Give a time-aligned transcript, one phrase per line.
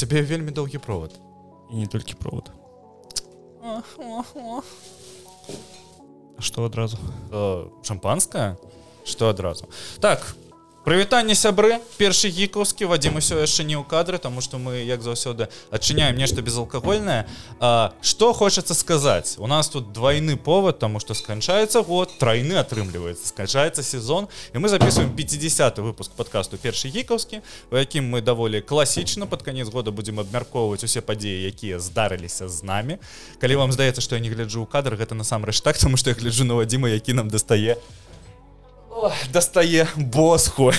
[0.00, 1.20] цябе вельмі доўгі провод.
[1.70, 2.50] І не толькі провод.
[6.38, 6.96] Что адразу
[7.30, 8.56] э, шампанское?
[9.04, 9.68] Что адразу
[10.00, 10.34] так
[10.84, 15.52] прывітанне сябры першы гікаўскі вадзім усё яшчэ не ў кадры тому что мы як заўсёды
[15.70, 17.28] адчыняем нешта безалкагольнае.
[18.00, 19.36] Что хочацца сказаць?
[19.38, 23.28] У нас тут двойны повод тому что сканчаецца год тройны атрымліваецца.
[23.28, 29.26] Сканчаецца сезон і мы записываем 50 выпуск подкасту першы гікаўскі у якім мы даволі класічна
[29.26, 32.98] под конец года будем абмяркоўваць усе падзеі якія здарыліся з нами
[33.40, 36.16] калі вам здаецца что я не гляджу ў кадр гэта насамрэч так тому что я
[36.16, 37.76] гляджу на вадзіма які нам дастае
[38.90, 40.72] Ой, дастае босху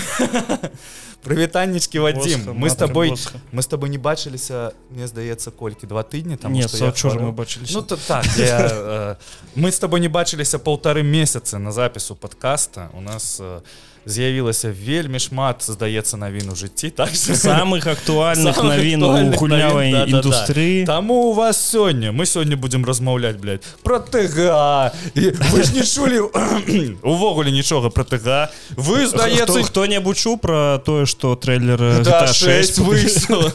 [1.22, 3.38] прывітаннічкі вадзім мы с тобой босха.
[3.52, 7.72] мы с тобой не бачыліся мне здаецца колькі два тыдні там учора мы бачыліся.
[7.74, 9.16] ну то так я, э,
[9.54, 13.60] мы с тобой не бачыліся полторы месяцы на запісу подкаста у нас э,
[14.06, 19.04] з'явілася вельмі шмат здаецца навін у жыцці так что самых актуальных навін
[19.36, 20.18] гульнявай да-да-да.
[20.18, 24.92] індустрыі Таму у вас сёння мы сёння будзем размаўляць блядь, про ТГ.
[25.14, 26.18] І вы ж не чулі
[27.02, 28.50] увогуле нічога про ТГ.
[28.76, 33.52] Вы здаецца хто-небудзь чуў пра тое што трэйлер Да, GTA 6 выйшла.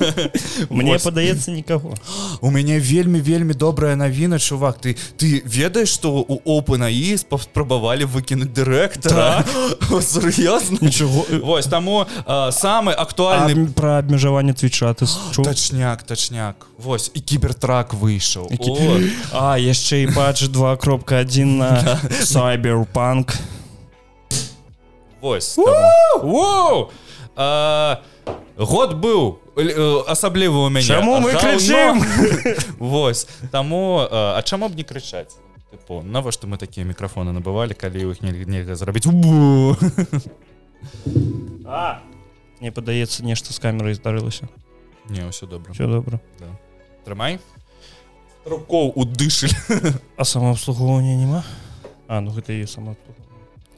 [0.70, 1.95] Мне падаецца нікаго
[2.42, 4.80] у мяне вельмі вельмі добрая навіна чувак.
[4.81, 9.45] Ты ты ведаеш што у OpenAI паспрабавалі выкінуць дырэктара
[10.38, 17.12] сур'ёзна нічого Вось таму а, самы актуальны пра абмежаванне твіча ты чуў тачняк тачняк Вось
[17.14, 23.36] і кібертрак выйшаў Які- А яшчэ і патч 2.1 на cyberpunk.
[25.22, 26.32] Вось таму.
[26.32, 26.90] Воу!
[27.36, 28.02] А,
[28.58, 30.86] год быў э, асаблівы у мяне.
[30.86, 32.06] Чаму мы крычым?
[32.80, 35.36] Вось таму а чаму б не крычаць
[35.68, 39.76] Тыпу, навошта мы такія мікрафоны набывалі калі іх нельга зрабіць Бу!
[42.59, 44.48] Мне падаецца нешта з камерай здарылася
[45.09, 46.20] не ўсё добра все добра
[47.04, 47.40] трымай
[48.48, 49.54] рукоў удышыль
[50.16, 51.44] а самаабслугоўвання няма
[52.08, 52.64] А ну гэта і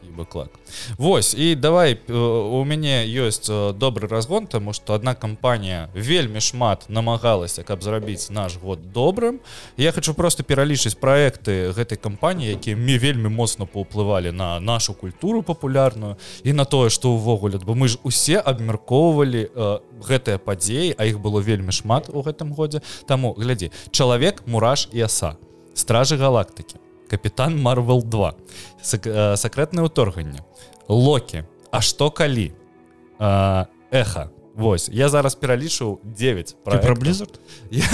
[0.10, 0.50] самаабслугоўванне клак
[0.98, 6.42] Вось і давай э, у мяне ёсць э, добры разгон тому что одна кампанія вельмі
[6.42, 9.40] шмат намагалася каб зрабіць наш год добрым.
[9.78, 15.44] Я хочу просто пералічыць проекты гэтай кампаніі якія мне вельмі моцна паўплывалі на нашу культуру
[15.44, 21.06] папулярную і на тое что увогуле бо мы ж усе абмяркоўвалі э, гэтыя падзеі а
[21.06, 22.82] іх было вельмі шмат у гэтым годзе.
[23.08, 25.38] Таму глядзі чалавек мураш і аса
[25.74, 28.34] стражы галактыкі капітан марвел 2
[28.82, 30.46] Сак, э, сакрэтнае ўторганне
[30.88, 31.44] локі.
[31.72, 32.54] А што калі?
[33.20, 34.90] Э, эха Вось.
[34.92, 37.40] Я зараз пералічыў 9 Ты пра блізард
[37.72, 37.88] я,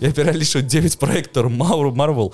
[0.00, 2.32] я пералічыў 9 праектор Мауру марвел.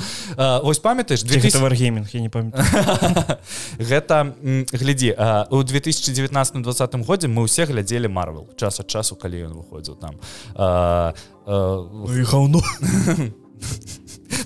[0.63, 2.63] Вось памятаеш гэта варгейминг я не памятаю.
[3.79, 4.37] Гэта
[4.71, 5.11] глядзі
[5.51, 8.47] у 2019-20 годзе мы ўсе глядзелі марвел.
[8.55, 10.23] Час ад часу калі ён выходзіў там.
[10.55, 11.83] А, а,
[12.31, 12.63] гаўно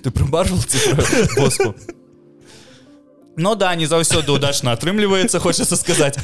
[0.08, 0.94] ты про марвел ці
[1.36, 1.74] боску?
[3.40, 6.18] Ну да не заўсёды удачна атрымліваецца хочацца сказаць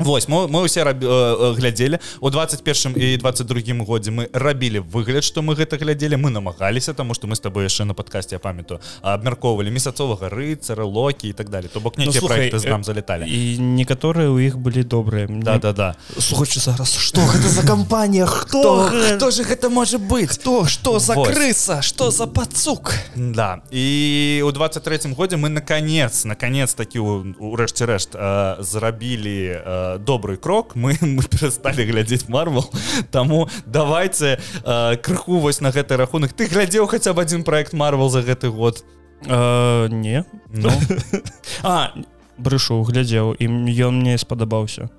[0.00, 1.98] Вось мы, мы ўсе раб, э, э, глядзелі.
[2.20, 6.16] У 21 і 22 годзе мы рабілі выгляд што мы гэта глядзелі.
[6.16, 10.84] Мы намагаліся тому что мы с тобой яшчэ на падкасці я памятаю абмяркоўвалі месяцовага рыцара
[10.84, 13.28] локі і так далее то бок нейкія слухай, проекты з нам залеталі.
[13.28, 15.28] і некаторыя ў іх былі добрыя.
[15.28, 16.96] Да да да слухачы зараз?
[16.96, 18.26] Что гэта за кампанія?
[18.26, 20.32] Хто хто же гэта можа быць?
[20.32, 21.82] хто что за крыса?
[21.82, 22.94] Что за пацук?
[23.16, 23.60] Да.
[23.70, 30.74] І у 23 годзе мы наконец наконец такі урэшце рэшт э, зрабілі э, добрый крок
[30.76, 32.70] мы мы перасталі глядзець марвел
[33.10, 36.32] Таму давайте э, крыху вось на гэты рахунак.
[36.32, 38.84] Ты глядзеў хаця б адзін проект марвел за гэты год?
[39.26, 40.24] Э, не.
[40.52, 40.70] Ну,
[41.62, 41.92] а
[42.38, 43.46] брышу глядзеў і
[43.84, 44.90] ён мне спадабаўся.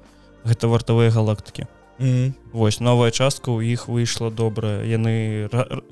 [0.43, 1.65] Гэта вартавыя галактыкі
[1.99, 4.83] м, Вось новая частка ў іх выйшла добрая.
[4.85, 5.83] Яны р-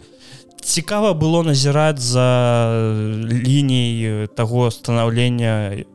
[0.61, 2.69] цікава было назіраць за
[3.25, 5.85] ліній таго станаўлення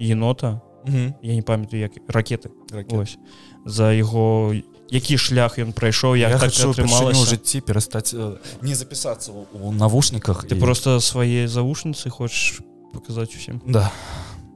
[0.00, 1.14] енота мгм.
[1.22, 2.96] я не памятаю як ракеты Ракеты.
[3.00, 3.18] Ось.
[3.64, 4.54] За яго
[4.90, 8.14] які шлях ён прайшоў як я так атрымалася жыцці перастаць
[8.62, 12.60] не запісацца у навушніках ты і- просто свае завушніцы хочаш
[12.92, 13.60] паказаць усім?
[13.66, 13.90] Да.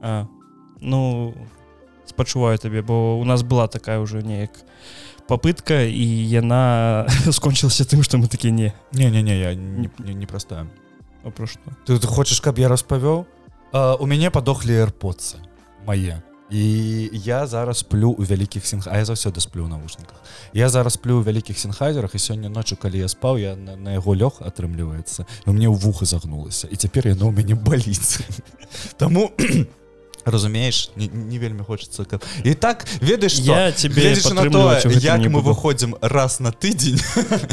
[0.01, 0.27] А,
[0.81, 1.33] ну
[2.05, 4.51] спачуваю табе бо у нас была такая уже неяк
[5.27, 10.13] попытка і яна скончылася тым што мы такі не не не не я не, не,
[10.13, 10.67] не простая
[11.23, 13.25] а про што ты, ты хочаш каб я распавёў
[13.73, 15.37] у мяне падохлі airподцы
[15.85, 20.17] мае і я зараз сплю у вялікіх сінх а я заўсёды сплю ў навушніках
[20.53, 23.93] я зараз сплю ў вялікіх сінхайзерах і сёння ноччу калі я спаў я на, на
[23.93, 28.25] яго лёг атрымліваецца у мне ў вуха загнулася і цяпер яно ў мяне баліць
[28.97, 29.29] Таму
[30.25, 32.23] разумееш не, не вельмі хочется каб...
[32.43, 34.17] і так ведаеш я тебе
[34.97, 36.97] як мы выходзім раз на тыдзень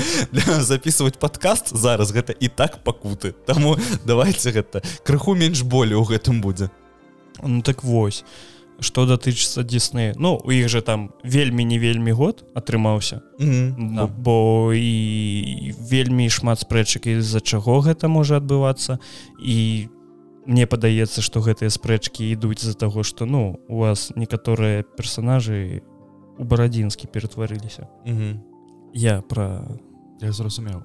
[0.64, 6.40] записывать подкаст зараз гэта і так пакуты таму давайте гэта крыху менш болі ў гэтым
[6.40, 6.70] будзе
[7.42, 8.24] ну так вось.
[8.78, 13.20] Что датычыцца дзесны Ну у іх же там вельмі не вельмі год атрымаўся.
[13.40, 14.08] Mm -hmm.
[14.18, 18.98] бо і вельмі шмат спрэчак з-за чаго гэта можа адбывацца.
[19.42, 19.88] І
[20.46, 25.82] мне падаецца что гэтыя спрэчкі ідуць з-за таго что ну у вас некаторыя персонажы
[26.38, 27.88] у барадзінскі ператварыліся.
[28.06, 28.36] Mm -hmm.
[28.94, 29.64] я про
[30.20, 30.82] я зразумеў.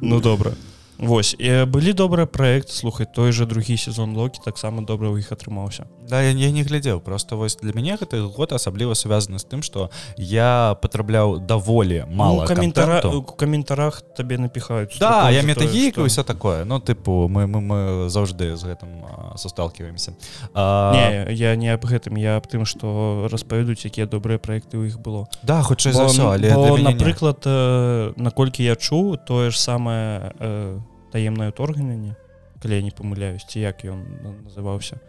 [0.00, 0.52] Ну добра
[0.98, 5.84] Вось былі добры проект слухай той же другі сезон локі таксама добра ў іх атрымаўся.
[6.08, 9.60] Да я, я не глядзеў просто вось для мяне гэты год асабліва связаны з тым
[9.62, 16.08] что я патрабляў даволі мало ну, каментара у каментарах табе напіхаюць Да я метагейка что...
[16.08, 16.64] все такое.
[16.64, 19.04] Ну тыпу мы мы, мы заўжды з гэтым
[19.36, 20.16] состалкиваемся
[20.54, 21.26] а...
[21.28, 25.28] я не аб гэтым я аб тым что распавядуць якія добрыя проекты ў іх было.
[25.42, 28.16] Да хутчэй за ўсё але напрыклад не...
[28.16, 30.78] наколькі я чуў тое ж самае э,
[31.16, 32.12] таемнае торгненне
[32.60, 34.04] калі я не памыляюсь ці як ён
[34.44, 35.00] называўся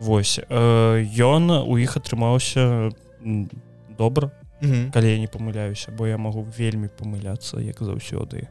[0.00, 2.92] Вось ён э, у іх атрымаўся
[3.96, 4.30] добра
[4.60, 4.92] mm -hmm.
[4.92, 8.46] калі я не памыляюся бо я магу вельмі памыляцца як заўсёды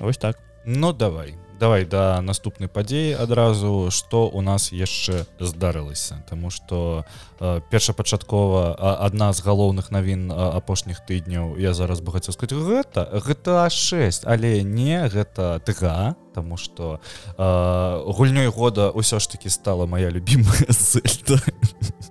[0.00, 0.36] ось так.
[0.66, 3.92] Ну давай давай да наступнай падзеі адразу.
[3.92, 6.24] Што у нас яшчэ здарылася?
[6.28, 7.04] Таму что
[7.38, 8.74] э, першапачаткова
[9.04, 11.60] адна з галоўных навін апошніх тыдняў.
[11.60, 17.00] Я зараз бы хацеў сказать гэта гэта 6 але не гэта тга Таму что
[17.36, 20.72] э, гульнёй года ўсё ж таки стала моя любимая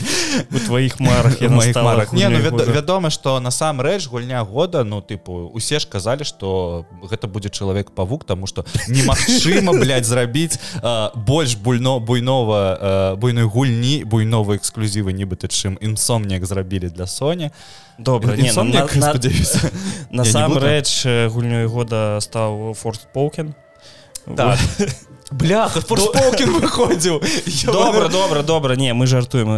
[0.50, 2.12] у твоих марах я моих марах.
[2.12, 7.26] не ну вяд, вядома что насамрэч гульня года ну тыпу усе ж казалі что гэта
[7.28, 9.72] будзе чалавек павук тому что немагчыма
[10.02, 10.58] зрабіць
[11.14, 17.50] больш буйно буйнова буйной гульні буйнова эксклюзівы нібыта чым інсомнік зрабілі для Соня
[17.98, 18.36] добра
[20.10, 23.54] насамрэч гульнёй года стаў форт покен
[24.36, 24.58] так
[25.32, 27.20] бляха форспокин выходзіў
[27.72, 29.48] добра добра добра не мы жартуем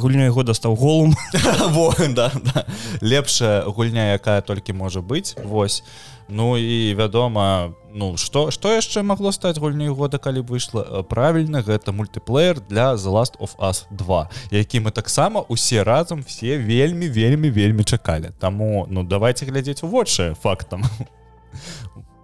[0.00, 1.14] гульнёй года стаў голум.
[2.12, 2.66] Да, да.
[3.00, 5.82] лепшая гульня якая толькі можа быць Вось
[6.28, 11.92] Ну і вядома ну что что яшчэ магло стаць гульней года калі выйшла правільна гэта
[11.92, 17.50] мультиплеер для the last of us 2 які мы таксама усе разам все вельмі вельмі
[17.50, 20.84] вельмі чакалі Таму ну давайте глядзець у вочы фактам.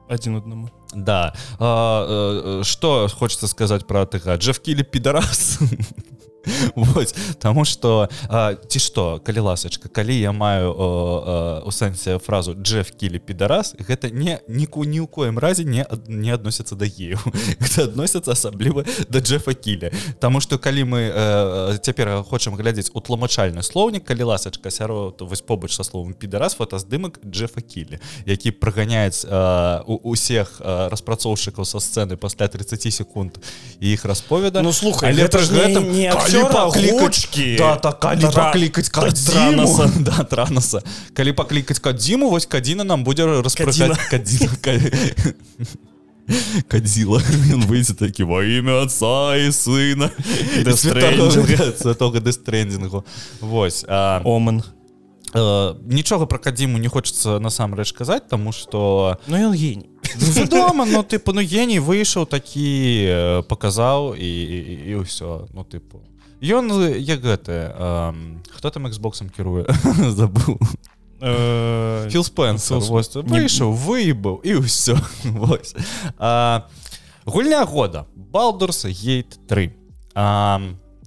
[0.09, 1.35] Один одному да.
[1.59, 5.59] А, а, что хочется сказать про тыга джефкілі пидарас
[6.75, 8.09] Вось, Таму что
[8.69, 10.73] ці што калі ласачка калі я маю
[11.67, 16.31] у сэнсе фразу Джеф кілі підарас гэта не ніку ні ў коім разе не не
[16.33, 17.19] адносяцца да гею
[17.79, 19.91] адносяцца асабліва да Джефа кіля
[20.21, 21.01] Таму что калі мы
[21.83, 27.21] цяпер хочам глядзець у тлумачальны слоўнік калі ласачка сярод вось побач са словом підарас фотаздымак
[27.27, 29.27] Джефа кілі які праганяць
[29.87, 33.39] усіх распрацоўшчыкаў са сцэны пасля 30 секунд
[33.81, 34.63] іх расповеда.
[34.63, 36.09] Ну слухай але гэта ж не, не
[36.53, 38.01] паклікачки да, так,
[38.35, 39.67] паклікаць кадзіму
[40.09, 40.83] да, транаса
[41.15, 43.99] калі паклікаць кадзіму вось кадзіна нам будзе распрачаць
[46.69, 47.23] кадзіла.
[47.57, 50.11] Ён выйдзе такі во імя отца і сына
[51.97, 53.01] того дэстрэндзінгу
[53.41, 54.61] Вось оман
[55.35, 59.85] нічога пра кадзіму не хочацца насамрэч казаць таму што ну ён гень
[60.17, 64.31] вядома ну тыпу ну геній выйшаў такі паказаў і
[64.89, 66.01] і ўсё ну тыпу
[66.41, 67.57] Ён як гэты
[68.55, 69.67] хто там Xбоксом кіруе
[70.19, 70.59] забыл.
[71.19, 72.79] Філ спенсер
[73.27, 74.95] выйшаў выебаў і ўсё
[77.27, 78.07] гульня года.
[78.15, 79.75] Балдурса гейт 3
[80.15, 80.61] а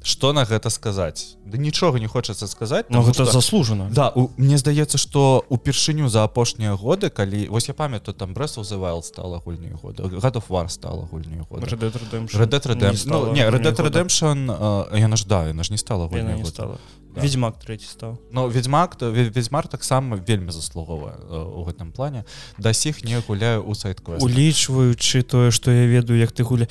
[0.04, 1.38] что на гэта сказаць?
[1.46, 3.32] Да нічога не хочацца сказаць но гэта что...
[3.32, 3.90] заслужана.
[3.92, 8.58] Да у, мне здаецца что упершыню за апошнія годы калі вось я памятаю там брэс
[8.58, 11.68] узывал стала гульню года гадов вар стала гульню года.
[14.98, 16.10] Яна ж да яна ж не стала
[16.46, 16.80] стала.
[17.16, 22.26] Ведьмак третий стал но ведьмак то ведьмар таксама вельмі заслуговая у гэтым плане.
[22.58, 26.68] Да сіх не гуляю у сайт улічваючы тое что я ведаю як ты гуля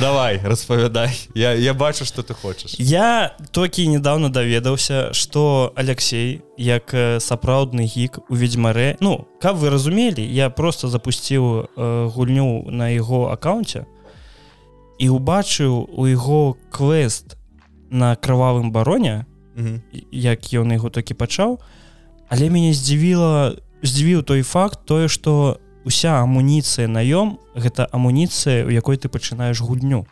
[0.00, 1.10] давай распавядай.
[1.34, 8.18] Я я бачу что ты хочаш я толькі недавно даведаўся что Алексей як сапраўдны гік
[8.28, 13.86] у ведьмаре ну каб вы разумелі я просто запусціў э, гульню на яго аккаунце
[14.98, 17.36] і убачыў у яго квест
[17.90, 19.26] на крывавым бароне
[19.56, 19.80] mm -hmm.
[20.12, 21.58] як ён яго такі пачаў.
[22.28, 28.70] Але мяне здзівіла здзівіў той факт тое что у уся амуніцыя наём гэта амуніцыя у
[28.70, 30.06] якой ты пачынаеш гульню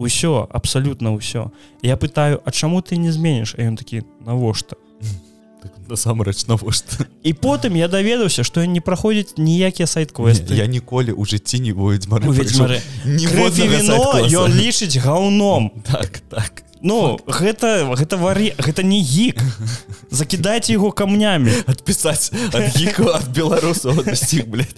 [0.00, 1.52] усё абсалютна ўсё.
[1.82, 3.54] Я пытаю А чаму ты не зменіш?
[3.58, 4.76] Ён такі навошта?
[5.60, 7.04] Так, насамрэч навошта?
[7.22, 10.56] І потым я даведаўся што не праходзіць ніякія сайт-квесты.
[10.56, 11.76] Я ніколі ў жыцці не
[13.68, 15.68] віно ён лічыць гаўном.
[15.84, 19.40] Так так Ну гэта гэта варі гэта не гік.
[20.10, 21.52] Закідайце яго камнямі.
[21.68, 24.72] Адпісаць ад гіку ад беларусаў адпусціць, блядь.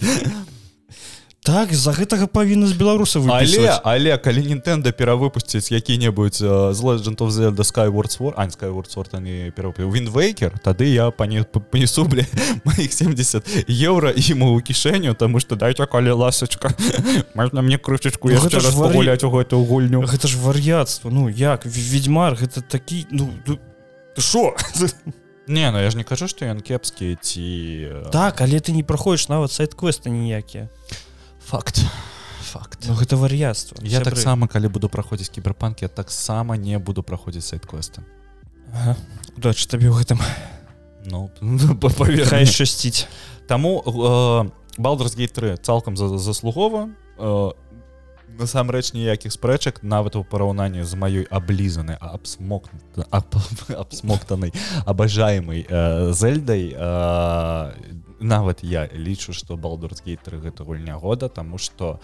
[1.43, 7.19] Так з-за гэтага павінна з беларусаў але але калі Нінтэнда перавыпусціць які-небудзь uh, з Legend
[7.19, 12.23] of Zelda Skyward Sword а Skyward Sword они перапы Вінвейкер тады я пане панесу бля
[12.63, 16.71] моих 70 еўра ему ў кішэню тому что дайте калі ласачка
[17.35, 18.39] можна мне крышечку Ну,
[18.79, 20.01] пагуляць у гэтую гульню.
[20.07, 23.29] Гэта ж вар'яцтва Ну як ведьмар гэта такі ну
[24.17, 24.55] шо?
[25.47, 29.27] Не ну я ж не кажу што ён кепскі ці так але ты не праходзіш
[29.27, 30.71] нават сайт-квесты ніякія
[31.45, 31.85] факт.
[32.53, 32.85] Факт.
[32.87, 38.03] Ну гэта вар'яцтва Я таксама калі буду праходзіць кіберпанк я таксама не буду праходзіць сайт-квесты.
[38.73, 38.97] Ага.
[39.37, 40.19] удачы табе ў гэтым
[41.05, 41.29] Ну
[41.97, 42.51] паверь хай мне.
[42.51, 43.07] шчасціць
[43.47, 43.81] Таму
[44.77, 47.51] Балдерс гейт 3 цалкам за заслугова э,
[48.39, 52.69] насамрэч ніякіх спрэчак нават у параўнанні з маёй аблізанай абсмок
[53.77, 54.53] абсмоктанай
[54.85, 61.99] абажаемай э, зельдай э, нават я лічу што 3 гэта гульня года таму што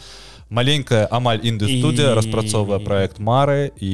[0.50, 3.91] маленькая амаль інды-студыя распрацоўвае проект мары і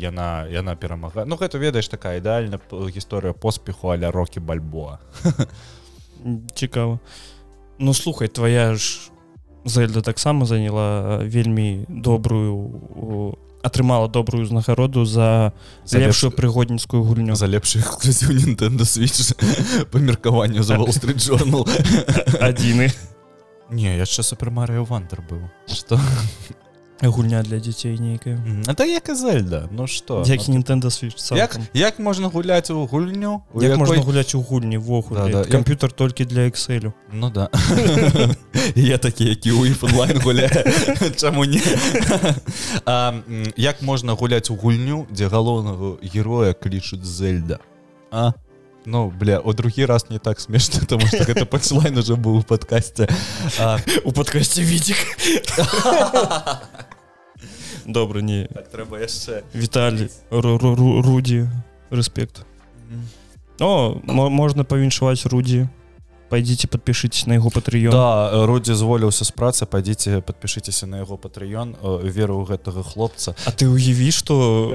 [0.00, 1.26] яна яна перамагае.
[1.26, 4.98] Ну гэта ведаеш такая ідэальна гісторыя поспеху аля рокі бальбоа.
[6.54, 6.98] Цікава.
[7.78, 9.10] Ну слухай твоя ж
[9.66, 15.52] зельда таксама заняла вельмі добрую атрымала добрую узнагароду за
[15.84, 17.34] За лепшую лепш- прыгодніцкую гульню.
[17.34, 19.34] за лепшы эксклюзіў Nintendo Switch
[19.90, 21.66] по меркаванню за Wall Street Journal.
[22.40, 22.92] Адзіны.
[23.70, 25.50] Не яшчэ супер Марыо Вандер быў.
[25.66, 25.98] Что
[27.02, 28.38] гульня для дзяцей нейкая.
[28.66, 30.24] Это як і Зельда Ну что?
[30.26, 31.66] Як Nintendo Switch як, цалкам.
[31.74, 33.78] як можна гуляць у гульню у як якой...
[33.78, 35.44] можна гуляць у гульні ввогуле Да, да.
[35.44, 36.92] да, камп'ютер толькі для Excel.
[37.12, 37.48] Ну да.
[38.74, 40.64] Я такі які у онлайн гуляе
[41.16, 41.60] Чаму не
[42.84, 43.12] а,
[43.56, 47.58] як можна гуляць у гульню дзе галоўнага героя клічуць Зельда?
[48.10, 48.32] А
[48.88, 52.42] Ну бля у другі раз не так смешна тому что гэта панчлайн уже быў у
[52.42, 53.08] подкасте
[53.60, 54.96] а, у падкасці відзік
[57.86, 61.48] добра не так трэба яшчэ Віталій Ру- Ру- Ру- руді
[61.90, 62.42] рэспект
[63.60, 65.68] о мо- можна павіншаваць рудзі
[66.28, 71.76] пойдите подпішитесь на яго патрыён Да Рудзі зволіўся з працы падзіце подпішыцеся на яго патрыён
[72.02, 73.34] веру ў гэтага хлопца.
[73.46, 74.74] А ты уяві что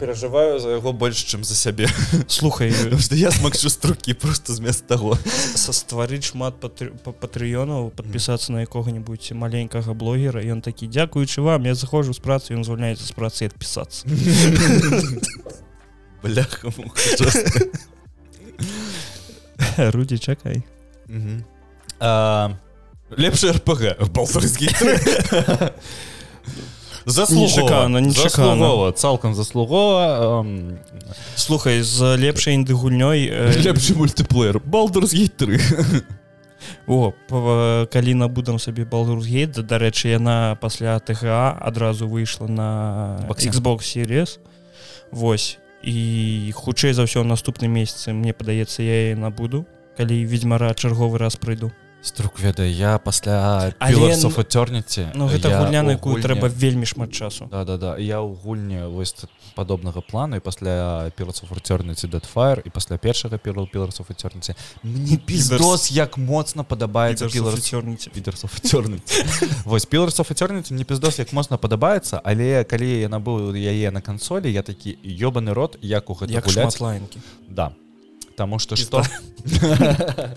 [0.00, 1.88] перажываю за яго больш чым за сябе
[2.28, 2.72] слухай
[3.12, 5.18] я смагчу струкі просто змест таго
[5.54, 11.64] са стварыць шмат патры- па- патрыёнаў подпісацца на якога-нибудь маленькага блогера ён такі дзякуючы вам
[11.66, 14.06] я заходжу з працы ён звольняецца з працы адпісацца
[16.22, 16.68] бляха
[19.92, 20.62] рудзі чакай
[23.16, 24.68] лепшы рпг балфарскі
[27.06, 28.28] Нечакана, нечакана.
[28.28, 28.92] заслугова.
[28.92, 30.78] Цалкам заслугова ам,
[31.36, 35.60] слухай з лепшай інды гульнёй э, лепшы мультиплеер балдурс 3
[36.88, 37.12] О
[37.92, 43.50] калі набудам сабе балгейт дарэчы яна пасля ТГА адразу выйшла на Боксе.
[43.50, 44.38] Xbox Series.
[45.12, 45.58] Вось.
[45.82, 49.62] І хутчэй за ўсё наступным месяцы мне падаецца я яе набуду
[49.96, 51.72] калі ведьмара чарговы раз прыйду.
[52.02, 57.48] Струк ведае я пасля фатерніці Ну гэта гульня на якую трэба вельмі шмат часу.
[57.50, 59.26] Да да да я ў гульні вось
[59.56, 65.90] падобнага плану і пасля пілацу фурцёрніці датфаер і пасля першага пілу піларсу фатерніці мне пиздос
[65.90, 69.00] як моцна падабаецца піларс цёрніце підерсофацёрны
[69.64, 74.62] вось піларсофацёрніцы мне пиздос як моцна падабаецца але калі я набыў яе на кансолі я
[74.62, 77.72] такі ёбаны рот як у гэта як лайнкі да
[78.36, 79.02] Таму Пізда.
[79.02, 80.30] что?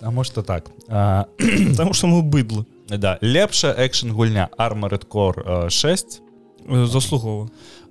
[0.00, 0.70] Таму что так
[1.76, 2.64] Таму што мы быдлы.
[2.88, 6.22] да лепшая экшн гульня Armored Core э, 6
[6.68, 7.48] Э, заслугова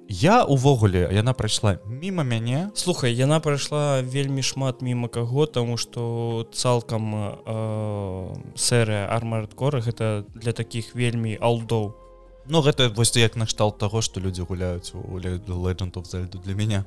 [0.09, 2.69] я увогуле яна прайшла мімо мяне.
[2.75, 7.15] Слухай яна прайшла вельмі шмат мімо каго таму што цалкам
[7.45, 11.91] э, серыя армардкора гэта для такіх вельмі алдоў.
[12.47, 16.53] Ну гэта вось як накшталт таго што людзі гуляюць у Le- Legend of Zelda для
[16.55, 16.85] мяне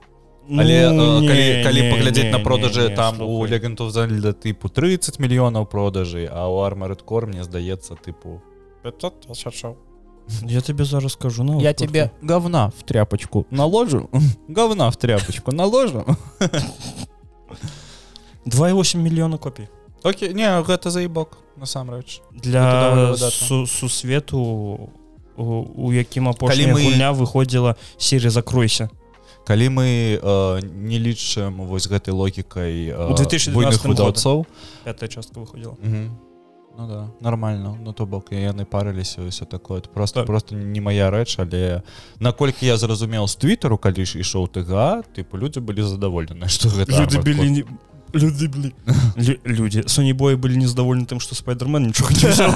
[0.49, 3.17] Але Ну, э, калі, не, калі не, паглядзець не, на не, продажы не, там у
[3.19, 3.51] слухай.
[3.59, 8.41] Legend of Zelda тыпу 30 мільёнаў продажы а у Armored Core мне здаецца тыпу
[8.83, 9.77] 500 тысячаў
[10.47, 14.09] я тебе зараз скажу ну Я тебе говна в тряпочку наложу,
[14.49, 16.05] говна в тряпочку наложу.
[18.47, 19.69] 2,8 мільёна копій
[20.03, 22.23] Окей, не, гэта заебок, насамрэч.
[22.33, 24.39] Для су сусвету
[25.37, 25.45] у,
[25.77, 28.89] у якім апошняя мы- гульня выходзіла серия закройся
[29.47, 34.47] калі мы э, не лічым вось гэтай логікай э, У 2012 буйных выдаўцоў
[34.85, 36.19] пятая частка выходзіла Мгм.
[36.79, 40.27] Ну да нормально ну то бок яны парыліся все такое это просто Так.
[40.27, 41.83] просто не моя рэч але
[42.21, 47.19] наколькі я зразумеў з твиттеру калі ж ішоў тга тыпу людзі былі задаволены что люди
[47.19, 47.65] былі не
[48.15, 48.73] люди былі
[49.19, 52.55] Лю- люди Соні бой былі незадаволены тым что спайдермен нічога не взял.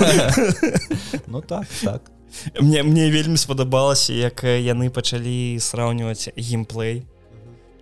[1.27, 2.03] ну так так
[2.61, 7.05] мне мне вельмі спадабалася як яны пачалі сраўніваць геймплей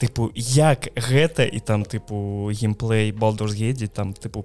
[0.02, 4.42] тыпу як гэта і там тыпу геймплей балдурсгедзе там тыпу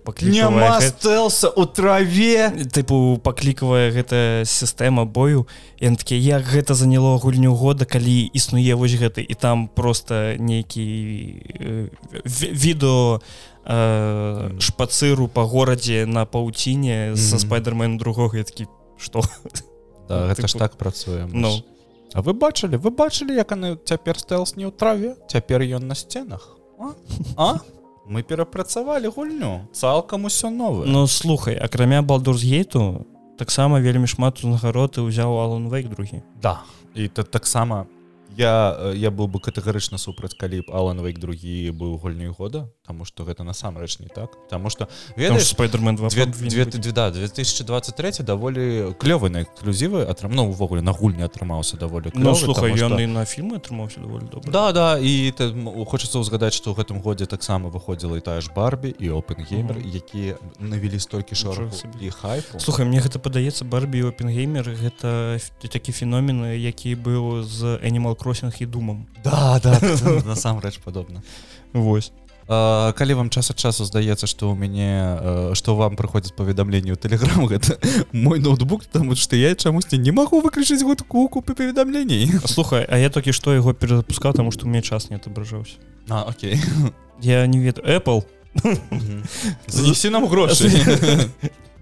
[0.82, 2.54] стелса у траве!
[2.70, 5.48] Тыпу паклікавая гэта сістэма бою.
[5.82, 10.86] І такі як гэта заняло гульню года калі існуе вось гэты і там просто нейкі
[11.58, 11.90] э,
[12.22, 13.22] ві- відэо
[13.66, 17.40] э, шпацыру па горадзе на паўціне са Мгм.
[17.40, 18.44] спайдермен другога.
[18.44, 18.68] Такі
[19.02, 19.26] што
[20.08, 21.52] да, гэта ж тыпу, так працуе ну.
[21.52, 21.64] Ж-
[22.14, 25.16] А вы бачылі вы бачылі як яны цяпер стелс не ў траве?
[25.28, 26.58] Цяпер ён на сценах.
[26.80, 26.94] А?
[27.38, 27.60] а?
[28.08, 29.68] мы перапрацавалі гульню.
[29.74, 33.06] Цалкам усё новое Ну слухай акрамя балдурсгейту
[33.38, 36.24] таксама вельмі шмат узнагароды ўзяў Алан Вейк другі.
[36.42, 36.64] Да.
[36.96, 37.86] І та таксама
[38.38, 42.70] я э, я быў бы катэгарычна супраць калі б Алан Вейк другі быў гульнёй года
[42.88, 46.80] Таму што гэта насамрэч не так Таму што ведаеш спайдермен 2 две- павінен две- быць.
[46.80, 52.32] две- да, 2023 даволі клёвы на эксклюзівы атрам ну увогуле на гульні атрымаўся даволі Ну
[52.32, 55.32] клёвы, слухай таму ён што- і на фільмы атрымаўся даволі добра Да да і
[55.88, 59.92] хочацца ўзгадаць што ў гэтым годзе таксама выходзіла і тая ж барбі і опенгеймер Мгм.
[59.96, 66.46] якія навялі столькі шороху і хайпу Слухай мне гэта падаецца барбі опенгеймер гэта такі феномен
[66.56, 69.80] які быў з Animal кроссинг і думам да да
[70.28, 71.24] насамрэч падобна
[71.74, 72.12] Вось.
[72.48, 77.00] А, калі вам час ад часу здаецца што ў мяне што вам прыходзяць паведамленні ў
[77.00, 77.80] тэлеграм гэта
[78.12, 83.08] мой ноутбук там што я чамусьці не магу выключыць гудку купы паведамлений слухай А я
[83.08, 85.80] толькі што яго перазапускаў таму што мне час не отображаўся
[86.10, 86.60] А окей.
[87.20, 88.24] Я не ведаю Apple?
[89.68, 90.68] Занесі нам грошы.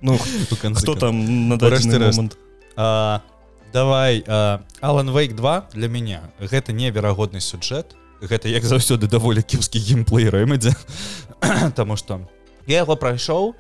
[0.02, 2.38] Ну хто кон- там на момант
[2.78, 3.22] А,
[3.76, 4.24] давай
[4.80, 7.96] Алан Вейк 2 для мяне гэта неверагодны сюджэт.
[8.24, 10.72] Гэта як заўсёды даволі кепскі геймплей рэмедзе
[11.76, 12.24] Таму што
[12.66, 13.52] я яго прайшоў.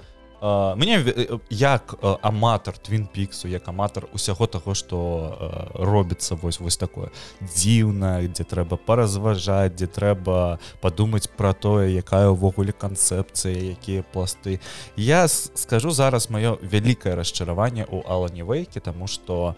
[0.79, 1.03] Мне
[1.49, 7.09] як аматар твин піксу як аматар усяго таго што робіцца вось вось такое
[7.41, 14.59] дзіўна дзе трэба паразважаць дзе трэба падумаць пра тое якая ўвогуле канцэпцыя якія пласты.
[14.95, 19.55] Я скажу зараз маё вялікае расчараванне у алане вейке тому что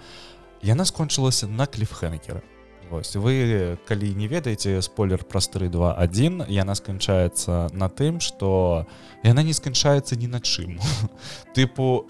[0.61, 2.41] яна скончылася на кліфхэнкера
[2.89, 8.87] Вось вы калі не ведаеце спойлер праз 321 яна сканчаецца на тым что
[9.23, 10.79] яна не сканчаецца ні на чым
[11.55, 12.07] тыпу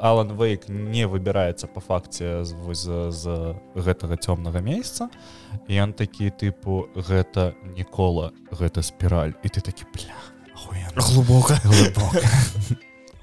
[0.00, 3.24] Алан вейк не выбіраецца по факце з, з, з
[3.76, 5.12] гэтага цёмнага месяца
[5.68, 9.84] і ён такі тыпу гэта нікола гэта спіраль і ты такі
[10.56, 12.24] ахуенна глубока глыбока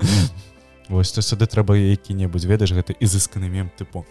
[0.91, 4.03] Вось то сюды трэба які-небудзь ведаеш гэта ізысканы мем тыпу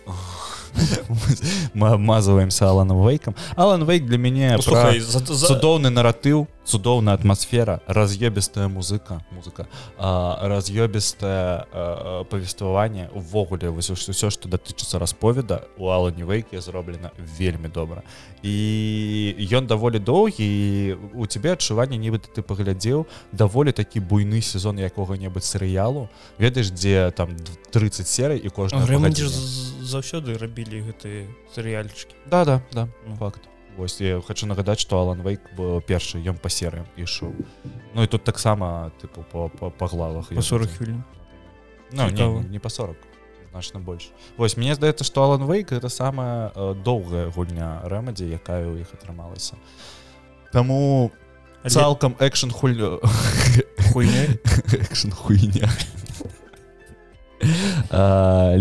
[1.74, 5.20] мы обмазываемся аланом вейкам алан вейк для мяне за...
[5.20, 9.66] цудоўны наратыў цудоўная атмасфера раз'ёбістая музыка музыка
[9.98, 11.66] раз'ёбістае
[12.30, 18.02] павестваванне увогуле вось ўсё што датычыцца расповеда у алане вейке зроблена вельмі добра.
[18.42, 24.78] І ён даволі доўгі і у цябе адчуванне нібыта ты паглядзеў даволі такі буйны сезон
[24.78, 26.08] якога-небудзь серыялу.
[26.38, 27.36] Ведаеш дзе там
[27.70, 29.34] 30 серый і ж
[29.82, 32.14] заўсёды рабілі гэтыя серыяльчыкі.
[32.30, 33.16] Да да да Ну.
[33.16, 33.40] факт
[33.76, 35.40] Вось я хочу нагадаць што алан вейк
[35.86, 37.32] першы ён па серыям ішоў.
[37.94, 41.02] Ну і тут таксама тыпу по, по, по главах по 40 хвілін.
[41.92, 42.40] Ну, не, Цікава.
[42.40, 42.96] не, не па 40
[43.50, 44.10] значна больш.
[44.36, 48.94] Вось мне здаецца што алан вейк это самая э, доўгая гульня рэмадзі якая ў іх
[48.94, 49.58] атрымалася.
[50.52, 51.10] Таму
[51.66, 52.78] цалкам экшн хуль
[53.90, 54.38] хуйня
[54.86, 55.68] экшн хуйня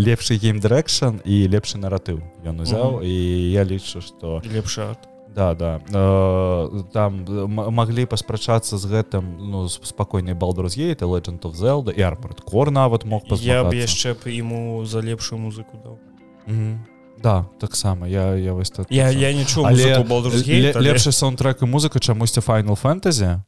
[0.00, 3.02] лепшы геймдырэкшн і лепшы наратыў ён узяў.
[3.04, 5.06] І я лічу што лепшы арт.
[5.34, 5.80] Да да.
[5.94, 12.40] Э, там м- маглі паспрачацца з гэтым ну спакойнай балдрузгейт legend of Zelda і арпорт
[12.40, 15.98] кор нават мог я б яшчэ б яму за лепшую музыку даў.
[16.46, 16.84] Мгм.
[17.22, 18.08] да таксама.
[18.08, 22.40] Я я вось так я я не чуў Але але- лепшы саундтрек і музыка чамусьці
[22.40, 23.40] Final Fantasy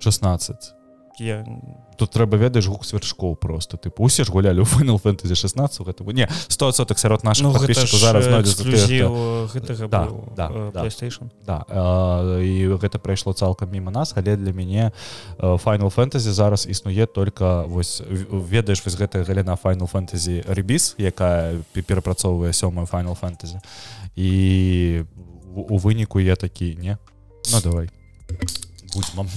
[0.00, 0.74] 16
[1.20, 1.44] я
[1.98, 3.76] тут трэба ведаеш гук сверчкоў просто.
[3.76, 7.52] Тыпу усе ж гулялі ў Final Fantasy 16 гэта не 100 соток сярод наших ну,
[7.58, 8.26] ж зараз
[9.50, 10.84] гэтага Да, да, да.
[10.84, 11.30] PlayStation.
[11.46, 14.92] Да, э, і гэта прайшло цалкам міма нас але для мяне
[15.38, 21.82] Final Fantasy зараз існуе только вось ведаеш вось гэтая галіна Final Fantasy ребіс якая пе-
[21.82, 23.58] перапрацоўвае сёмую Final Fantasy.
[24.16, 25.02] І
[25.54, 26.98] у выніку я такі не
[27.52, 27.90] ну давай.
[28.94, 29.28] Будзьмам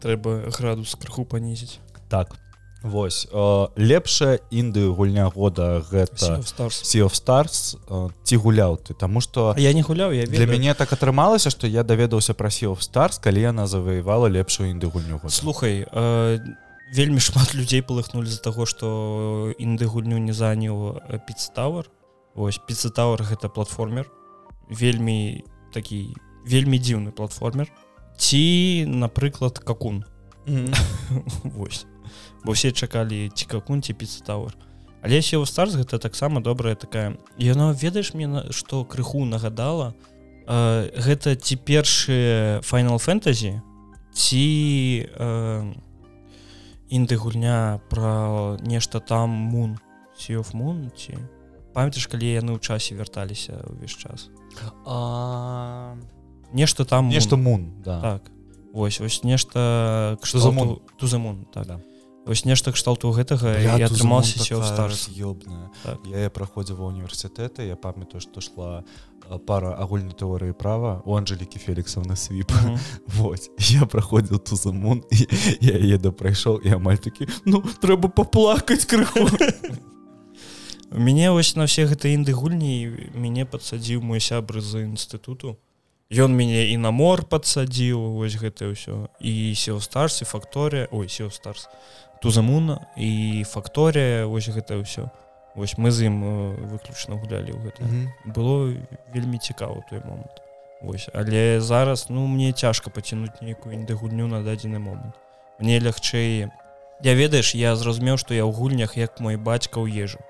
[0.00, 1.78] трэба градус крыху панізіць.
[2.08, 2.36] Так
[2.82, 6.38] Вось э, лепшая інды гульня года гэта.
[6.70, 7.74] Sea of Stars.
[7.88, 8.94] Э, ці гуляў ты?
[8.94, 10.54] Таму што я не гуляў я для ведаю.
[10.54, 14.86] мяне так атрымалася што я даведаўся пра Sea of Stars калі яна заваявала лепшую інды
[14.86, 15.34] гульню года.
[15.34, 16.38] Слухай э,
[16.94, 21.90] вельмі шмат людзей палыхнули з-за таго што інды гульню не заняў пиццатавар
[22.36, 24.06] ось пиццатавар гэта платформер.
[24.70, 25.42] Вельмі
[25.74, 26.14] такі
[26.46, 27.66] вельмі дзіўны платформер
[28.18, 30.04] ці напрыклад какун.
[31.56, 31.86] Вось.
[32.44, 34.52] Бо ўсе чакалі ці какун ці пиццатавар
[35.02, 37.16] але сеў старс гэта таксама добрая такая.
[37.38, 39.94] Яно ведаеш мне што крыху нагадала?
[40.46, 43.62] Э, гэта ці першы Final фэнтазі
[44.12, 44.44] ці
[45.06, 45.74] э,
[46.90, 49.78] інды гульня про нешта там мун
[50.18, 51.14] сіов мун ці?
[51.74, 54.32] Памятаеш калі яны ў часе вярталіся ўвесь час?
[54.82, 55.94] А,
[56.52, 58.00] нешта там нешта мун да.
[58.00, 58.30] так
[58.72, 60.80] вось вось нешта To the Moon.
[60.98, 61.80] тузамун так Да.
[62.26, 65.70] вось нешта кшталту гэтага атрымаўся сеў старс раз'ёбная.
[65.82, 65.98] Так.
[66.06, 68.84] я я праходзіў ва універсітэты я памятаю што шла
[69.46, 72.52] пара агульнай тэорыі права у Анжелікі Феліксаўна свіп
[73.20, 75.26] Вот я праходзіў тузамун і
[75.60, 79.28] я еду прайшоў і амаль такі ну трэба паплакаць крыху
[80.90, 85.56] У мяне вось на все гэта інды гульні мяне падсадзіў мой сябры з інстытуту
[86.08, 89.12] Ён мяне і на мор падсадзіў вось гэта ўсё.
[89.20, 91.68] І сеў старс і факторія ой сеў старс
[92.24, 95.12] тузамуна і факторія вось гэта ўсё.
[95.52, 96.32] Вось мы з ім э,
[96.72, 97.84] выключна гулялі ў гэта
[98.24, 98.72] было
[99.12, 100.40] вельмі цікава той момант.
[100.80, 105.12] Вось але зараз ну мне цяжка пацянуць нейкую інды гульню на дадзены момант.
[105.60, 106.48] Мне лягчэй
[107.04, 110.24] я ведаеш я зразумеў што я ў гульнях як мой бацька ў ежу.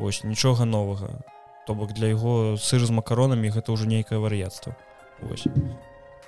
[0.00, 1.20] Ось нічога новага.
[1.68, 4.72] То бок для яго сыр з макаронамі гэта ўжо нейкае вар'яцтва
[5.32, 5.46] ось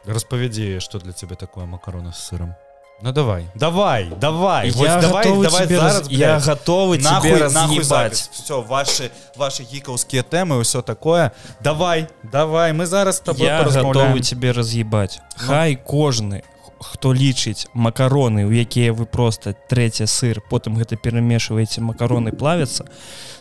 [0.07, 2.55] распавядзі што для цябе такое макароны з сырам
[3.01, 3.47] Ну давай.
[3.55, 4.71] Давай давай.
[4.71, 8.29] Я готовы тебе раз- я готовы тебе разъебать.
[8.33, 11.31] все ваши ваши гікаўскія тэмы ўсё такое.
[11.61, 16.43] Давай давай мы зараз с тобой я готовы тебе раз'ебать хай кожны
[16.81, 22.87] хто лічыць макароны у якія вы просто трэця сыр потым гэта перамешваеце макароны плавятся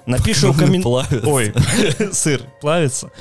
[0.05, 0.83] напішу камен...
[1.25, 1.53] ой
[2.11, 3.11] сыр плавится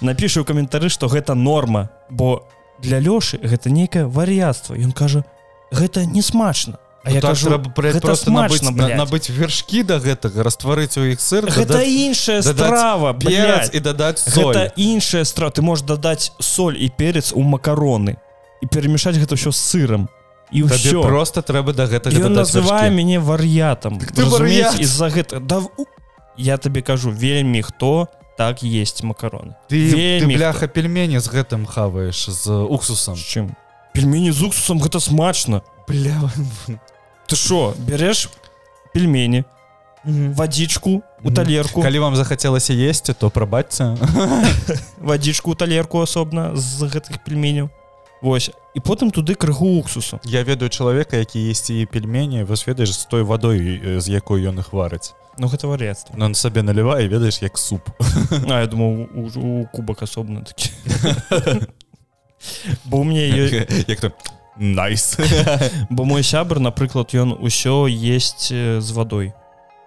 [0.00, 2.44] напішу ў каментары что гэта норма бо
[2.82, 4.74] для лёшы гэта нейкае вар'яцтва.
[4.74, 5.24] Ён кажа
[5.70, 8.98] гэта не смачна А я так кажу трэба просто набыць, смачна, на, блядь.
[8.98, 14.22] набыць вершкі да гэтага растварыць у іх сыр гэта дадаць іншая страва перец і дадаць
[14.22, 14.54] соль.
[14.54, 18.18] Гэта іншая страва ты можешь дадаць соль і перец у макароны
[18.62, 20.08] і перемешаць гэта ўсё з сырам.
[20.52, 21.02] І ўсё.
[21.02, 24.78] просто трэба да гэтага ён называе мяне вар'ятам Так ты вар'ят.
[24.78, 25.64] из-за гэта да
[26.36, 29.54] я табе кажу вельмі хто так есть макароны.
[29.68, 33.16] Ты, ты вельмі бляха пельмені з гэтым хаваеш з уксусам.
[33.16, 33.56] Чым?
[33.92, 35.62] Пельмені з уксусом гэта смачна.
[35.88, 36.30] Бля
[37.28, 38.28] ты що бярэш
[38.94, 39.44] пельмені
[40.04, 41.82] вадзічку у талерку.
[41.82, 43.96] Калі вам захацелася есці то прабачце.
[44.98, 47.70] Вадзічку талерку асобна з гэтых пельменяў
[48.22, 48.50] Вось.
[48.74, 50.20] І потым туды крыху уксусу.
[50.24, 54.72] Я ведаю чалавека які есці пельмені вас ведаеш з той вадой з якой ён іх
[54.72, 55.12] варыць.
[55.38, 56.14] Ну гэта вар'яцтва.
[56.16, 57.90] Но он сабе налівае ведаеш як суп.
[58.48, 60.70] А я думаў у, у кубак асобна такі.
[62.84, 63.28] Бо у мне
[63.88, 64.12] як то
[64.56, 65.18] найс
[65.90, 69.32] бо мой сябр напрыклад ён усё есть з вадой.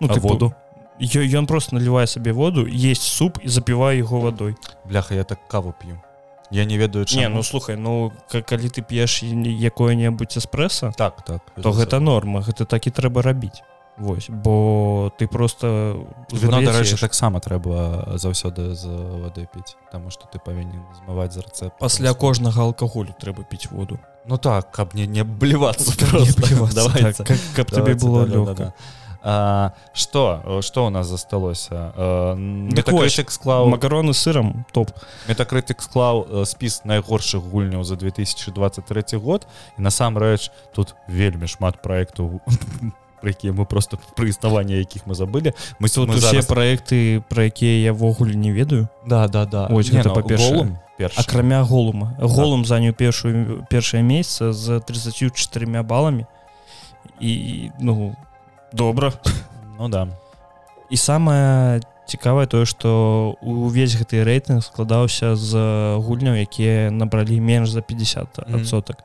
[0.02, 0.54] Ну тыпу, воду?
[1.00, 4.56] ён просто налівае сабе воду есть суп і запівае яго вадой.
[4.86, 6.02] Бляха я так каву п'ю
[6.52, 7.36] я не ведаю не чаму.
[7.38, 12.66] ну слухай ну ка- калі ты п'еш якое-небудзь эспрэса так так то гэта норма гэта
[12.66, 13.62] так і трэба рабіць.
[13.98, 18.86] Вось бо ты просто віно дарэчы таксама трэба заўсёды з
[19.24, 23.98] вады піць таму што ты павінен змываць з рэцэп пасля кожнага алкаголю трэба піць воду.
[24.26, 28.74] Ну так каб мне не блівацца Каб не плевацца, так, каб, каб тебе было лёгка
[29.94, 34.92] что что у нас засталося Так вось, метакрытык склаў макароны сырам топ.
[35.28, 39.48] Метакрытык склаў э, спіс найгоршых гульняў за 2023 год.
[39.78, 42.40] І насамрэч тут вельмі шмат праектаў
[43.22, 45.58] про якія мы просто пры існаванні якіх мы забылі.
[45.80, 48.88] Мы тут усе зараз- праекты про якія я ввогуле не ведаю.
[49.08, 49.66] Да да да.
[49.74, 50.14] Ось Не, ну.
[50.14, 50.78] Голум
[51.18, 52.16] акрамя голума.
[52.20, 56.26] Голум заняў першую першае месца з 34 баламі.
[57.20, 58.16] І ну
[58.76, 59.14] добра
[59.80, 60.08] Ну да.
[60.90, 65.58] І самае цікавае тое што увесь гэты рэйтынг складаўся з
[66.00, 69.04] гульняў якія набралі менш за 50 адсотак.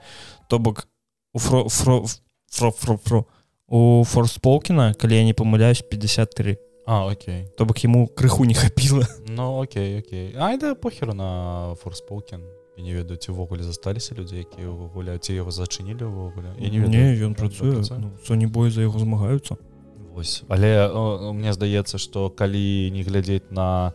[0.48, 0.86] То бок
[1.32, 2.04] у фро фро
[2.50, 3.24] фро фро фро
[3.68, 7.46] у форспокіна калі я не памыляюсь 53 А окей.
[7.56, 9.06] То бок ему крыху не хапіла.
[9.28, 10.34] Ну окей окей.
[10.36, 12.42] Ай да похеру на форспокен
[12.76, 16.54] і не ведаю ці ўвогуле засталіся людзі якія гуляюць ці яго зачынілі ўвогуле.
[16.58, 19.56] Не, не ён працуе ну, соні бой за яго змагаюцца
[20.14, 23.92] Вось але о, мне здаецца што калі не глядзець на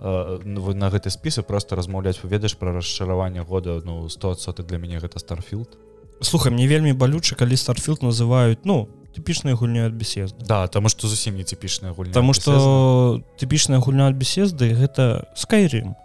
[0.00, 5.00] вы на гэты спісы просто размаўляць ведаеш пра расчараванне года ну 100 соты для мяне
[5.00, 5.78] гэта старфілд
[6.20, 10.44] слухай мне вельмі балюча калі старфілд называюць ну тыпічная гульня ад бесезды.
[10.44, 15.96] Да таму што зусім не тыпічная гульня Таму што тыпічная гульня ад бесезды гэта скайрым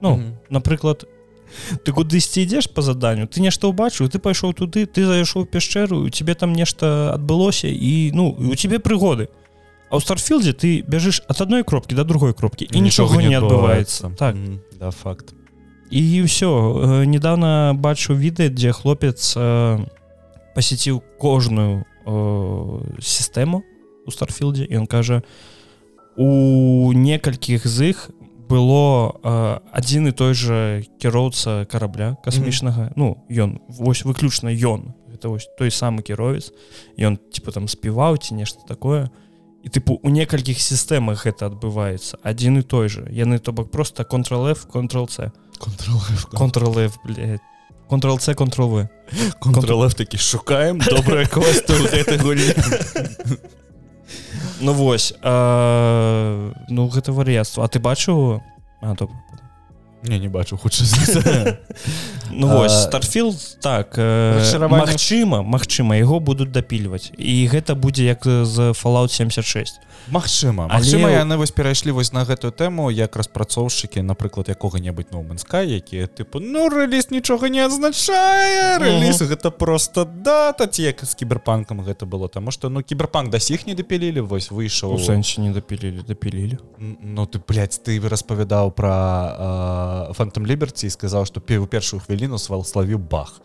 [0.00, 0.32] Ну mm -hmm.
[0.48, 1.04] напрыклад
[1.84, 6.08] ты кудысьці ідзеш по заданню ты нешта ўбачыў ты пайшоў туды ты зайшоў пяшчэру у
[6.08, 9.28] тебе там нешта адбылося і ну у тебе прыгоды
[9.90, 14.14] а ў старфілдзе ты бяжыш ад адной кропкі да другой кропкі і нічога не адбываецца
[14.14, 14.38] так.
[14.78, 15.34] Да факт.
[15.90, 19.34] І ўсё недавно бачыў відэа дзе хлопец
[20.54, 21.82] пасеціў кожную
[23.02, 23.66] сістэму
[24.06, 25.26] у старфілдзе і он кажа
[26.14, 28.10] у некалькіх з іх
[28.50, 29.14] было
[29.70, 32.96] адзін і той жа кіроўца карабля касмічнага mm -hmm.
[32.96, 36.52] ну ён вось выключна ён это вось той самы кіровец
[36.98, 39.10] ён типа там спяваў ці нешта такое.
[39.62, 43.04] І тыпу у некалькіх сістэмах гэта адбываецца адзін і той же.
[43.12, 46.96] Яны то бок просто контрол-f контрол-c контрол-f
[47.88, 48.88] контрол-c контрол-в
[49.40, 51.74] контрол-f такі шукаем добрая коста
[54.60, 57.64] Ну вось а, ну гэта вар'яцтва.
[57.64, 58.42] А ты бачыў
[58.80, 58.94] а,
[60.02, 60.86] не не бачу хутчэй
[62.30, 69.12] Ну вось старфіл так Магчыма Магчыма яго будуць дапільваць і гэта будзе як з фалаут
[69.12, 75.62] 76 Магчыма Магчыма яны вось перайшлі вось на гэтую тэму як распрацоўшчыкі напрыклад якога-небудзь ноуменска
[75.62, 81.82] якія тыпу ну рэліз нічога не адзначае рэліз гэта просто дата ці як з кіберпанкам
[81.82, 84.94] гэта было таму што ну кіберпанк да сіх не дапілілі вось выйшаў.
[84.94, 88.94] У сэнсе не дапілілі дапілілі Ну ты блядь, ты распавядаў пра
[90.14, 93.40] фантом ліберці і сказаў што пе ў першую хвіліну свал славіў бах.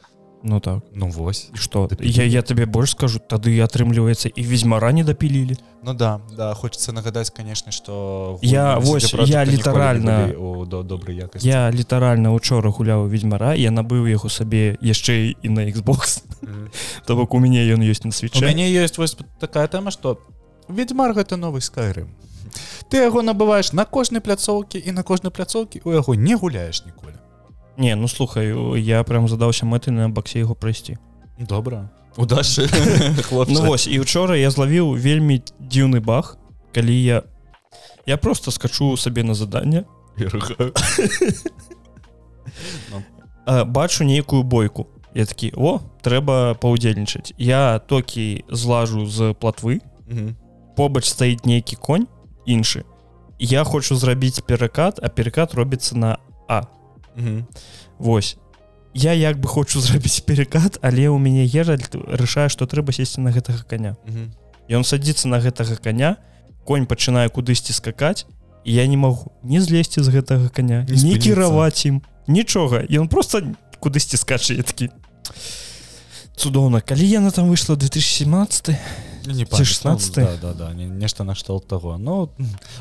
[0.47, 0.83] Ну так.
[0.93, 1.49] Ну вось.
[1.53, 1.89] Что?
[1.99, 6.91] Я я табе больш скажу тады атрымліваецца і візьмара не дапілілі Ну да да хочется
[6.91, 10.29] нагадаць конечно что я вось я літаральна
[10.67, 15.65] до добрый якасць я літаральна учора гуляў ведьзьмара я набыў яго сабе яшчэ і на
[15.65, 16.21] Xbox.
[17.05, 20.21] То бок у мяне ён ёсць на свеч мяне есть вось такая тэма что
[20.69, 22.13] ведьмар гэта новый скайрым
[22.89, 27.15] ты яго набываешь на кожнай пляцоўкі і на кожнай пляцоўкі у яго не гуляешь ніколі.
[27.77, 30.97] Не ну слухай я прям задаўся мэты на баксе яго прайсці.
[31.39, 31.89] Добра.
[32.17, 32.69] Удачы
[33.31, 36.37] ну, вось і учора я злавіў вельмі дзіўны бах
[36.71, 37.23] калі я
[38.05, 39.83] я просто скачу сабе на задание
[42.91, 43.03] ну.
[43.65, 44.87] бачу нейкую бойку.
[45.13, 49.81] Я такі о трэба паўдзельнічаць я токі злажу з платвы.
[50.75, 52.07] Побач стаіць нейкі конь
[52.45, 52.83] іншы
[53.39, 56.63] я хочу зрабіць перакат а перакат робіцца на а.
[57.97, 58.37] Вось.
[58.93, 61.77] Я як бы хочу зрабіць перекат але у мяне ежа
[62.07, 63.95] рашае што трэба сесці на гэтага коня.
[64.69, 66.17] Ён садзіцца на гэтага коня
[66.65, 68.25] конь пачынае кудысьці скакаць
[68.65, 73.07] і я не магу не злезці з гэтага коня не, не кіраваць ім нічога ён
[73.07, 73.45] просто
[73.79, 74.89] кудысьці скача такі
[76.35, 78.73] цудоўна калі яна там выйшла 2017
[79.25, 80.73] не 16 да, да, да.
[80.73, 81.97] нешта нашталт того.
[81.97, 82.29] Ну,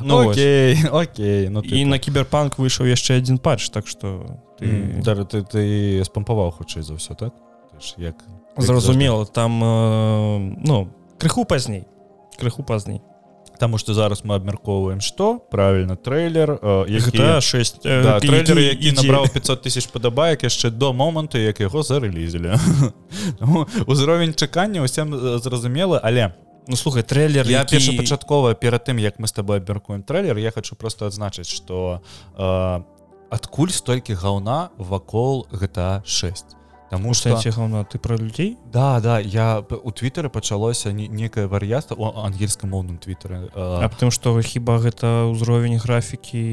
[0.01, 5.03] ну окей, окей ну, і на кіберпанк выйшаў яшчэ один патч так что ты mm.
[5.03, 7.35] да, ты, ты спампаваў хутчэй за ўсё так?
[7.81, 8.17] Ж, як
[8.57, 11.87] зразумела там э, ну крыху пазней
[12.39, 13.03] крыху пазней
[13.59, 15.39] Таму што зараз мы абмяркоўваем што?
[15.51, 17.41] Правильно трейлер які...
[17.41, 22.59] 6 э, да, трейлер які набраў 500 тысяч падабаек яшчэ до моманту як яго зарэлізілі.
[23.87, 26.35] Узровень чакання усім зразумелы але
[26.69, 27.77] ну слухай трейлер я які...
[27.77, 32.01] першапачаткова перад тым як мы с тобой абмяркуем трейлер я хочу просто адзначыць что
[32.39, 32.83] э,
[33.31, 36.64] адкуль столькі гаўна вакол GTA 6
[36.95, 42.07] Таму што гаўна ты пра людзей да да я у твиттары пачалося некае вар'яста у
[42.23, 46.45] ангельскамоўным твиттары аб тым што хіба гэта ўзровень графікі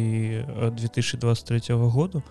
[0.74, 2.26] 2023 году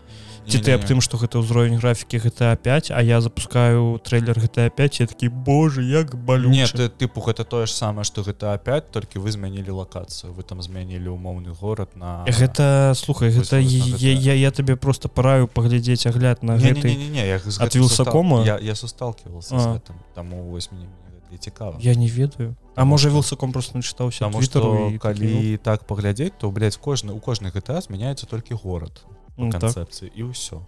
[0.48, 4.70] ці ты аб тым што гэта ўзровень графікі гэта 5 а я запускаю трейлер гэта
[4.70, 8.56] 5 я такі Боже як балю нет ты тыпу гэта тое ж самае што гэта
[8.56, 14.12] 5 толькі вы змянілі лакацыю вы там змянілі умоўны горад на гэта слухай гэта я,
[14.12, 18.42] я, я табе просто параю паглядзець агляд на гэты не, не, не, не, отвілся кома?
[18.44, 19.80] я, я состалкивался
[20.14, 20.86] там вось мне
[21.32, 22.56] і цікава я не ведаю.
[22.74, 27.54] А Таму можа вілсаком просто начытаўся Таму калі так паглядзець то блядь, кожны у кожных
[27.54, 29.04] GTA змяняецца толькі горад
[29.46, 29.60] Ну, так.
[29.60, 30.60] канцэпцыі і ўсё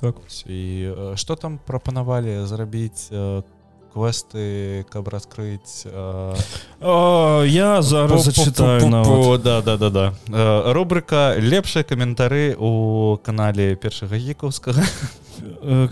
[0.00, 0.16] Так.
[0.26, 0.44] Ось.
[0.46, 3.42] і э, што там прапанавалі зрабіць э,
[3.94, 6.36] квесты каб раскрыць э,
[6.82, 14.18] О, я зараз зачитаю да да да да Э, рубрика лепшыя каментары у канале першага
[14.18, 14.82] гікаўскага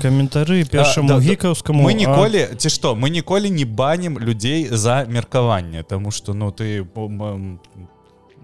[0.02, 5.82] каментары першаму да, гікаўскаму мы ніколі ці што мы ніколі не банім людзей за меркаванне
[5.82, 6.82] Таму што ну ты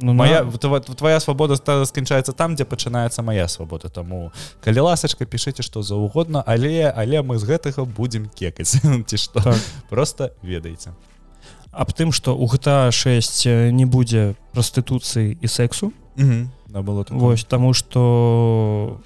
[0.01, 0.51] ну, моя на...
[0.51, 4.33] тва- твоя свабода сканчаецца там дзе пачынаецца моя свабода таму
[4.65, 8.79] калі ласачка пішыце што заўгодна але але мы з гэтага будзем кекаць.
[9.09, 9.59] Ці што Так.
[9.91, 10.95] просто ведаеце.
[11.73, 15.93] Аб тым што у GTA 6 э, не будзе прастытуцыі і сексу.
[16.69, 17.07] Да было.
[17.11, 19.01] Вось таму што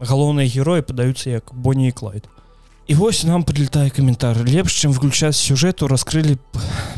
[0.00, 2.28] галоўныя героі падаюцца як Бонні і Клайд.
[2.86, 4.36] І вось нам прилетае каментар.
[4.42, 6.38] Лепш чым выключаць сюжэту раскрылі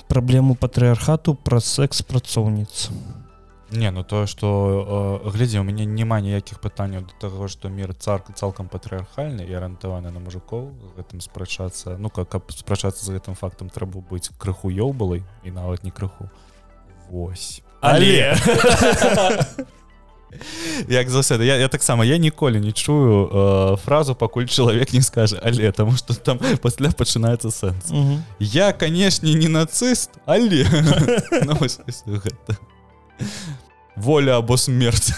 [0.09, 2.89] праблему патрыархату праз секс працоўніц
[3.73, 7.95] не ну то что э, глядзі у мяне няма ніякіх пытанняў до таго что мир
[7.95, 13.35] цар цалкам патрыархальны і арыентаваны на мужикоў гэтым спрачацца ну как каб спрачацца з гэтым
[13.35, 16.31] фактам трэба быць крыху ёўбалай і нават не крыху.
[17.11, 17.63] Вось.
[17.81, 18.37] Але!
[20.89, 25.39] Як заўсёды я, я таксама я ніколі не чую э, фразу пакуль чалавек не скажа
[25.45, 27.91] але таму что там пасля пачынаецца сэнс.
[27.91, 28.25] Мгм.
[28.39, 30.65] я канешне не нацыст але!
[31.45, 32.57] Ну, вось, вось гэта.
[34.03, 35.15] Воля або смерць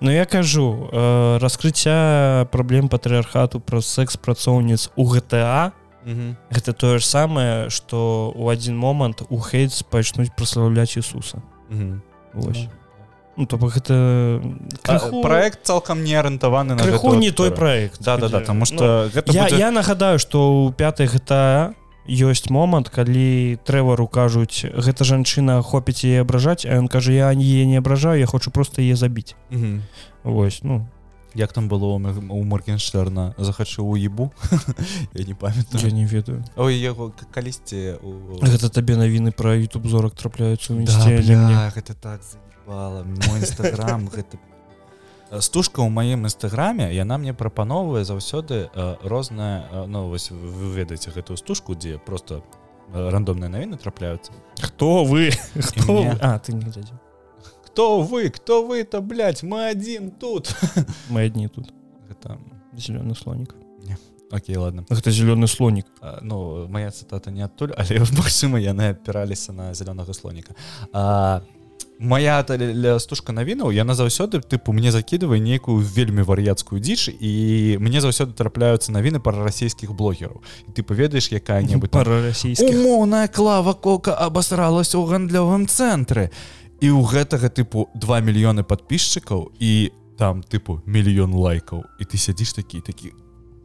[0.00, 5.72] Ну я кажу э, раскрыцця праблем патрыархату праз секс працоўніц у GTA
[6.52, 11.40] гэта тое ж самае што у адзін момант у хейтс пачнуць праслаўляць Ісуса.
[12.34, 12.68] Вось.
[13.36, 14.42] Ну то бок гэта
[14.84, 18.60] крыху- проект цалкам не арыентаваны на крыху не той проект да да да Дзе- тому
[18.60, 19.58] ну, что гэта я, будзе...
[19.58, 21.74] я нагадаю што ў пятай GTA
[22.08, 27.64] ёсць момант калі трэвару кажуць гэта жанчына хопіць яе абражаць а ён кажа я яе
[27.66, 29.82] не абражаю я хочу просто яе забіць Мгм.
[30.24, 30.86] Вось ну.
[31.34, 33.34] Як там было у моргенштерна?
[33.38, 34.32] Захачу у ебу?
[35.14, 36.44] Я не я памятаю не ведаю.
[36.56, 38.38] Ой яго калісьці у...
[38.38, 43.02] гэта табе навіны пра youtube зорак трапляюцца ў Да, бля, гэта так заебала.
[43.02, 44.38] Мой нстаграм гэта
[45.40, 51.10] стужка ў маім нстаграме яна мне прапановвае заўсёды э, розная э, ну вось вы- ведаеце
[51.10, 52.42] гэтую стужку дзе просто
[52.92, 54.32] э, рандомныя навіны трапляюцца.
[54.60, 55.30] Хто вы?
[55.54, 56.16] Хто мне.
[56.20, 56.98] а ты не глядзеў.
[57.66, 58.30] Кто вы?
[58.30, 60.54] Кто вы то блядь, мы адзін тут.
[61.10, 61.72] Мы адні тут.
[62.08, 62.38] Гэта...
[62.76, 63.54] зеленый слонік
[64.30, 64.84] Окей ладно.
[64.90, 70.14] Гэта зеленый слонік А, ну моя цытата не адтуль але магчыма яны апіраліся на зялёнага
[70.14, 70.54] слоніка
[70.92, 71.42] а,
[72.04, 72.44] моя
[73.00, 77.32] стужка навінаў яна заўсёды тыпу мне закидывае нейкую вельмі вар'яцкую дзіч і
[77.80, 80.44] мне заўсёды трапляюцца навіны пара расійскіх блогераў.
[80.68, 82.68] І ты паведаеш якая-небудзь там пара расійскіх.
[82.68, 86.30] Умоўная клава кока абасралась у гандлёвым цэнтры
[86.84, 89.90] і ў гэтага тыпу 2 мільёны подписчикаў і
[90.20, 91.88] там тыпу мільён лайкаў.
[91.98, 93.16] І ты сядзіш такі такі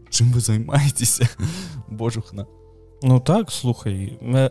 [0.09, 1.29] чым вы займаецеся?
[1.87, 2.47] Божухна.
[3.01, 4.49] Ну так слухай э,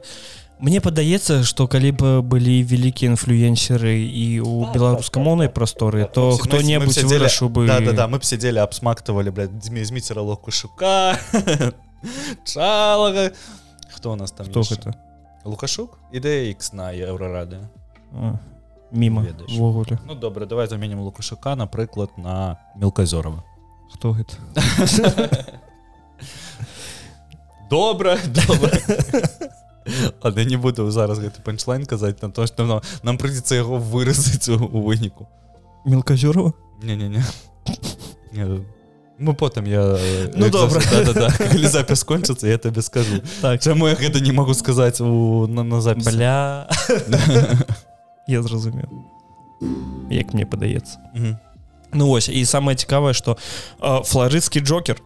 [0.59, 7.47] Мне падаецца што калі б былі вялікія інфлюенсеры і у беларускамоўнай прасторы то хто-небудзь вырашыў
[7.47, 9.31] бы да, да, да, мы б сядзелі абсмактавалі
[9.63, 11.15] зміцера локушука
[12.51, 13.31] чалага
[13.95, 14.99] хто у нас там хто гэта
[15.47, 17.63] лукашук ідэя X на еўрарады
[18.11, 18.35] А,
[18.91, 19.53] міма Ведаеш.
[19.55, 23.45] увогуле Ну добра давай заменім лукашука напрыклад на мелказорова
[23.95, 24.35] хто гэта
[27.71, 28.75] добра добра
[30.23, 34.49] Але не буду зараз гэты панчлайн казаць на то што ну, нам прыйдзецца яго выразаць
[34.49, 35.29] у, у выніку.
[35.85, 37.23] Мелказёрова не-не-не.
[38.33, 38.65] Не,
[39.19, 39.99] мы потым я
[40.35, 40.81] Ну, як добра.
[40.91, 41.69] да, да, да.
[41.69, 43.21] запіс кончыцца я табе скажу.
[43.41, 43.63] Так.
[43.63, 46.69] Чаму я гэта не магу сказаць у на, на запіс бля.
[48.29, 48.87] Я зразумеў.
[50.11, 50.99] Як мне падаецца.
[51.93, 53.39] Ну вось і самае цікавае што
[53.81, 55.01] флорыцкі джокер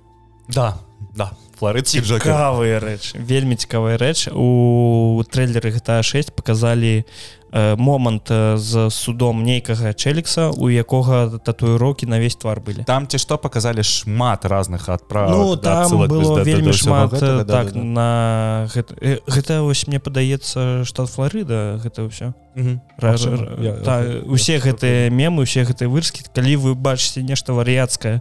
[0.54, 0.78] да
[1.16, 7.04] да флорыцкі джокер цікавыя рэч вельмі цікавая рэч у трэйлеры GTA 6 показалі э,
[7.52, 12.84] момант з судом нейкага чэлікса у якога татуіроўкі на весь твар былі.
[12.88, 18.68] Там ці што показалі шмат разных адправ Ну там было вельмі шмат э, так на
[18.72, 22.32] гэта, гэта вось мне падаецца штат Флорыда гэта ўсё.
[24.28, 28.20] Усе гэтыя мемы усе гэтыя вырскі калі вы бачыце нешта вар'яцкае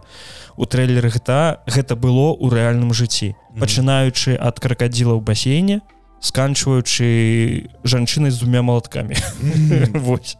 [0.56, 3.32] у трэйлеры GTA гэта было ў рэальным жыцці.
[3.56, 5.80] Пачынаючы ад кракадзіла ў басейне
[6.22, 9.18] сканчваючы жанчыны з двумя малаткамі.
[10.06, 10.38] Вось.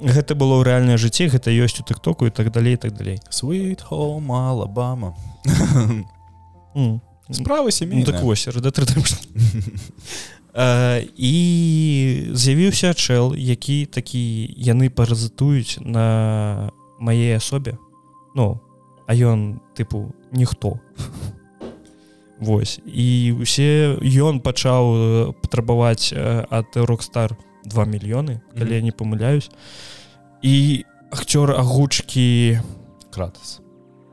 [0.00, 3.18] Гэта было ў рэальнае жыцці гэта ёсць у тыктоку і так далей так далей.
[3.32, 5.16] Sweet home Алабама
[6.76, 7.00] М.
[7.30, 8.46] справы Ну, сямейныя так вось.
[10.54, 11.34] Э, і
[12.32, 16.70] з'явіўся чэл які такі яны паразітуюць на
[17.00, 17.78] маей асобе.
[18.36, 18.60] Ну
[19.08, 20.78] а ён тыпу ніхто
[22.40, 22.80] Вось.
[22.84, 28.74] І усе ён пачаў э, патрабаваць э, ад рокстар 2 мільёны калі Мгм.
[28.74, 29.50] я не памыляюсь.
[30.42, 32.60] І акцёр агучкі
[33.10, 33.60] кратас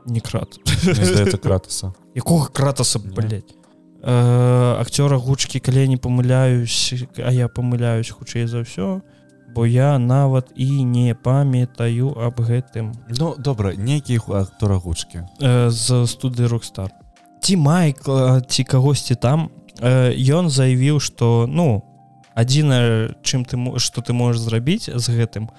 [0.06, 0.58] не крат.
[0.82, 3.12] Здаецца кратаса якога кратаса Не.
[3.12, 3.54] блядь?
[4.02, 9.00] Э, акцёра гучкі калі я не памыляюсь а я памыляюсь хутчэй за ўсё
[9.54, 12.92] бо я нават і не памятаю аб гэтым.
[13.20, 16.90] Ну добра нейкі актора гучкі э, з студы рокстар
[17.44, 19.50] ці майкла ці кагосьці там
[19.84, 21.84] ён заявіў что ну
[22.34, 25.52] адзінае чым ты што ты можаш зрабіць з гэтым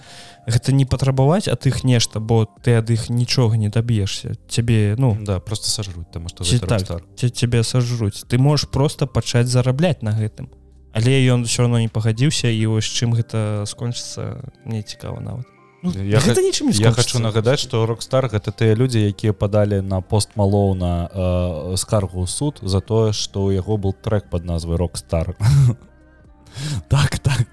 [0.50, 4.36] гэта не патрабаваць ад іх нешта бо ты ад іх нічога не даб'ешся.
[4.50, 7.04] Цябе ну да просто сажруць там гэта так.
[7.16, 8.26] Цябе сажруць.
[8.28, 10.50] Ты можешь просто пачаць зарабляць на гэтым.
[10.94, 15.55] Але ён все равно не пагадзіўся і вось чым гэта скончыцца мне цікава нават
[15.94, 20.34] Я гэта нічым Я хочу нагадаць што рокстар гэта тыя людзі якія падалі на пост
[20.36, 25.36] малоўна э, скаргу ў суд за тое што ў яго был трек под назвай рокстар
[26.90, 27.48] так так.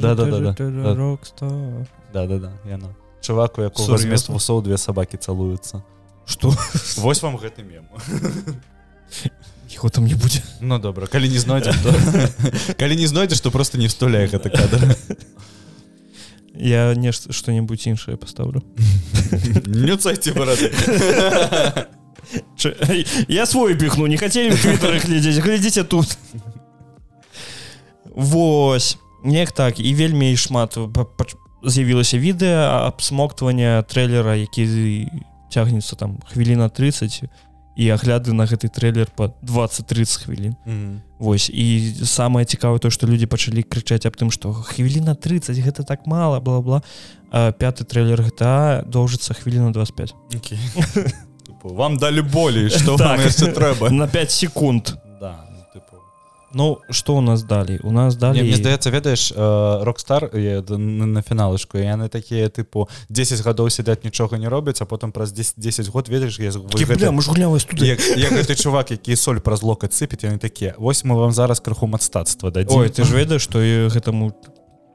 [0.00, 0.94] Да-да-да-да.
[0.94, 1.86] Rockstar.
[2.12, 2.26] да.
[2.26, 2.94] Да да яна.
[3.20, 5.82] Чувак у якога замест вусоў две сабакі цалуюцца.
[6.26, 6.52] Что
[6.96, 7.86] Вось вам гэты мем.
[9.70, 10.42] Яго там не будзе.
[10.60, 12.74] Ну добра калі не знойдзем то...
[12.78, 14.96] калі не знойдзеш то просто не встуляй гэты кадр
[16.54, 18.62] я нешта что-нибудь іншае поставлю.
[19.66, 20.72] Не цайце барады
[23.28, 26.18] я свой піхну не хацелі глядзець глядзіце тут.
[28.14, 28.98] Вось.
[29.24, 30.78] Неяк так і вельмі шмат.
[31.64, 35.08] З'явілася відэа абсмоктвання трэйлера які
[35.50, 37.24] цягнецца там хвіліна 30
[37.76, 40.54] і агляды на гэты трэйлер по 20-30 хвілін
[41.18, 45.82] Вось і самае цікавае то што людзі пачалі крычаць аб тым што хвіліна 30 гэта
[45.84, 46.82] так мала бла-бла
[47.32, 50.58] пяты трэйлер гэта доўжыцца хвіліна 25 Окей.
[51.46, 53.20] Типу, вам далі болей што Так.
[53.20, 54.94] яшчэ трэба на 5 секунд.
[56.54, 61.78] Ну што у нас далей у нас далей мне здаецца ведаеш рокстар на, на фіналышку
[61.78, 66.08] яны такія тыпу 10 гадоў сядаць нічога не робяць а потым праз 10 10 год
[66.08, 66.50] ведаеш я
[67.60, 70.24] студыя як, як гэты чувак які соль праз локаць сыпет?
[70.24, 73.90] Яны такія вось мы вам зараз крыху мастацтва дадзім Ой ты ж ведаеш што і
[73.90, 74.32] гэтаму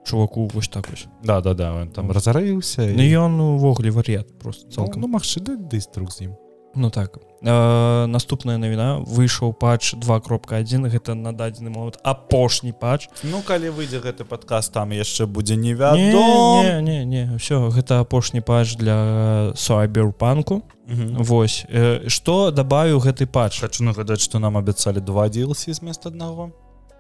[0.06, 4.66] чуваку вось так вось да да да он там разарыўся Ну ён увогуле вар'ят просто
[4.68, 6.34] ну, цалкам ну магчы да дыструк з ім
[6.76, 13.10] Ну так э, наступная навіна выйшаў патч 2.1 гэта на дадзены момант апошні патч.
[13.24, 16.64] Ну калі выйдзе гэты падкаст там яшчэ будзе не, невядом.
[16.64, 21.66] Не, не, не все гэта апошні патч для сайберпанку Вось.
[21.70, 23.62] Э, што дабавіў гэты патч?
[23.62, 26.50] Хочу нагадаць што нам абяцалі два DLC змест аднаго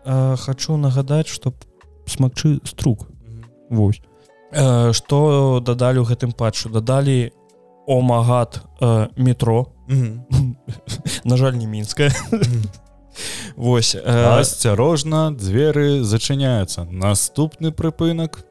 [0.06, 1.54] э, хочу нагадаць што
[2.06, 3.10] смакчы струк.
[3.70, 4.02] Вось.
[4.52, 6.70] Э, што дадалі ў гэтым патчу?
[6.70, 7.34] Дадалі
[7.90, 9.74] омагат э, метро.
[11.26, 12.12] На жаль не мінская
[13.58, 14.02] Вось э,
[14.40, 18.46] асцярожна дзверы зачыняюцца наступны прыпынак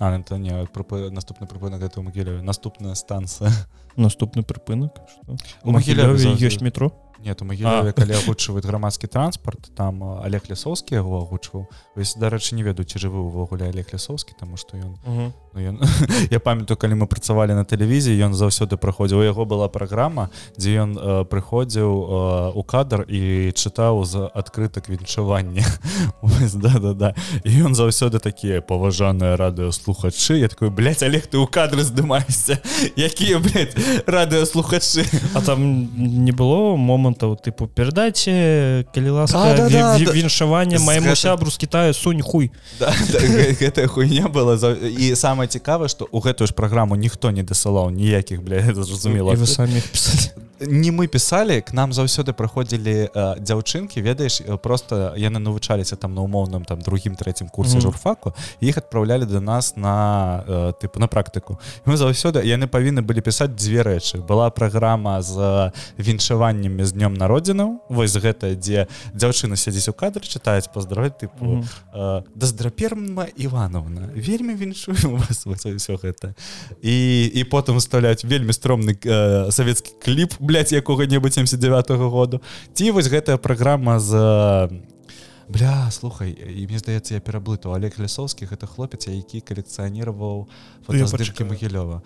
[0.00, 3.50] а это не прыпы- наступны прыпынак это могіле наступная станцыя
[3.96, 5.36] наступны прыпынак што?
[5.62, 6.90] У Магілёве за- ёсць метро
[7.24, 11.68] нет у могіле калі агучваюць грамадскі транспарт там олег лясоўскі яго агучваў.
[11.96, 15.80] Вось дарэчы не ведаю ці жывы увогуле олег лясоўскі таму што ён ну, ён
[16.30, 19.20] я памятаю калі мы працавалі на тэлевізіі ён заўсёды праходзіў.
[19.20, 24.88] У яго была праграма дзе ён э, прыходзіў э, у кадр і чытаў з адкрытак
[24.88, 25.64] віншавання.
[26.60, 27.08] Да да да
[27.44, 30.40] і ён заўсёды такія паважаныя радыёслухачы.
[30.40, 32.60] Я такой блядь, олег ты ў кадры здымаешся?
[32.96, 33.40] Якія
[34.06, 35.04] радыёслухачы?
[35.34, 35.88] А там
[36.24, 36.76] не было
[37.10, 40.10] момантаў тыпу перадайце калі ласка Да, да, да, ві- да.
[40.10, 42.50] ві- віншаванне З майму гэтым- сябру з Китаю сунь хуй.
[42.78, 44.72] Да, да, гэ- гэтая хуйня была за...
[44.72, 49.32] і самае цікавае што у гэтую ж праграму ніхто не дасылаў ніякіх бля зразумела.
[49.32, 50.30] І вы самі іх пісалі
[50.60, 56.14] не мы пісалі к нам заўсёды прыходзілі э, дзяўчынкі ведаеш э, просто яны навучаліся там
[56.14, 57.80] на умоўным там другім трэцім курсе Мгм.
[57.80, 63.20] журфаку іх адпраўлялі до нас на э, тыпу на практыку мы заўсёды яны павінны былі
[63.20, 69.88] пісаць дзве рэчы была праграма з віншаваннямі з днём народзінаў вось гэта дзе дзяўчына сядзіць
[69.88, 71.64] у кадры чытаюць паздраваць тыпу Мгм.
[71.94, 76.34] э, даздраперма Івановна вельмі віншую вас все гэта
[76.82, 82.40] і і потым устаўляць вельмі стромны э, савецкі кліп блядь, якога-небудзь 79 -го году.
[82.74, 84.12] Ці вось гэтая праграма з
[85.48, 87.70] бля слухай і мне здаецца я пераблыту.
[87.70, 90.46] Олег лясоўскіх это хлопец які калекцыяніраваў
[90.86, 92.02] фотаздымкі магілёва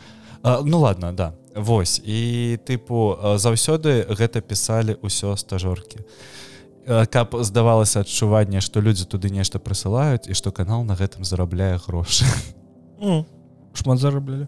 [0.65, 2.01] Ну ладно да Вось.
[2.05, 6.01] І тыпу заўсёды гэта пісалі ўсё стажоркі.
[6.85, 12.25] Каб здавалася адчуванне што людзі туды нешта прысылаюць і што канал на гэтым зарабляе грошы.
[13.73, 14.47] Шмат зараблялі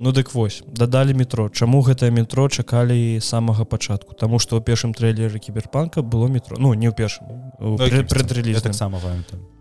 [0.00, 1.48] Ну дык вось дадалі метро.
[1.52, 4.16] Чаму гэтае метро чакалі самага пачатку?
[4.16, 6.56] Таму што ў першым трэйлеры кіберпанка было метро.
[6.56, 7.28] Ну не ў першым
[8.08, 8.96] предрэліз таксама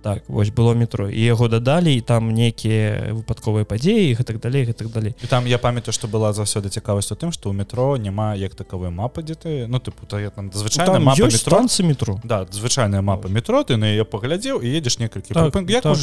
[0.01, 1.09] так вось было метро.
[1.09, 5.11] І яго дадалі і там нейкія выпадковыя падзеі і так далей і так далей.
[5.23, 8.55] І там я памятаю што была заўсёды цікавасць у тым што ў метро няма як
[8.55, 11.03] такавой мапы дзе ты ну тыпу там звычайна
[11.35, 12.19] станцы метро.
[12.23, 15.33] да звычайная мапа метро ты на яе паглядзеў і едзеш некалькі.
[15.33, 15.97] Так, так, так, так,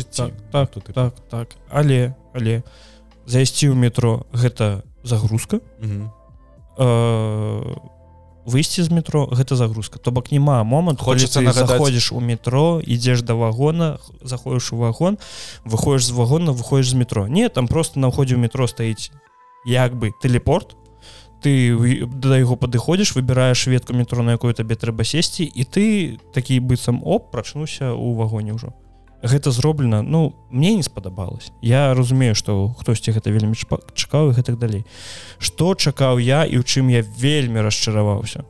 [0.53, 1.49] так, так, так, так.
[1.71, 2.63] Але але у
[3.27, 5.61] зайсці ў метро гэта загрузка.
[6.79, 7.77] Э,
[8.47, 9.99] выйсці з метро гэта загрузка.
[9.99, 15.19] То бок няма момант хочется заходзіш у метро ідзеш да вагона заходишь у вагон
[15.65, 17.27] выходишь з вагона выходишь з метро.
[17.29, 19.11] Не там просто на ўходзе ў метро стаіць
[19.67, 20.77] як бы телепорт
[21.43, 25.85] ты да яго падыходзіш выбіраеш ветку метро на якую табе трэба сесці і ты
[26.33, 28.73] такі быццам оп прачнуся ў вагоне ўжо
[29.23, 31.53] гэта зроблена ну мне не спадабалось.
[31.63, 33.55] Я разумею что хтосьці гэта вельмі
[33.95, 34.85] чакаў і гэтак далей.
[35.39, 38.45] Что чакаў я і ў чым я вельмі расчараваўся?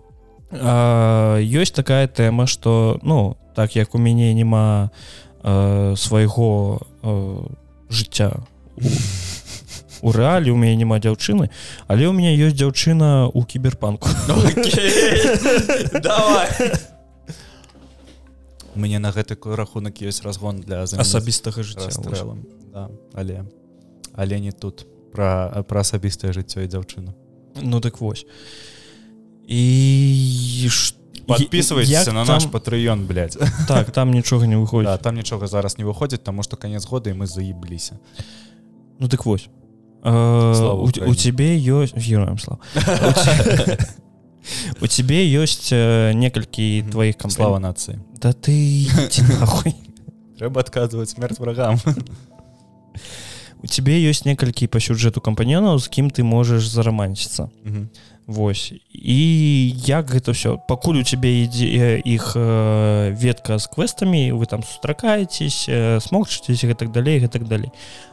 [0.51, 4.91] Ёсць такая тэма что ну так як у мяне няма
[5.97, 6.81] свайго
[7.89, 8.33] жыцця
[10.03, 11.51] у рэалі у мяне няма дзяўчыны
[11.89, 14.09] але у меня ёсць дзяўчына у кіберпанку
[18.77, 21.91] давай мне на гэты рахунак ёсць разгон для асабістага жыцця
[22.73, 23.45] да, але
[24.15, 27.15] але не тут про пра асабістае жыццё і дзяўчыну
[27.63, 28.27] ну дык вось.
[29.49, 30.69] І
[31.27, 32.53] подписывайся на наш там...
[32.53, 33.09] патрыён
[33.69, 34.85] так там нічога не выходит.
[34.85, 37.99] Да, там нічога зараз не выходзіць таму што канец года і мы заебліся
[38.99, 39.49] ну дык вось.
[40.05, 42.61] У, у тебе ёсць героем слава.
[44.81, 48.89] У тебе ёсць э, некалькі твоих камслава нацыі да ты
[50.39, 51.81] трэба адказваць смерть врагам.
[53.63, 57.49] У тебе ёсць некалькі па сюжэту кампаньёнаў з кім ты можаш зараманціцца
[58.27, 58.75] Вось.
[58.91, 64.67] І як гэта все пакуль у цябе ідзе іх э, ветка з квестамі вы там
[64.67, 67.71] сустракаецесь э, смогчыцесь гэтак далей гэтак далей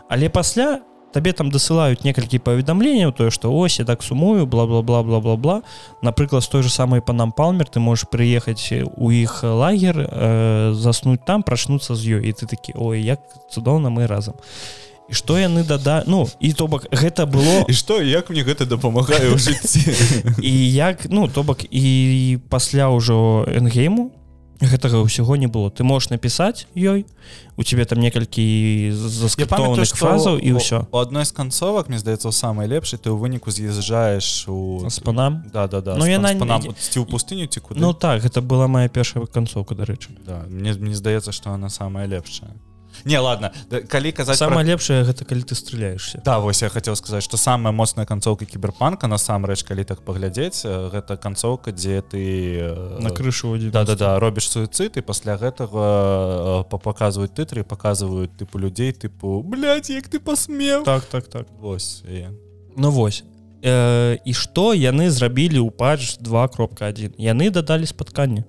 [0.10, 5.61] але пасля табе там дасылаюць некалькі паведамленняў тое што ось я так сумую бла-бла-бла бла-бла-бла
[6.01, 11.22] напрыклад з той же самай панам палмер ты можешь прыехаць у іх лагер э, заснуць
[11.26, 13.22] там прачнуцца з ёй і ты такі ой як
[13.53, 14.34] цудоўна мы разам
[15.09, 18.66] і што яны дада ну і то бок гэта было і што як мне гэта
[18.66, 19.84] дапамагае ў жыцці
[20.41, 24.09] і як ну то бок і пасля ўжо энгейму
[24.68, 25.70] гэтага ўсяго не было.
[25.72, 27.05] Ты можешь напісаць ёй
[27.55, 30.89] у тебе там некалькі заскаптованых фразаў і ўсё.
[30.91, 35.68] у адной з канцовак мне здаецца самай лепшай ты ў выніку з'язджаеш у спанам да
[35.68, 37.80] да да ну яна ці ў пустыню ці куды?
[37.80, 40.11] Ну так гэта была моя першая канцоўка дарэчы.
[40.26, 42.57] Да, мне мне здаецца што она самая лепшая
[43.06, 44.74] не ладно да, калі казаць самое про...
[44.74, 49.08] лепшае гэта калі ты стреляешься да вось я хотел сказаць что самая моцная канцоўка кіберпанка
[49.08, 52.22] насамрэч калі так паглядзець гэта канцоўка дзе ты
[52.99, 58.60] на крышу да да да робіш суіцид і пасля гэтага па паказваюць тытры паказваюць тыпу
[58.60, 59.43] людзей тыпу
[59.89, 61.47] як ты пасмеў так так так.
[61.60, 62.28] Вось і...
[62.76, 63.24] ну вось.
[63.64, 68.43] Э, і што яны зрабілі ў патч 2 кропка 1 яны дадалі спатканне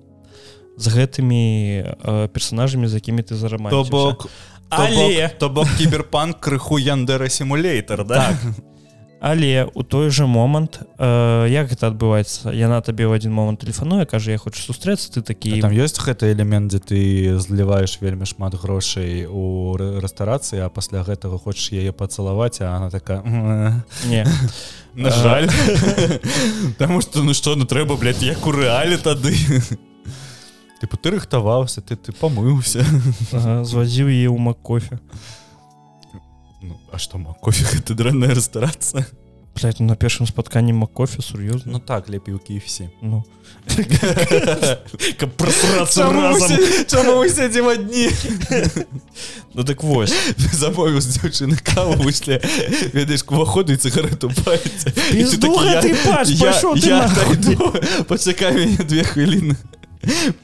[0.77, 1.43] з гэтымі
[1.83, 4.27] э, персонажамі за якімі ты зарама то бок
[4.69, 5.31] але!
[5.39, 8.15] то бок кіберпанк крыху яндера симулятор да?
[8.15, 8.37] Так.
[9.19, 12.51] але у той же момант э, як гэта адбываецца?
[12.51, 16.29] Яна табе ў адзін момант тэлефануе кажа я хочу сустрэцца ты такі там ёсць гэты
[16.35, 16.99] элемент дзе ты
[17.39, 23.23] зліваеш вельмі шмат грошай у рэстарацыі а пасля гэтага хочаш яе пацалаваць а она такая
[24.05, 24.27] не.
[24.95, 25.49] На жаль.
[26.77, 29.33] Таму что ну што ну трэба як у рэалі тады
[30.81, 32.83] тыпу ты рыхтаваўся ты ты памыўся
[33.31, 34.99] ага, звазіў е ў макофе
[36.61, 39.05] ну, А што макофе гэта дрэнная рэстарацыя
[39.55, 43.23] Блядь, ну, на першым спатканні макофе сур'ёзна Ну так лепей у кіфсі ну.
[47.29, 48.09] Сядзім дні
[49.53, 50.13] Ну так вось.
[50.51, 52.43] Забою з дзяўчыны каву вышле
[52.91, 54.27] ведаеш уваходу і цыгарету
[58.11, 59.55] пачакай мяне две хвіліны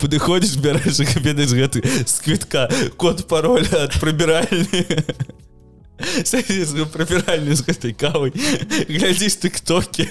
[0.01, 4.85] падыходзіш бярэш ведаеш гэты з квітка код пароля ад прыбіральні
[6.93, 8.33] прыбіральні з гэтай кавай
[8.89, 10.09] глядзіш ты ктокі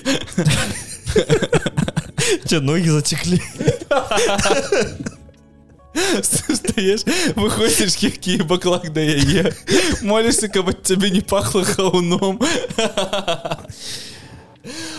[2.60, 3.40] ногі зацеклі
[6.22, 7.02] стаеш
[7.34, 9.52] выходзіш які баклак да яе.
[10.02, 12.38] Молішся каб ад цябе не пахло хауном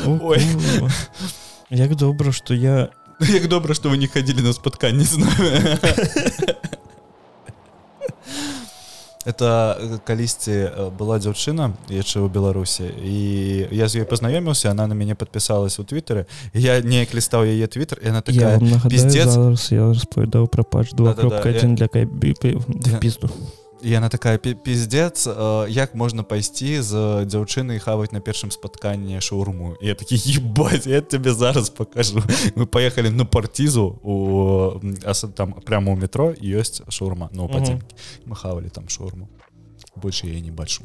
[0.05, 0.41] Ой.
[1.69, 2.89] Як добра, што я
[3.29, 5.49] як добра што вы не хадзілі на спатканне з нами
[9.25, 13.17] это э, калісьці э, была дзяўчына яшчэ ў беларусі і
[13.69, 18.01] я з ёй пазнаёміўся она на мяне подпісалась у твиттеры я неяк лістаў яе твиттер
[18.01, 18.57] яна такая
[18.89, 19.37] пиздец
[19.69, 23.29] я распавядаў пра пач два кропка один для пізду
[23.81, 29.75] і она такая пиздец э, як можна пайсці з дзяўчынай хаваць на першым спатканні шаурму?
[29.81, 32.23] Я такі ебать я тебе зараз покажу
[32.55, 34.79] мы поехали на партизу у
[35.35, 37.81] там прямо у метро ёсць шаурма но ну, угу.
[38.25, 39.29] мы хавалі там шаурму.
[39.95, 40.83] Больше я не бачу.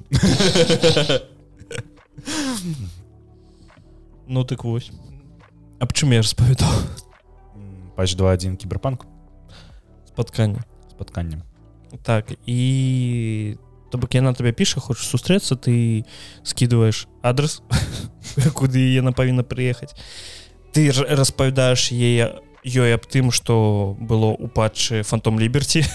[4.28, 4.90] Ну так вось
[5.78, 6.72] А чым я распавядаў
[7.96, 9.06] пач 21 кіберпанк
[10.08, 11.42] спатканне спатканнем
[12.02, 13.56] так і
[13.90, 16.04] то бок яна табе піша хочаш сустрэцца ты
[16.42, 17.62] скидываешь адрес
[18.58, 19.94] куды яна павінна прыехаць.
[20.72, 25.86] Ты распавядаеш яе ёй аб тым что было у патчы фантом ліберці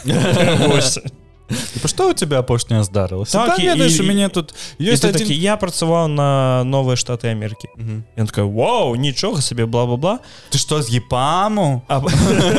[1.86, 3.46] что у тебя апошняя здарылася?
[3.46, 5.20] Так, і, і, мяне тут ёсць один...
[5.20, 7.68] такі я працаваў на новыя штаты Америки
[8.16, 11.84] я такая Вау нічога сабе бла-бла-бла ты что з епаму?
[11.88, 12.02] А,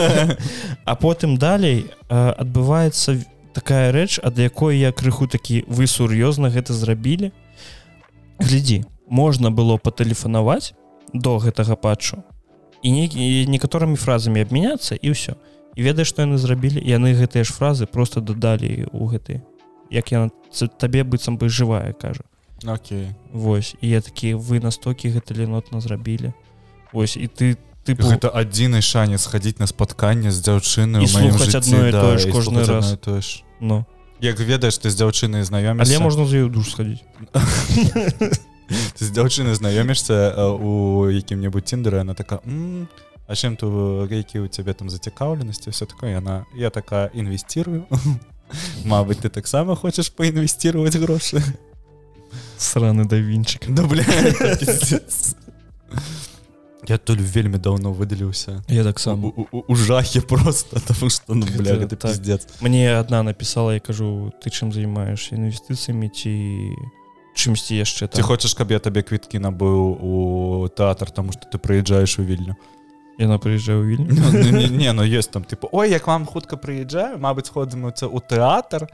[0.85, 3.17] а потым далей адбываецца
[3.53, 7.33] такая рэч ад якой я крыху такі вы сур'ёзна гэта зрабілі?
[8.39, 10.75] Глядзі можна было патэлефанаваць
[11.13, 12.25] до гэтага патчу
[12.83, 13.07] і не
[13.47, 15.39] некаторымі фразамі абмяняцца і ўсё.
[15.77, 16.83] І ведаеш што яны зрабілі?
[16.83, 19.41] Яны гэтыя ж фразы просто дадалі у гэты
[19.93, 20.31] як яна
[20.81, 22.25] табе быццам бы жывая кажа.
[22.65, 23.15] Окей.
[23.33, 26.33] Вось і я такі вы настокі гэта ленотна зрабілі
[26.93, 32.66] Вось і ты ты гэта адзіны шанец хадзіць на спатканне з дзяўчыны адно да, кожны
[32.66, 33.86] раз то ж Ну
[34.20, 37.04] як ведаеш ты з дзяўчынай знаём але можна з ёю душ схадзіць
[39.00, 42.42] з дзяўчыны знаёмішся у якім-небудзь тиндеры она такая
[43.28, 47.86] а чым то які у цябе там зацікаўленасці все такое яна я такая інвесtirую
[48.86, 51.44] Мабыць ты таксама хочаш паінвесціировать грошы
[52.58, 54.04] сраны да вінчик да, бля,
[56.89, 61.97] я толь вельмі даўно выдаліўся я таксама у жахе просто потому что ну, бля, гэта,
[61.97, 62.11] так.
[62.11, 62.47] пиздец.
[62.61, 66.35] Мне одна написала я кажу ты чым займаешь інвестыцыямі ці
[67.35, 72.19] чымсьці яшчэ ты хочаш каб я табе квіткі набыў у тэатр тому что ты прыязджаешь
[72.19, 72.57] у вільню
[73.19, 76.27] яна прыязджае ў вільню ну, ну, не, не ну ёсць там типа ой як вам
[76.27, 78.89] хутка прыязджаю Мабыць ходзімуцца ў тэатр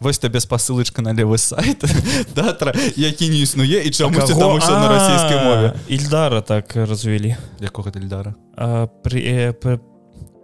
[0.00, 1.84] вось табе спасылачка на левы сайт.
[2.34, 8.34] Датра які не існуе і чаму на расійскай мове ільдара так развялі якога ільдара?
[9.04, 9.54] Пры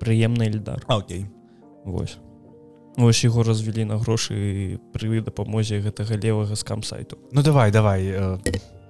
[0.00, 0.82] прыемны ільдар.
[0.88, 1.26] Окей.
[1.84, 2.18] Вось
[2.96, 8.38] Вось яго развялі на грошы пры дапамозе гэтага левага скам сайту Ну давай давай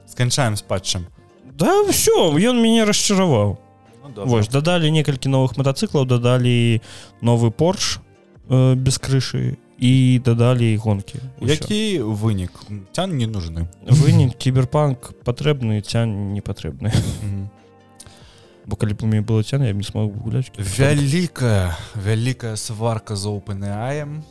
[0.07, 1.07] сканчаем з патчам
[1.55, 3.59] Да ўсё ён мяне расчараваў.
[4.03, 6.83] Ну, Вось дадалі некалькі новых матацыклаў дадалі
[7.23, 8.01] новы порш
[8.51, 12.57] э, без крышы і дадалі гонкі які вынік?
[12.93, 13.69] Цян не нужны.
[13.85, 16.89] Вынік кіберпанк патрэбны цян не патрэбны
[18.67, 24.25] бо калі б мяне было цяна я не смог гуляць вялікая вялікая сварка за опенаем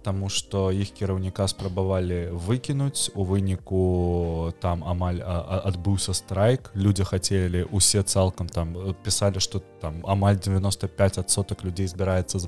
[0.00, 6.72] Таму што іх кіраўніка спрабавалі выкінуць у выніку там амаль адбыўся страйк.
[6.72, 8.72] Людзі хацелі усе цалкам там.
[9.04, 12.40] Пісалі што там амаль 95соток людзей збіраецца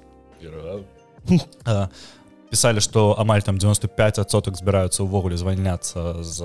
[2.51, 6.43] пісалі што амаль там 95соток збіраюцца ўвогуле звальняцца з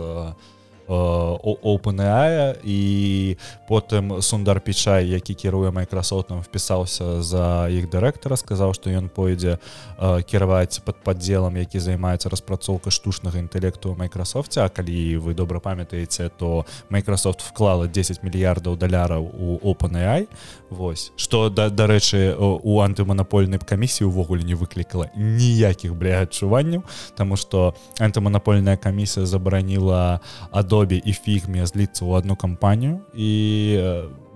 [0.87, 3.35] OpenAI і
[3.67, 9.59] потым Сундар Пічай які кіруе Майкрасотам впісаўся за іх дырэктара сказаў што ён пойдзе
[9.99, 16.65] кіраваць под падзелам які займаецца распрацоўкай штучнага інтэлекту Майкрасофце А калі вы добра памятаеце то
[16.89, 20.27] Майкрасофт вклала 10 мільярдаў даляраў у OpenAI
[20.69, 21.11] Вось.
[21.19, 28.77] Што да, дарэчы у антыманапольнай камісіі ўвогуле не выклікала ніякіх бля адчуванняў Таму што антыманапольная
[28.79, 30.19] камісія забараніла
[30.51, 33.31] адо Adobe і фігме зліцца ў одну кампанію і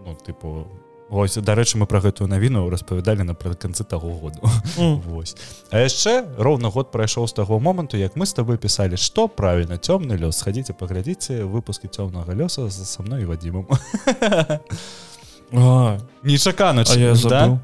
[0.06, 0.66] ну, тыпу
[1.12, 4.40] ось дарэчы мы пра гэтую навіну распавядалі напрыканцы таго году.
[4.80, 5.04] Mm.
[5.12, 5.36] Вось.
[5.70, 9.78] А яшчэ роўна год прайшоў з таго моманту як мы з тобой пісалі што правільна
[9.78, 10.42] цёмны лёс.
[10.42, 13.68] Хадзіце паглядзіце выпускі цёмнага лёса за са мной вадзімам
[16.24, 17.60] нечакана я да?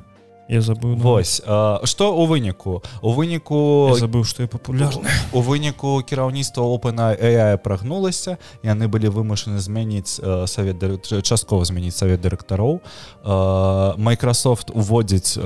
[0.50, 1.42] Я забыл Вось
[1.84, 2.84] что у выніку?
[3.02, 7.16] У выніку забыў что я папулярны у выніку кіраўніцтва опена
[7.64, 10.84] прагнулася яны былі вымушаны змяніць совет
[11.24, 12.82] часткова змяніць совет дырэктароў
[13.98, 15.38] Microsoft уводзіць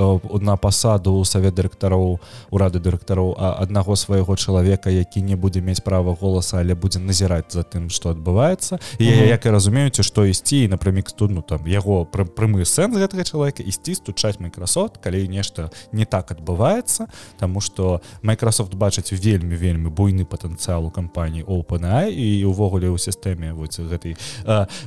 [0.42, 2.20] на пасаду совет дырэктароў
[2.52, 7.64] урады дырэктароў аднаго свайго чалавека які не будзе мець права голаса але будзе назіраць за
[7.64, 8.80] тым что адбываецца.
[9.00, 13.24] І я як і разумеюце што ісці напрямік тут ну там яго прямы сэнс гэтага
[13.24, 19.90] чалавека ісці стучаць Microsoft калі нешта не так адбываецца Таму что Microsoft бачыць вельмі вельмі
[19.90, 24.18] буйны патэнцыял у кампаніі OpenAI і увогуле ў сістэме гэтай.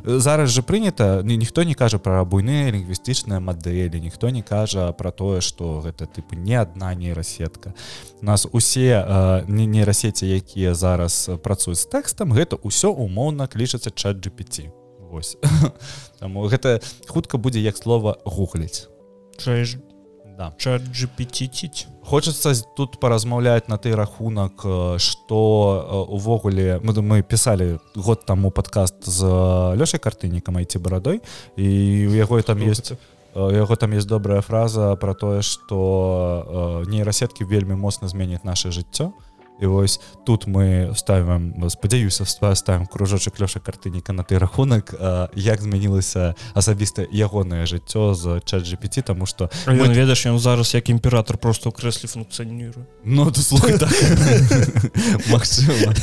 [0.05, 5.41] Зараз же прынята ніхто не кажа пра буйныя лінгвістычныя мадэлі ніхто не кажа про тое
[5.41, 7.75] что гэта тыпу не одна нейрасетка.
[8.23, 9.05] Нас усе
[9.49, 14.71] не нейрасеці якія зараз працуюць з тэкстам гэта ўсё умоўна клічацца чат GPT
[16.21, 18.89] Таму гэта хутка будзе як слова гугліць
[20.37, 20.53] да.
[20.59, 24.67] чат GPT хочется тут паразмаўляць на той рахунак
[24.99, 29.25] что увогуле мы мы писали год таму подкаст з
[29.77, 31.23] лёшай картынікам айці барадой
[31.57, 32.93] і у яго там есть
[33.35, 39.13] яго там есть добрая фраза про тое что нейрасеткі вельмі моцна зменіць наше жыццё
[39.61, 44.95] і вось тут мы ставім спадзяюся ставім кружочак лёша картыніка на ты рахунак
[45.35, 49.95] як змянілася асабіста ягонае жыццё з чат GPT тому что мы...
[49.95, 53.91] ведаш ён зараз як імператор просто ў крэсле функцыянірую Ну так.
[55.31, 55.95] Мачыма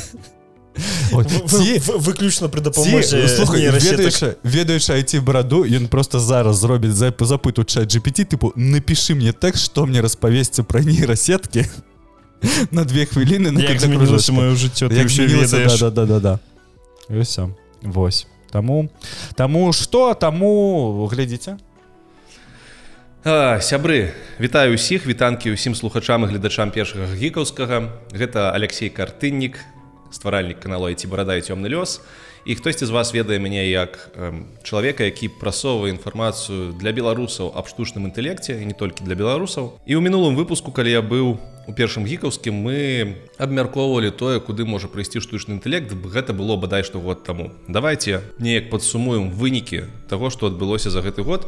[1.12, 3.28] выключна пры дапамозе
[4.44, 9.66] ведаючы айці бараду ён просто зараз зробіць за запыту чат GPT тыпу напішы мне тэкст
[9.66, 11.68] што мне распавесці пра нейрасеткі
[12.72, 13.52] на две хвіліны
[14.34, 14.90] маё жыццё
[15.92, 16.40] да да да
[17.10, 17.50] все
[17.82, 18.28] Вось.
[18.52, 18.90] Таму
[19.36, 21.58] таму что таму глядзіце
[23.24, 27.94] сябры вітаю усіх вітанкі ўсім слухачам і гледачам першага гікаўскага.
[28.10, 29.62] Гэта Алексей картыннік
[30.10, 34.34] стваральнік каналу ці барада цёмны лёс і хтосьці з вас ведае мяне як э,
[34.64, 39.94] чалавека які прасоўвае інфармацыю для беларусаў аб штучным інтэлекце і не толькі для беларусаў і
[39.94, 42.78] ў мінулым выпуску калі я быў у першым гікаўскім мы
[43.38, 48.74] абмяркоўвалі тое куды можа прыйсці штучны інтэлект гэта было бадай што год таму давайте неяк
[48.74, 51.46] падсумуем вынікі таго што адбылося за гэты год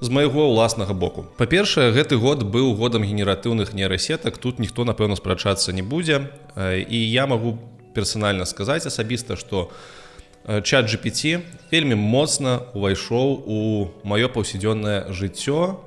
[0.00, 1.24] з майго ўласнага боку.
[1.38, 4.36] Па-першае гэты год быў годам генератыўных нейрасетак.
[4.36, 6.28] Тут ніхто напэўна спрачацца не будзе.
[6.58, 7.56] І я магу
[7.94, 10.03] персанальна сказаць асабіста што э,
[10.44, 11.40] чат GPT
[11.72, 13.58] вельмі моцна увайшоў у
[14.04, 15.80] маё паўсядзённае жыццё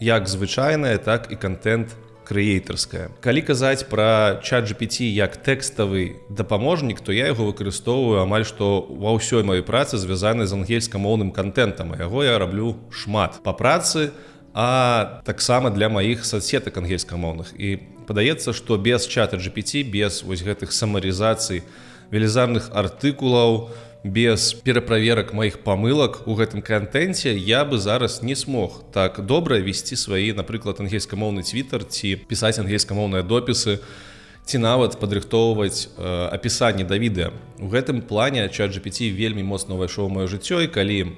[0.00, 1.92] як звычайнае так і контент
[2.24, 8.86] крэейтарская калі казаць пра чат GPT як тэкставы дапаможнік то я яго выкарыстоўваю амаль што
[8.88, 14.16] ва ўсёй маёй працы звязаны з ангельскамоўным контентам яго я раблю шмат па працы
[14.52, 17.54] а таксама для маіх соцсетак ангельскамоўных.
[17.54, 21.62] І падаецца што без чата GPT без вось гэтых самарызацый
[22.10, 23.70] велізарных артыкулаў
[24.04, 29.96] без пераправерак маіх памылак у гэтым кантэнце я бы зараз не смог так добра весці
[29.96, 33.80] свае напрыклад ангельскамоўны твиттер ці пісаць ангельскамоўныя допісы
[34.44, 40.08] ці нават падрыхтоўваць э, апісанне да відэа у гэтым плане чат GPT вельмі моцна ўвайшоў
[40.08, 41.12] маё жыццё і калі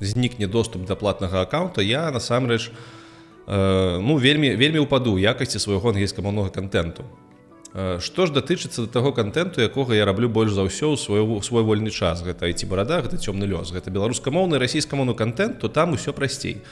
[0.00, 2.68] знікне доступ да платнага аккаунта я насамрэч
[3.46, 7.06] Э, ну вельмі вельмі ўпаду якасці свайго ангельскамоўнага контенту
[7.76, 11.62] Што ж датычыцца да таго контенту якога я раблю больш за ўсё ў свой, свой
[11.62, 12.24] вольны час?
[12.24, 13.68] Гэта ці барада гэта цёмны лёс.
[13.68, 16.64] Гэта беларускамоўны расійскамоўны контент то там усё прасцей.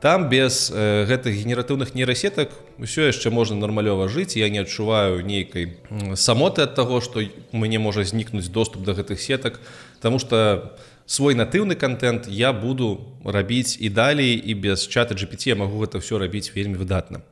[0.00, 2.48] Там без э, гэтых генератыўных нейрасетак
[2.80, 4.34] ўсё яшчэ можна нармалёва жыць.
[4.40, 5.76] Я не адчуваю нейкай
[6.16, 7.20] самоты ад таго што
[7.52, 9.60] мне можа знікнуць доступ да гэтых сетак.
[10.00, 15.48] Таму что у свой натыўны контент я буду рабіць і далей і без чата GPT
[15.48, 17.22] я магу гэта все рабіць вельмі выдатна.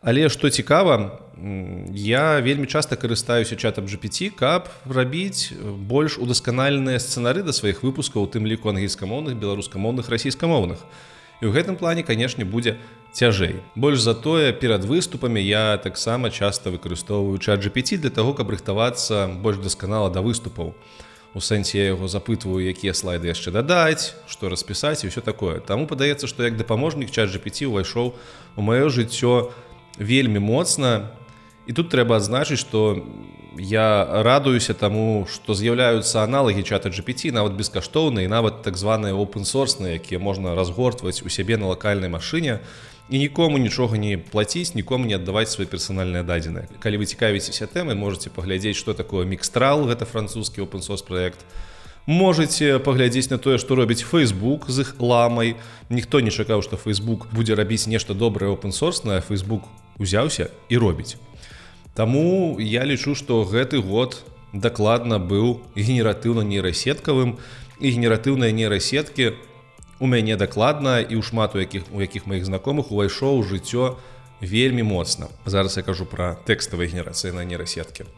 [0.00, 7.50] Але што цікава я вельмі часта карыстаюся чатам GPT каб рабіць больш удасканальныя сцэнары да
[7.50, 10.78] сваіх выпускаў тым ліку ангельскамоўных беларускамоўных расійскамоўных.
[11.42, 12.78] І ў гэтым плане канешне будзе
[13.10, 13.58] цяжэй.
[13.74, 19.58] Больш затое перад выступамі я таксама часта выкарыстоўваю чат GPT для того каб рыхтавацца больш
[19.58, 20.78] дасканала да выступаў.
[21.34, 25.58] У сэнсе я яго запытваю якія слайды яшчэ дадаць што распісаць і ўсё такое.
[25.58, 28.14] Таму падаецца што як дапаможнік час GPT увайшоў
[28.54, 29.50] у маё жыццё
[29.98, 31.10] вельмі моцна
[31.66, 32.98] і тут трэба адзначыць што
[33.58, 40.18] я радуюся таму што з'яўляюцца аналагі чата GPT нават бескаштоўныя нават так званыя open-сорсныя якія
[40.18, 42.60] можна разгортваць у сябе на лакальнай машыне
[43.10, 46.66] і нікому нічога не плаціць нікому не аддаваць свае персанальныя дадзеныя.
[46.80, 51.44] Калі вы цікавіцеся тэмы можете паглядзець что такое мікстрал гэта французскі open-сос проект
[52.06, 55.56] можете паглядзець на тое што робіць Facebook з іх ламай.
[55.90, 61.20] Ніхто не чакаў што Facebook будзе рабіць нешта добрае опенсорснае Facebook узяўся і робіць
[61.94, 64.22] Таму я лічу што гэты год
[64.52, 67.36] дакладна быў генератыўна нейрасеткавым
[67.80, 69.36] і генератыўныя нейрасеткі
[70.00, 74.00] у мяне дакладна і ў шмат у якіх у якіх маіх знакомых увайшоў жыццё
[74.40, 75.28] вельмі моцна.
[75.44, 78.08] Зараз я кажу пра тэкставыя генерацыі на нейрасеткі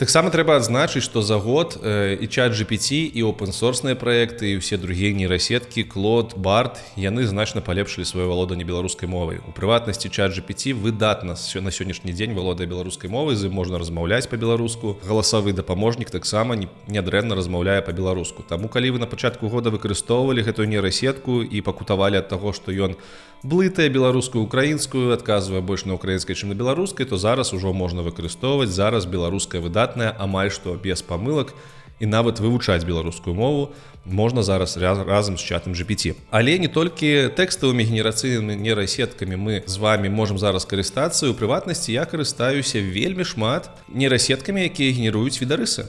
[0.00, 4.80] таксама трэба адзначыць што за год э, і чат GPT і опенсорсныя праекты і ўсе
[4.80, 9.44] другія нейрасеткі клод барт яны значна палепшылі сваё валоданне беларускай мовай.
[9.44, 14.24] У прыватнасці чат GPT выдатна все на сённяшні дзень валодае беларускай мовы з можна размаўляць
[14.32, 14.96] па-беларуску.
[15.04, 16.56] Галасавы дапаможнік таксама
[16.88, 18.40] нядрэнна размаўляе па-беларуску.
[18.42, 22.96] Таму калі вы на пачатку года выкарыстоўвалі гэтую нейрасетку і пакутавалі ад таго што ён
[22.96, 28.02] у блытая беларускую украінскую адказвае больш на украінскай чым на беларускай то зараз ужо можна
[28.02, 28.68] выкарыстоўваць.
[28.68, 31.54] Зараз беларуская выдатная амаль што без памылак.
[32.00, 33.72] І нават вывучаць беларускую мову
[34.04, 40.08] можна зараз разам з чатам GPT але не толькі тэкставымі генерацыйнымі нейрасеткамі мы з вами
[40.08, 41.28] можемм зараз карыстацца.
[41.28, 45.88] У прыватнасці я карыстаюся вельмі шмат нейрасеткамі якія генеруюць відарысы.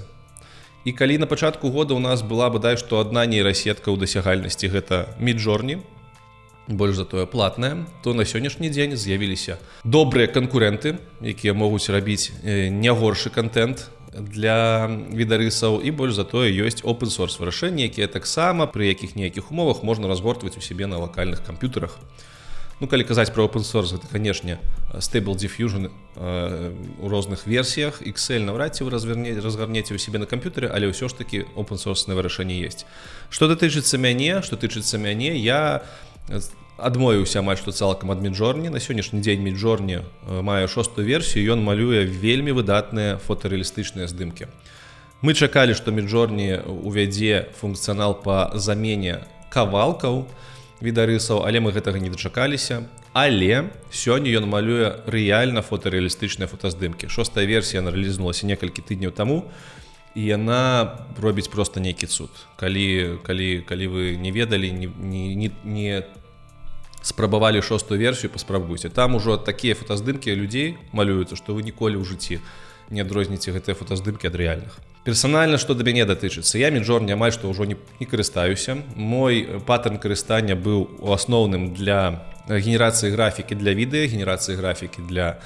[0.84, 5.16] І калі на пачатку года у нас была бадай што адна нейрасетка ў дасягальнасці гэта
[5.20, 5.80] міджорні
[6.78, 13.30] больш затое платная то на сённяшні дзень з'явіліся добрыя канкурэнты якія могуць рабіць не горшы
[13.30, 19.84] контент для відарысаў і больш затое ёсць open-source вырашэнні якія таксама пры якіх ніякіх умовах
[19.84, 21.96] можна разгортваць у сябе на лакальных камп'ютарах.
[22.82, 24.60] Ну калі казаць про open-source гэта канешне
[25.00, 25.92] stable diffusion
[27.00, 31.08] у розных версіях Excel наўрад ці вы разверне разгарнеце ў сябе на камп'ютары але ўсё
[31.08, 32.86] ж таки open-source вырашэнне есть
[33.30, 35.86] что датычыцца мяне что тычыцца мяне я
[36.82, 38.70] адмовіўся амаль што цалкам ад міджорні.
[38.70, 41.54] На сённяшні дзень міджорні мае шостую версію.
[41.54, 44.50] Ён малюе вельмі выдатныя фотарэалістычныя здымкі.
[45.22, 49.22] Мы чакалі што міджорні увядзе функцыянал па замене
[49.54, 50.26] кавалкаў
[50.82, 52.90] відарысаў але мы гэтага не дачакаліся.
[53.14, 57.08] Але сёння ён малюе рэальна фотарэалістычныя фотаздымкі.
[57.08, 59.46] Шостая версія аналізнулася некалькі тыдняў таму
[60.16, 62.32] і яна робіць просто нейкі цуд.
[62.56, 66.04] Калі калі калі вы не ведалі не, не, не
[67.02, 72.40] спрабавалі шостую версію паспрабуйце там ужо такія фотаздымкі людзей малююцца што вы ніколі ў жыцці
[72.92, 77.34] не адрозніце гэтыя фотаздымкі ад рэальных персанальна што да мяне датычыцца я міджор не амаль
[77.34, 83.74] што ўжо не, не карыстаюся мой паттерн карыстання быў у асноўным для генерацыі графікі для
[83.74, 85.42] відэа генерацыі графікі для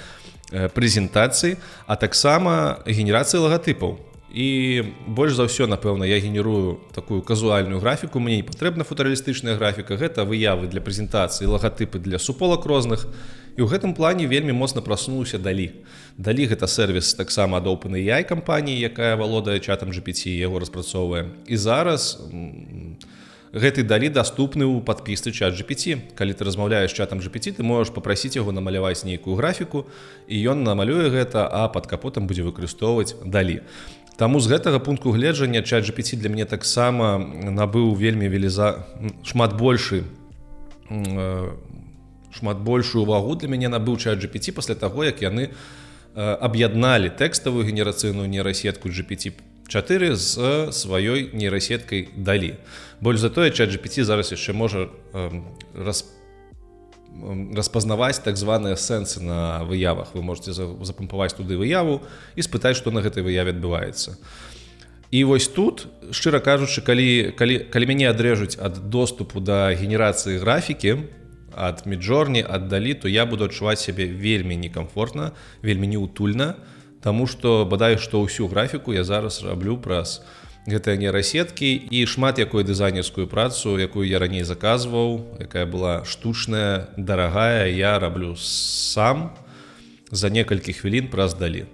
[0.51, 1.55] прэзентацыі
[1.87, 3.95] а таксама генерацыі лагатыпаў
[4.35, 8.19] і больш за ўсё напэўна я генерую такую казуальную графіку.
[8.19, 9.95] Мне не патрэбна футуралістычная графіка.
[9.95, 13.07] Гэта выявы для прэзентацыі лагатыпы для суполак розных.
[13.55, 15.71] І ў гэтым плане вельмі моцна прасунуўся далі.
[16.19, 21.31] Далі гэта сервіс таксама адоўпаны яй кампаніі якая валодае чатам GPT яго распрацоўвае.
[21.47, 22.19] І зараз
[23.55, 28.35] гэты далі даступны ў падпісцы чат GPT калі ты размаўляеш чатам GPT ты можаш попрасіць
[28.35, 29.87] яго намаляваць нейкую графіку
[30.27, 33.63] і ён намалюе гэта а под капотам будзе выкарыстоўваць далі
[34.17, 38.87] Таму з гэтага пункту гледжання чат GPT для мяне таксама набыў вельмі веліза
[39.27, 40.07] шмат большы
[42.31, 45.51] шмат большую увагу для мяне набыў чат GPT пасля таго як яны
[46.15, 49.35] аб'ядналі тэкставую генерацыйную нейрасетку GPT
[49.67, 52.55] 4 з сваёй нейрасеткай далі.
[53.01, 54.87] Больш затое чат GPT зараз яшчэ можа
[55.75, 56.24] распа
[57.55, 60.13] распазнаваць так званыя сэнсы на выявах.
[60.13, 62.01] Вы можете запампаваць туды выяву
[62.35, 64.17] і спытаць што на гэтай выяве адбываецца.
[65.11, 71.07] І вось тут шчыра кажучы калі калі калі мяне адрэжуць ад доступу да генерацыі графікі
[71.55, 76.55] ад міджорні аддалі то я буду адчуваць сябе вельмі некамфортна вельмі неутульна
[77.05, 82.41] Таму што бадай што ўсю графіку я зараз раблю праз у гэтыя нейрасеткі і шмат
[82.41, 89.29] якой дызайнерскую працу якую я раней заказваў якая была штучная дарагая я раблю сам
[90.11, 91.65] за некалькі хвілін праз далі.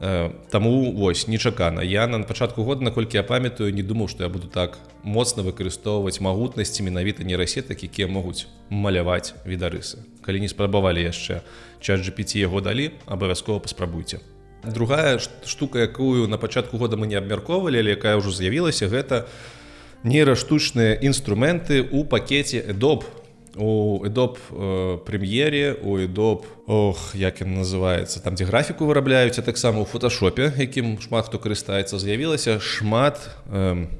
[0.00, 1.82] Э, Таму вось нечакана.
[1.82, 6.20] Я на пачатку года наколькі я памятаю не думаў што я буду так моцна выкарыстоўваць
[6.20, 9.98] магутнасці менавіта нейрасетак якія могуць маляваць відарысы.
[10.22, 11.42] Калі не спрабавалі яшчэ
[11.80, 14.22] чат GPT яго далі абавязкова паспрабуйце
[14.64, 19.26] другая штука якую на пачатку года мы не абмяркоўвалі але якая ўжо з'явілася гэта
[20.02, 23.06] нейраштучныя інструменты у пакеце Adobe
[23.58, 29.42] у эдоп э, прэм'ере у эдоп ох як ім называется там дзе графіку вырабляюць а
[29.42, 33.18] таксама у фотошопе якім шмат хто карыстаецца з'явілася шмат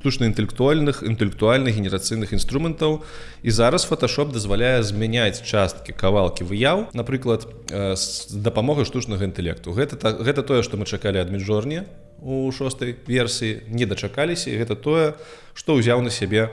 [0.02, 3.02] тушна інтэлектуальных інтэлектуальных генерацыйных інструментаў
[3.42, 10.22] і зараз фотошоп дазваляе змяняць часткі кавалкі выяў напрыклад з дапамогай штучнага інтэлекту гэта так
[10.22, 11.82] гэта тое што мы чакалі ад міжжорні
[12.22, 15.14] у шостой версіі не дачакаліся гэта тое
[15.54, 16.52] што ўзяў на сябе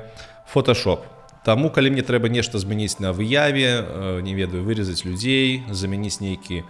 [0.49, 1.14] фотошоп
[1.45, 6.65] Таму калі мне трэба нешта змяніць на выяве, э, не ведаю выразаць людзей, замяніць нейкі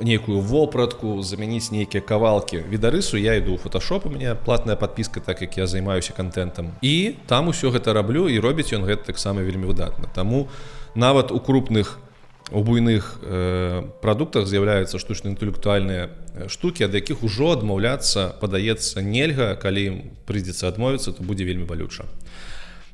[0.00, 5.42] нейкую вопратку, замяніць нейкія кавалкі відарысу, я іду ў фотошоп у мяне платная подпіска, так
[5.42, 6.72] як я займаюся контентам.
[6.82, 10.08] І там усё гэта раблю і робіць ён гэта таксама вельмі выдатна.
[10.14, 10.48] Таму
[10.94, 12.00] нават у крупных
[12.52, 19.58] у буйных э, прадуктах з'яўляюцца штучна інтэлектуальныя э, штукі, ад якіх ужо адмаўляцца падаецца нельга,
[19.58, 19.96] калі ім
[20.30, 22.06] прыйдзецца адмовіцца, то будзе вельмі балюча.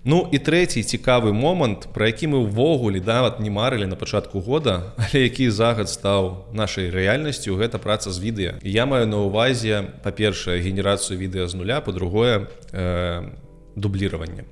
[0.05, 4.91] Ну і трэці цікавы момант, пра які мы ўвогуле нават не марылі на пачатку года,
[4.99, 8.59] але які загад стаў нашай рэальнасцю, гэта праца з відэа.
[8.67, 13.31] Я маю на ўвазе, па-першае, генерацыю відэа з нуля, па-другое э,
[13.79, 14.43] дубліраванне.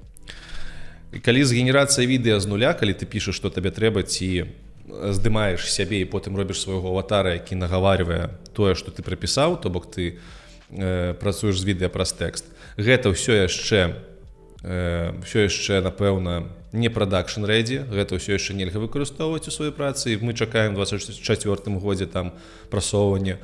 [1.18, 4.46] Калі з генерацыя відэа з нуля, калі ты пішаш, што табе трэба ці
[4.86, 9.90] здымаеш сябе і потым робіш свайго аватара, які нагаварвае тое, што ты прапісаў, то бок
[9.90, 10.14] ты
[10.70, 12.46] э, працуеш з відэа праз тэкст.
[12.78, 14.09] Гэта ўсё яшчэ
[14.62, 20.34] ўсё яшчэ напэўна не прадакшн рэдзі гэта ўсё яшчэ нельга выкарыстоўваць у сваёй працы мы
[20.34, 22.32] чакаем 24 годзе там
[22.70, 23.38] прасоўванне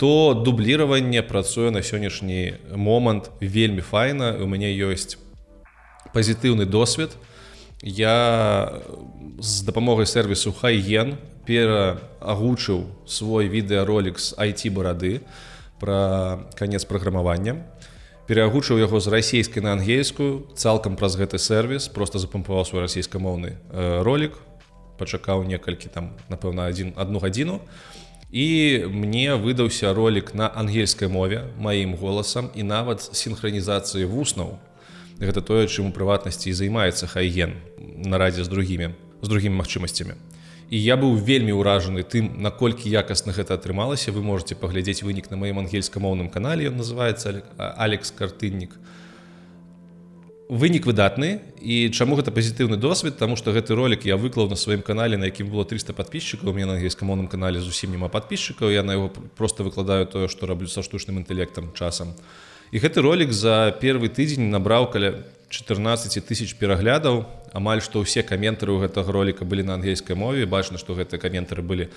[0.00, 4.32] то дубліраванне працуе на сённяшні момант вельмі файна.
[4.40, 5.20] У мяне ёсць
[6.16, 7.12] пазітыўны досвед.
[7.84, 8.80] Я
[9.36, 15.20] з дапамогай сервісу хайген пераагучыў свой відэаролік з айти барады
[15.76, 17.60] пра канец праграмавання
[18.30, 24.02] перагучыў яго з расійскай на ангельскую цалкам праз гэты сервіс просто запампаваў свой расійскамоўны э,
[24.06, 24.38] ролик
[25.02, 27.58] пачакаў некалькі там напэўна адзін одну гадзіну
[28.30, 34.62] і мне выдаўся ролик на ангельскай мове маім голасам і нават синхронізацыі вуснаў.
[35.18, 37.58] Гэта тое чым у прыватнасці займаецца хайген
[38.06, 40.14] нарадзе з другімі з другімі магчымасцямі
[40.70, 44.14] і я быў вельмі ўражаны тым наколькі якасна гэта атрымалася.
[44.14, 48.78] Вы можете паглядзець вынік на маім ангельскамоўным канале ён называется алекс картыннік.
[50.50, 53.18] Вынік выдатны і чаму гэта пазітыўны досвед?
[53.18, 56.66] Тому что гэты ролик я выклаў на сваім канале на якім было 300 подписчикаў мне
[56.66, 60.82] на ангельскамоўным канале зусім няма подписчикаў я на яго просто выкладаю тое что раблю са
[60.82, 62.14] штучным інтэлектам часам
[62.70, 67.26] і гэты ролик за первый тыдзень набраў каля 14 тысяч пераглядаў.
[67.52, 70.46] Амаль што ўсе каментары ў гэтага роліка былі на ангельскай мове.
[70.46, 71.90] Бачна што гэтыя каментары былі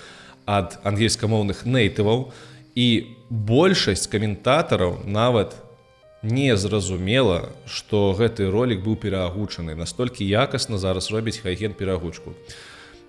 [0.46, 2.34] ад ангельскамоўных нейтываў.
[2.74, 5.54] І большасць каментатараў нават
[6.26, 9.78] не зразумела што гэты ролик быў пераагучаны.
[9.78, 12.34] Настолькі якасна зараз робіць хайген перагучку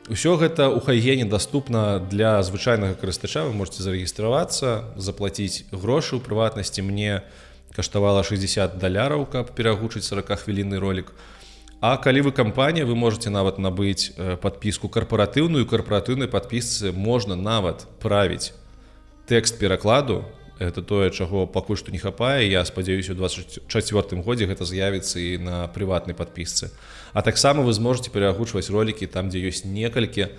[0.06, 3.42] Усё гэта у хайгене доступна для звычайнага карыстача.
[3.42, 6.86] Вы можете зарэгістравацца заплаціць грошы ў прыватнасці.
[6.86, 7.26] Мне
[7.76, 11.36] каштавала 60 даляраў каб перагучыць 40 хвілінны ролик у
[11.86, 17.86] А калі вы кампанія вы можете нават набыць э, подпіску карпаратыўную карпаратыўнай подпісцы можна нават
[18.00, 18.58] правіць
[19.28, 20.24] тэкст перакладу.
[20.58, 22.50] Это тое чаго пакуль што не хапае.
[22.50, 26.72] Я спадзяюся у 24 годзе гэта з'явіцца і на прыватнай подпісцы
[27.14, 30.32] А таксама вы зможете перагучваць ролики там дзе ёсць некалькі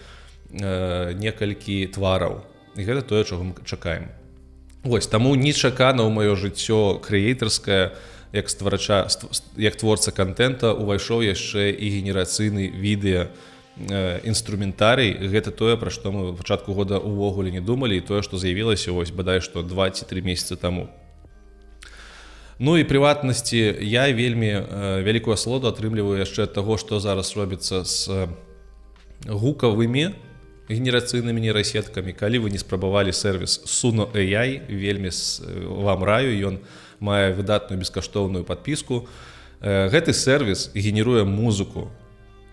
[0.50, 2.42] э, некалькі твараў.
[2.74, 4.08] І гэта тое чаго мы чакаем
[4.86, 7.98] Вось таму нечакана ў маё жыццё крыейтарскае,
[8.30, 9.10] як стварача
[9.58, 13.26] як творца контента увайшоў яшчэ і генерацыйны відэа
[14.22, 15.18] інструментарый.
[15.26, 19.10] Гэта тое пра што мы пачатку года увогуле не думалі і тое што з'явілася вось
[19.10, 20.86] бадай што 23 месяцы таму.
[22.62, 28.30] Ну і прыватнасці я вельмі вялікую асалоду атрымліваю яшчэ таго што зараз робіцца з
[29.26, 30.14] гукавымі
[30.68, 32.12] генерацыйнымі нейрасеткамі.
[32.12, 35.10] Калі вы не спрабавалі сервіс суно AI вельмі
[35.66, 39.06] вам раю ён у мае выдатную бескаштоўную подпіску
[39.60, 41.90] гэты сервіс генеруе музыку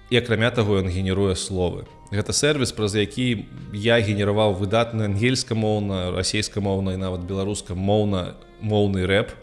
[0.09, 1.87] і акрамя таго ён генеруе словы.
[2.11, 9.33] Гэта сервіс праз які я генераваў выдатны ангельскамоўна расійскамоўна і нават беларуска моўна моўны рэп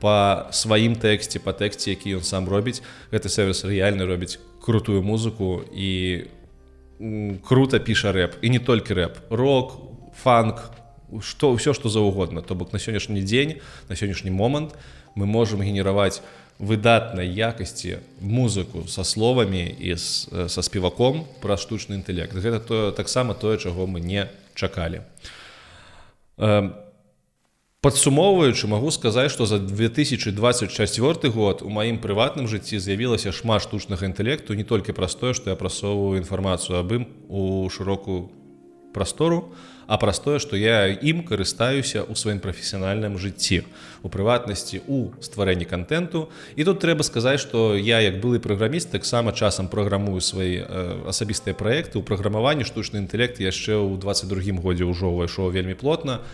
[0.00, 2.82] по сваім тэксце по тэксце які ён сам робіць.
[3.10, 6.28] Гэты сервіс рэальна робіць крутую музыку і
[7.44, 9.18] круто піша рэп і не толькі рэп.
[9.30, 9.80] Рок
[10.22, 10.70] фанк
[11.22, 14.74] что ўсё что заўгодна то бок на сённяшні дзень на сённяшні момант
[15.14, 16.22] мы можемм генераваць
[16.58, 22.34] выдатнай якасці музыку са словамі і з, са спеваком пра штучны інтэлект.
[22.34, 25.02] Гэта то таксама тое чаго мы не чакалі
[27.84, 34.56] Падсумоўваючы магу сказаць, што за 2024 год у маім прыватным жыцці з'явілася шмат штучнага інтэлекту
[34.56, 38.32] не толькі праз тое, што я прасоўваю інфармацыю аб ім у шырокую
[38.96, 39.52] прастору,
[39.84, 43.68] а праз тое, што я ім карыстаюся ў сваім прафесіянальным жыцці
[44.00, 46.32] у прыватнасці у стварэнні контенту.
[46.56, 51.52] І тут трэба сказаць, што я як былы праграміст таксама часам праграмую свае э, асабістыя
[51.52, 56.24] праекты у праграмаванні штучны інтэлект яшчэ ў 22 годзе ўжо ўвайшоў вельмі плотна.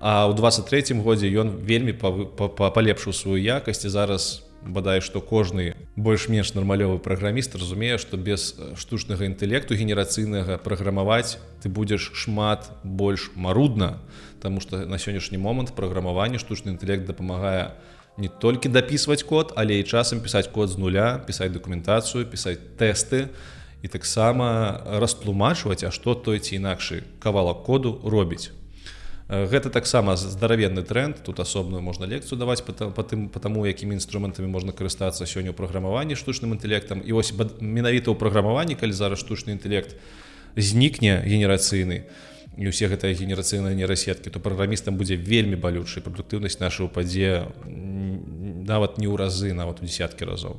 [0.00, 6.54] А ў 23 годзе ён вельмі палепшыў сваю якасць і зараз бадай што кожны больш-менш
[6.54, 13.98] нармалёвы праграміст разумее, што без штучнага інтэлекту генерацыйнага праграмаваць ты будзеш шмат больш марудна,
[14.38, 17.74] Таму што на сённяшні момант праграмаванне штучны інтэлект дапамагае
[18.18, 23.34] не толькі дапісваць код, але і часам пісаць код з нуля, пісаць дакументацыю, пісаць тэсты
[23.82, 28.54] і таксама растлумачваць, а што той ці інакшы кавалак коду робіць
[29.28, 34.72] гэта таксама здаравенны тренд тут асобную можна лекцыю даваць по тым потому якімі інструментамі можна
[34.72, 37.04] карыстацца сёння ў праграмаванні штучным інтэлектам.
[37.04, 40.00] І вось менавіта ў праграмаванні калі зараз штучны інтэлект
[40.56, 42.08] знікне генерацыйны
[42.56, 49.12] і усе гэтыя генерацыйныя нейрасеткі то праграмістам будзе вельмі балючай прадуктыўнасць наша ўпадзе нават не
[49.12, 50.56] ў разы нават у десяткі разоў.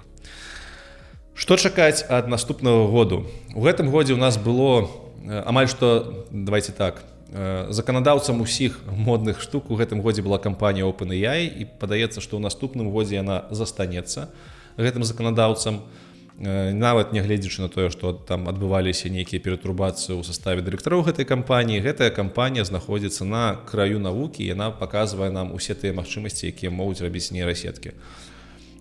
[1.33, 3.25] Што чакаць ад наступнага году?
[3.57, 4.85] У гэтым годзе у нас было
[5.25, 7.18] амаль што давайте так у Э,
[7.69, 12.89] заканадаўцам усіх модных штук у гэтым годзе была кампанія OpenAI і падаецца, што ў наступным
[12.89, 14.33] годзе яна застанецца
[14.81, 15.85] гэтым заканадаўцам
[16.41, 21.83] э, нават нягледзячы на тое, што там адбываліся нейкія пературбацыі ў составе дырэктароў гэтай кампаніі
[21.85, 27.29] гэтая кампанія знаходзіцца на краю навукі яна паказвае нам усе тыя магчымасці, якія могуць рабіць
[27.29, 27.93] нейрасеткі.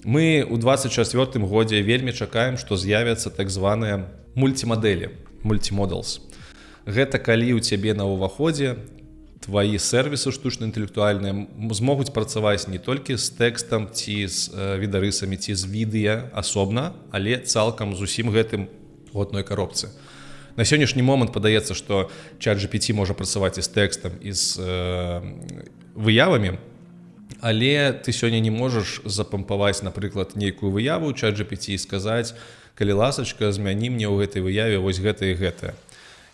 [0.09, 6.23] Мы ў 24 годзе вельмі чакаем, што з'явяцца так званыя мульцімадэлі мультимодалс
[6.89, 8.81] гэта калі у цябе на ўваходзе
[9.45, 14.49] твои сервісы штучна-інтэлектуальныя змогуць працаваць не толькі з тэкстам ці з
[14.81, 18.73] відарысамі ці з відэа асобна але цалкам зусім гэтым
[19.13, 19.93] у одной коробцы
[20.57, 22.09] на сённяшні момант падаецца што
[22.41, 25.21] чат GPT можа працаваць і з тэкстам і з э,
[25.93, 26.57] выявамі
[27.45, 32.33] але ты сёння не можаш запампаваць напрыклад нейкую выяву чат GPT і сказаць
[32.75, 35.77] калі ласачка змяні мне ў гэтай выяве вось гэта і гэтае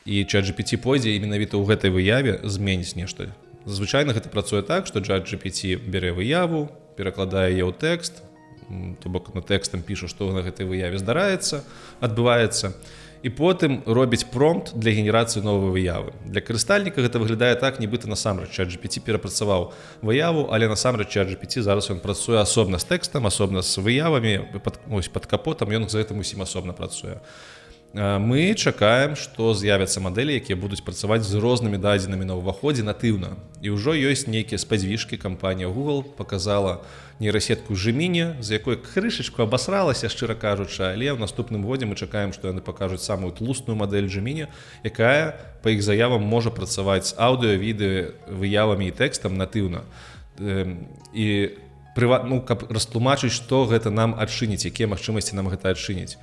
[0.04, 3.32] і чат GPT пойдзе і менавіта ў гэтай выяве зменіць нешта.
[3.64, 6.68] Звычайна гэта працуе так што чат GPT бярэ выяву
[7.00, 8.20] перакладае яе ў тэкст
[9.00, 11.64] то бок на тэкстам пішу што на гэтай выяве здараецца
[12.04, 12.76] адбываецца
[13.24, 16.12] і потым робіць промпт для генерацыі новой выявы.
[16.28, 19.72] Для карыстальніка гэта выглядае так нібыта насамрэч чат GPT перапрацаваў
[20.04, 24.84] выяву але насамрэч чат GPT зараз ён працуе асобна з тэкстам асобна з выявамі пад,
[24.92, 27.24] ось, пад капотам ён за гэтым усім асобна працуе.
[27.24, 27.53] а
[27.94, 33.38] мы чакаем што з'явяцца мадэлі якія будуць працаваць з рознымі дадзенымі на ўваходзе натыўна.
[33.62, 36.82] І ўжо ёсць нейкія спадзвіжкі кампанія google показала
[37.22, 42.50] нейрасетку жеміне з якой крышачку абасралася шчыра кажучы але ў наступным годзе мы чакаем што
[42.50, 44.50] яны пакажуць самую тлусную мадэль жеміне
[44.82, 49.86] якая по іх заявам можа працаваць з аўдыо відэо выявамі і тэкстам натыўна.
[51.14, 51.54] І
[51.94, 56.18] прыват ну каб растлумачыць што гэта нам адчыніць якія магчымасці нам гэта адчыніць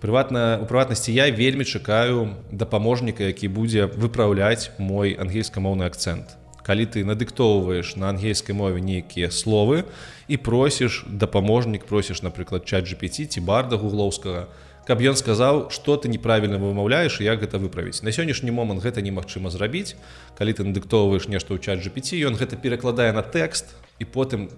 [0.00, 6.40] прыватна у прыватнасці я вельмі чакаю дапаможніка які будзе выпраўляць мой ангельскамоўны акцэнт.
[6.64, 9.84] Калі ты надыктоўваеш на ангельскай мове нейкія словы
[10.28, 14.48] і просіш дапаможнік просіш напрыклад чат GPT ці барда гуглоўскага
[14.88, 18.00] каб ён сказаў что ты неправільна вымаўляеш як гэта выправіць.
[18.02, 19.94] На сённяшні момант гэта немагчыма зрабіць.
[20.34, 24.48] Калі ты надыктоўваеш нешта ў чат GPT ён гэта перакладае на тэкст і потым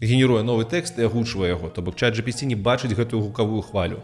[0.00, 4.02] генеруе новы тэкст і агучвае яго то бок чат GPT не бачыць гэтую гукавую хвалю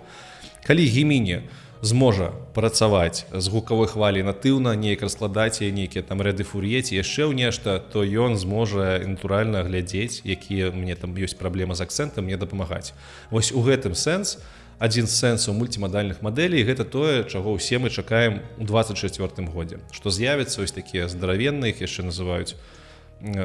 [0.67, 1.43] калі гіміне
[1.83, 7.35] зможа працаваць з гукавой хвалі натыўна неяк раскладаць і нейкія там рэды фур'еці яшчэ ў
[7.35, 12.95] нешта то ён зможа натуральна глядзець якія мне там ёсць праблема з акцэнтам мне дапамагаць.
[13.35, 14.39] Вось у гэтым сэнс
[14.79, 19.11] адзін з сэнсаў мультимадальных мадэлей гэта тое чаго ўсе мы чакаем у 24
[19.51, 19.83] годзе.
[19.91, 22.55] Што з'явяцца ось такія здаравенныя их яшчэ называюць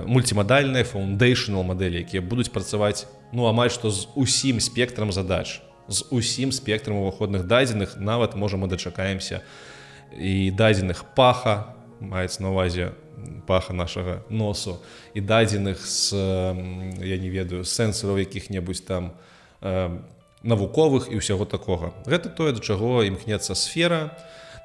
[0.05, 6.51] мультимадальныя фаундейшнл мадэлі якія будуць працаваць ну амаль што з усім спектрам задач з усім
[6.51, 7.97] спектрам уваходных дадзеных.
[7.97, 9.41] Нават можа мы дачакаемся
[10.15, 12.91] і дадзеных паха маецца на увазе
[13.47, 14.77] паха нашага носу
[15.13, 16.13] і дадзеных з
[17.01, 19.13] я не ведаю сэнсораў якіх-небудзь там
[19.61, 19.97] э,
[20.43, 21.93] навуковых і ўсяго такога.
[22.05, 24.13] Гэта тое да чаго імкнецца сфера.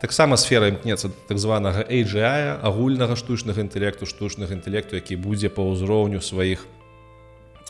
[0.03, 6.21] Таксама сфера імкнецца так званага AGI агульнага штучнага інтэлекту штучнага інтэлекту які будзе па ўзроўню
[6.21, 6.67] сваіх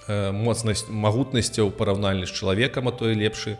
[0.09, 3.59] моцнасць магутнасцяў параўнальны з чалавекам а той лепшы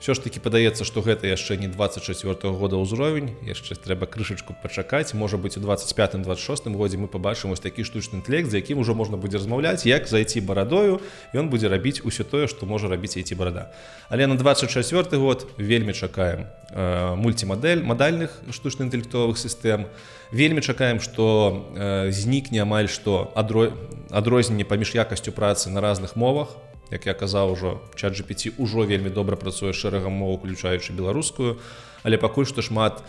[0.00, 3.36] все ж таки падаецца что гэта яшчэ не 24 -го года ўзровень.
[3.44, 5.12] Яшчэ трэба крышачку пачакаць.
[5.14, 8.94] Можа быть у 25 26 годзе мы побачым ось такі штучны інтэлект з якім ужо
[8.94, 11.00] можна будзе размаўляць як зайти барадою
[11.34, 13.72] ён будзе рабіць усё тое что можа рабіць ці барада
[14.08, 19.86] але на 24 год вельмі чакаем э, мультимодель мадальных штучна-інтэлектовых сістэм.
[20.32, 23.72] Вельмі чакаем что э, знікне амаль что адро
[24.10, 26.56] адрозненне паміж якасцю працы на разных мовах
[26.90, 31.58] як я казаў ужо чат GPT ўжо вельмі добра працуе шэрагам мову уключаючы беларускую.
[32.02, 33.02] Але пакуль што шмат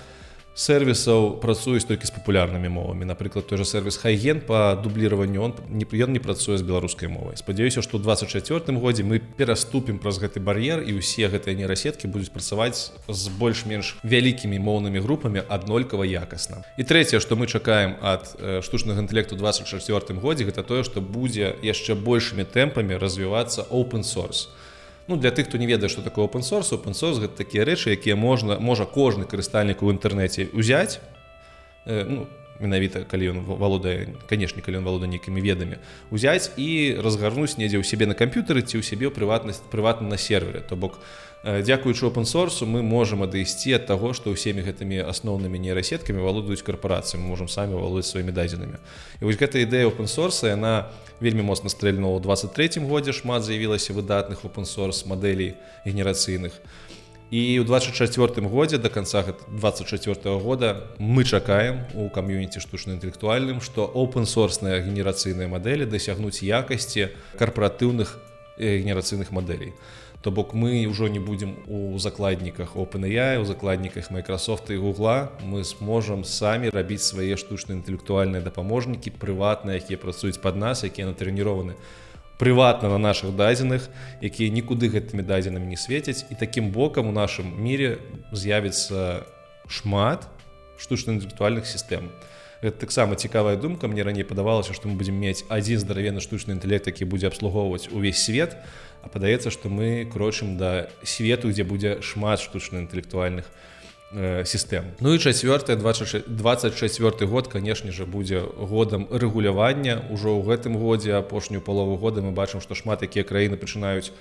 [0.53, 3.05] сервісаў працуюць толькі з папулярнымі мовамі.
[3.05, 7.37] Напрыклад той же сервис хайген по дубліраванню он не ён не працуе з беларускай мовай.
[7.37, 12.91] Спадзяюся што 24 годзе мы пераступім праз гэты бар'ер і ўсе гэтыя нейрасеткі будуць працаваць
[13.07, 16.63] з больш-менш вялікімі моўнымі групамі аднолькава якасна.
[16.77, 21.95] І трэцяе што мы чакаем э, штучнага інтэлекту 24 годзе гэта тое што будзе яшчэ
[21.95, 24.51] большымі тэмпамі развівацца open source
[25.07, 27.91] Ну, для тых хто не ведае что такое open source open source гэта такія рэчы
[27.91, 30.99] якія можна можа кожны карыстальнік у інтэрнэце узяць
[31.85, 32.27] э, ну,
[32.61, 35.81] менавіта калі ён валодае канешне калі ён валода нейкімі ведамі
[36.11, 40.61] узяць і разгарнуць недзе ў сябе на камп'ютары ці ў сябе прыватнасць прыватна на сервере
[40.61, 41.01] то бок
[41.41, 47.17] дзякуючы open source мы можемм адысці ад таго што ўсімі гэтымі асноўнымі нейрасеткамі валодаюць карпорацыі
[47.17, 48.77] мы можемм самі валодаць сваімі дадзенымі.
[49.17, 53.45] І вось гэта ідэя open source яна на вельмі моцна стрэльнула ў 23 годзе шмат
[53.45, 55.55] з'явілася выдатных open-source мадэлей
[55.85, 56.51] генерацыйных.
[56.51, 56.90] і
[57.31, 64.83] ў 24 годзе до конца 24 -го года мы чакаем у кам'юніці штучна-інтэлектуальным што open-сорсная
[64.83, 67.07] генерацыйныя мадэлі дасягнуць якасці
[67.39, 68.19] карпаратыўных
[68.59, 69.73] генерацыйных мадэлей
[70.21, 75.63] то бок мы ўжо не будзем у закладніках OpenAI у закладніках Microsoft і гугла мы
[75.63, 81.79] сможам самі рабіць свае штучна-інтэлектуальныя дапаможнікі прыватныя якія працуюць под нас якія натрэнірованы
[82.41, 83.85] прыватна на наших дадзеных
[84.17, 88.01] якія нікуды гэтымі дадзенымі не свецяць і таким бокам у нашым мире
[88.33, 89.29] з'явіцца
[89.69, 90.25] шмат
[90.81, 92.09] штучна-інтэлектуальных сістэм.
[92.65, 93.85] Гэта таксама цікавая думка.
[93.85, 98.25] Мне раней падавалася што мы будзем мець адзін здаравенны штучны інтэлект які будзе абслугоўваць увесь
[98.25, 98.57] свет
[99.05, 103.80] а падаецца што мы крочым да свету дзе будзе шмат штучна-інтэлектуальных э, сістэм
[104.11, 111.63] Ну і чацвёртая 24 год канешне же будзе годам рэгулявання ўжо ў гэтым годзе апошнюю
[111.63, 114.11] палову года мы бачым што шмат якія краіны пачынаюць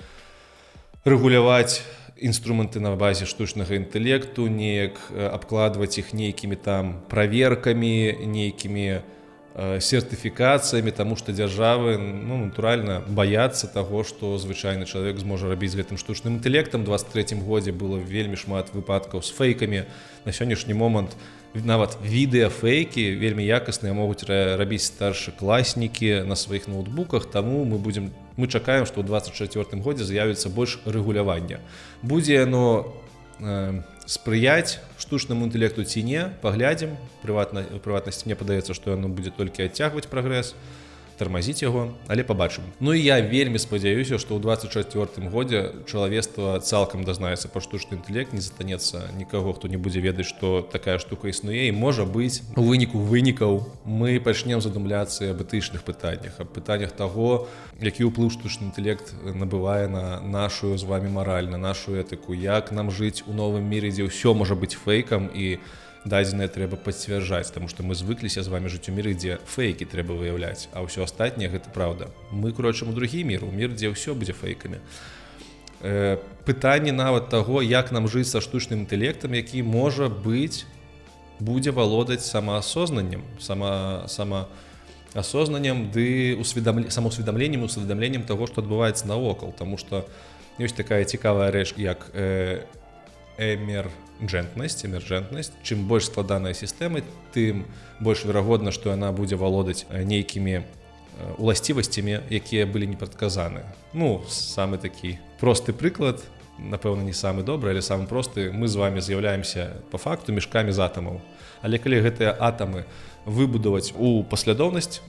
[1.03, 1.83] рэгуляваць
[2.15, 9.03] інструменты на базе штучнага інтэлекту неяк абкладваць іх нейкімі там праверкамі нейкімі
[9.59, 16.39] сертыфікацыямі таму што дзяржавы ну, натуральна баяцца таго што звычайны чалавек зможа рабіць гэтым штучным
[16.39, 16.86] інтэлектам.
[16.86, 19.85] 23 годзе было вельмі шмат выпадкаў з фэйкамі.
[20.24, 21.18] На сённяшні момант
[21.55, 28.47] нават відэа фэйкі вельмі якасныя могуць рабіць старшакласнікі на сваіх ноутбуках таму мы будзем мы
[28.47, 31.59] чакаем што ў 24 годзе з'явіцца больш рэгулявання.
[32.02, 32.94] Будзе яно
[33.43, 36.99] э, спрыяць штучнаму інтэлекту ці не паглядзім.
[37.23, 40.57] Прыватна прыватнасць мне падаецца што яно будзе толькі адцягваць прагрэс
[41.21, 42.65] тармазіць яго але побачым.
[42.81, 48.33] Ну і я вельмі спадзяюся што ў 24 годзе чалавецтва цалкам дазнаецца па штучны інтэлект
[48.33, 51.69] не застанецца нікаго хто не будзе ведаць што такая штука існуе.
[51.69, 57.47] І можа быць у выніку вынікаў мы пачнем задумляцца аб этычных пытаннях аб пытаннях таго
[57.85, 62.89] які ўплыў штучны інтэлект набывае на нашу з вами мараль на нашу этыку як нам
[62.89, 67.68] жыць у новым міры дзе ўсё можа быць фэйкам і у дадзеныя трэба пацвярджаць тому
[67.68, 71.52] что мы звыкліся з вами жыць у міры дзе фейкі трэба выяўляць а ўсё астатняе
[71.52, 74.81] гэта праўда мы крочым у другі мір у мір дзе ўсё будзе фейкамі
[75.85, 76.16] э,
[76.48, 80.64] пытанне нават таго як нам жыць са штучным інтэлектам які можа быць
[81.40, 84.48] будзе валодаць самаасознаннем сама сама
[85.12, 90.09] асознаннем ды усведам самоусведамленнем усведамленнем того что адбываецца навокал тому что
[90.59, 92.64] ёсць такая цікавая рэч як э,
[93.41, 93.89] эмер
[94.21, 97.01] джентнасць эмерджентнасць чым больш складаная сістэма
[97.33, 97.65] тым
[98.01, 100.65] больш верагодна што яна будзе валодаць э, нейкімі э,
[101.39, 103.65] уласцівасцямі якія былі не прадказаны
[103.97, 106.21] ну самы такі просты прыклад
[106.61, 110.85] напэўна не самы добры але самы просты мы з вами з'яўляемся по факту мешкамі з
[110.85, 111.21] атамаў
[111.62, 112.85] але калі гэтыя атамы
[113.25, 115.01] выбудаваць у паслядоўнасць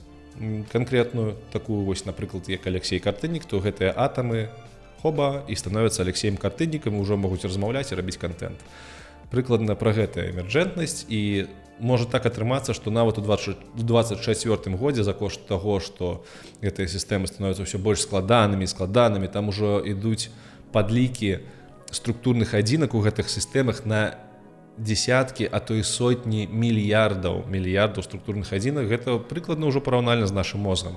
[0.72, 4.48] конкретную такую вось напрыклад як алексей картыннік то гэтыя атамы
[5.02, 8.62] хоба і становятся алексеем картыннікам ужо могуць размаўляць і рабіць контент
[9.30, 11.48] прыкладна пра гэтая эмерджентнасць і
[11.80, 16.22] можа так атрымацца што нават у 24 годзе за кошт таго што
[16.62, 20.30] гэтыя сістэмы становятся ўсё больш складанымі складанымі там ужо ідуць
[20.72, 21.42] падлікі
[21.90, 24.14] структурных адзінак у гэтых сістэмах на
[24.78, 28.88] десяткі а то і сотні мільярдаў мільярдаў структурных адзінак.
[28.88, 30.96] Гэта прыкладна ўжо параўнальна з нашим мозгам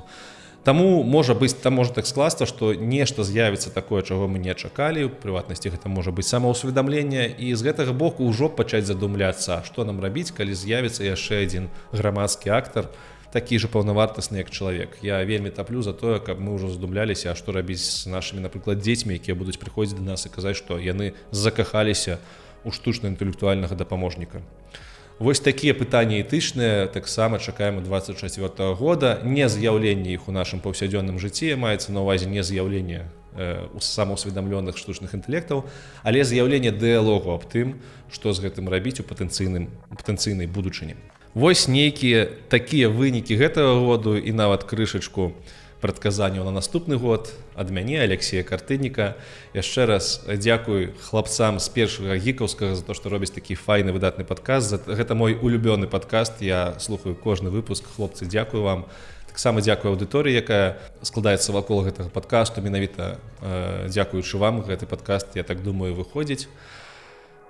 [0.66, 5.06] Таму можа быць там можа так скласта што нешта з'явіцца такое чаго мы не чакалі.
[5.06, 10.02] У прыватнасці гэта можа быць самаўсведамленне і з гэтага боку ўжо пачаць задумляцца што нам
[10.02, 12.90] рабіць калі з'явіцца яшчэ адзін грамадскі актар
[13.30, 14.98] такі же паўнавартасны як чалавек.
[15.06, 19.22] Я вельмі таплю за тое каб мы ўжо задумляліся што рабіць з нашымі напрыклад дзецьмі
[19.22, 22.18] якія будуць прыходзіць да нас і казаць што яны закахаліся
[22.66, 24.42] у штучна-інтэлектуальнага дапаможніка.
[24.42, 30.32] а Вось такія пытанні этычныя таксама чакаем у 24 -го года не з'яўленне іх у
[30.32, 35.64] нашым паўсядзённым жыцці маецца на увазе не з'яўленне э, у самаўсведамленых штучных інтэлектаў,
[36.04, 37.80] але з'яўленне дыалогу аб тым,
[38.12, 40.96] што з гэтым рабіць у патэнцыйным патэнцыйнай будучыні.
[41.34, 45.32] Вось нейкія такія вынікі гэтага году і нават крышачку,
[45.82, 49.16] прадказанняў на наступны год ад мяне Алексея картынніка.
[49.54, 54.72] Яшчэ раз дзякуй хлапцам з першага гікаўскага за то што робіць такі файны выдатны падказ
[54.88, 56.42] гэта мой улюбёны падкаст.
[56.42, 57.84] Я слухаю кожны выпуск.
[57.96, 58.86] Хлопцы дзякую вам.
[59.28, 62.64] Таксама дзякую аўдыторыі якая складаецца вакол гэтага падкасту.
[62.64, 66.48] Менавіта э, дзякуючы вам гэты падкаст я так думаю выходзіць.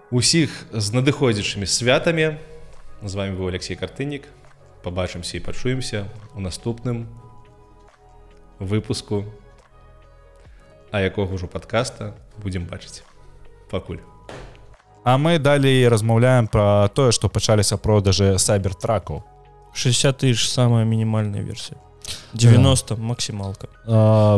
[0.09, 2.37] Усіх з надыходзячымі святамі.
[3.05, 4.25] З вами быў Алексей картыннік.
[4.81, 7.24] Побачымся і пачуемся у наступным у
[8.59, 9.25] выпуску
[10.95, 13.03] а якога ўжо подкаста будем бачыць.
[13.69, 13.99] Пакуль.
[15.03, 19.23] А мы далей размаўляем про тое што пачаліся продажы сайбертракаў.
[19.73, 21.77] 60 тысяч самая мінімальная версія.
[22.33, 23.01] 90 да.
[23.01, 23.67] максімалка.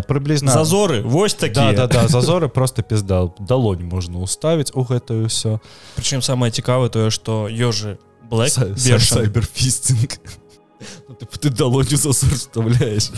[0.08, 0.52] Прыблізна.
[0.52, 3.30] Зазоры вось такие да, да, да, зазоры просто пізда.
[3.38, 5.60] Далонь можна уставіць у гэтую ўсё.
[5.94, 8.00] Прычым самае цікавае тое што ёжы
[8.32, 10.18] сайберфістинг
[11.08, 13.12] ну, ты далонью зазор вставляешь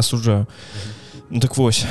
[0.00, 0.48] асуджаю
[1.30, 1.84] ну, так вось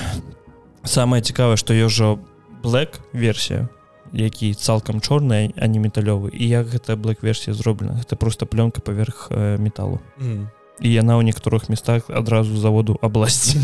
[0.83, 2.19] самое цікавае что ёжо
[2.63, 3.69] black версія
[4.13, 8.01] які цалкам чорная а не металёвы і як гэта black версія зроблена?
[8.01, 10.47] Это просто пленка поверх э, металлу mm.
[10.81, 13.61] і яна ў некаторых местах адразу заводу абласці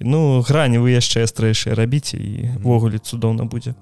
[0.00, 3.74] ну грані вы яшчэ астрэйшыя рабіце івогуле цудоўна будзе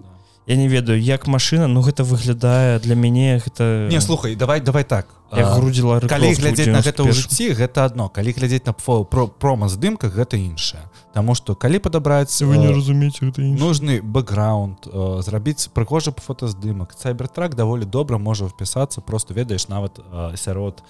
[0.47, 4.85] я не ведаю як машина ну гэта выглядае для мяне гэта не слухай давай давай
[4.85, 5.09] так.
[5.31, 10.15] Грудзіла калі глядзець на гэта ў жыцці гэта одно калі глядзець на про прома здымках
[10.15, 14.87] гэта іншае Таму что калі падабраецца вы не разумееце нужны бэкграунд
[15.27, 16.95] зрабіць прыгожы фотаздымак.
[16.95, 19.99] Сайбертрак даволі добра можа впісацца просто ведаеш нават
[20.37, 20.83] сярод.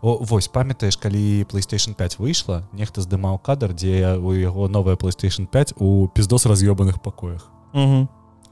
[0.00, 5.46] О, вось памятаеш калі playstation 5 выйшла нехта здымаў кадр дзе у яго новая playstation
[5.46, 7.50] 5 у пиздос раз'ёбаных пакоях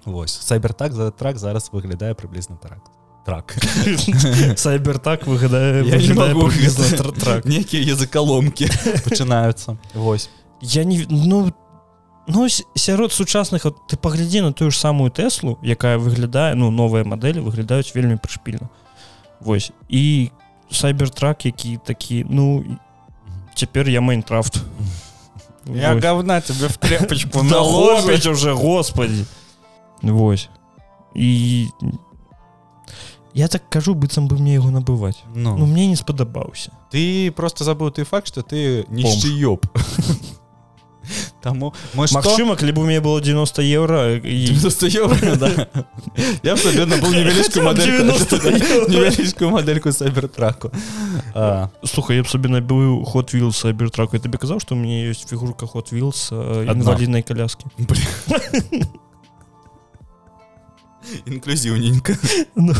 [0.07, 0.33] Вось.
[0.41, 2.79] Сайбертак за трак зараз выглядае прыблізна так.
[3.27, 3.57] Трак.
[4.57, 5.83] Сайбер так выглядае
[7.45, 8.71] некія языкаломкі
[9.03, 10.31] пачынаюцца Вось.
[10.63, 11.53] Я не ну
[12.29, 17.03] ну сярод сучасных от, ты паглядзі на тую ж самую тэслу якая выглядае ну новыя
[17.03, 18.71] мадэлі выглядаюць вельмі прышпільна
[19.41, 19.73] Вось.
[19.89, 20.31] І
[20.71, 22.65] сайбертрак які такі ну
[23.57, 24.63] цяпер я майнкрафт.
[25.67, 29.27] Я говна тебе в тряпочку наложить уже господи
[30.03, 30.49] Вось.
[31.15, 31.69] І
[33.37, 35.23] я так кажу быццам бы мне яго набываць.
[35.35, 35.59] Ну.
[35.59, 36.73] ну мне не спадабаўся.
[36.91, 39.67] Ты просто забыў ты факт что ты нішчы ёб.
[41.43, 44.17] Таму Мачыма калі бы у меня было 90 евро
[46.43, 46.57] я
[46.97, 47.61] был невялічку
[48.89, 50.73] невялічку мадельку сайбертраку.
[51.85, 54.17] Слухай я б сабе набыў ход вил сайбертраку.
[54.17, 57.67] Я табе казаў што у мне ёсць фігурка ход вилс інваліднай каляскі
[61.27, 62.17] інклюзіўненька
[62.55, 62.75] ну,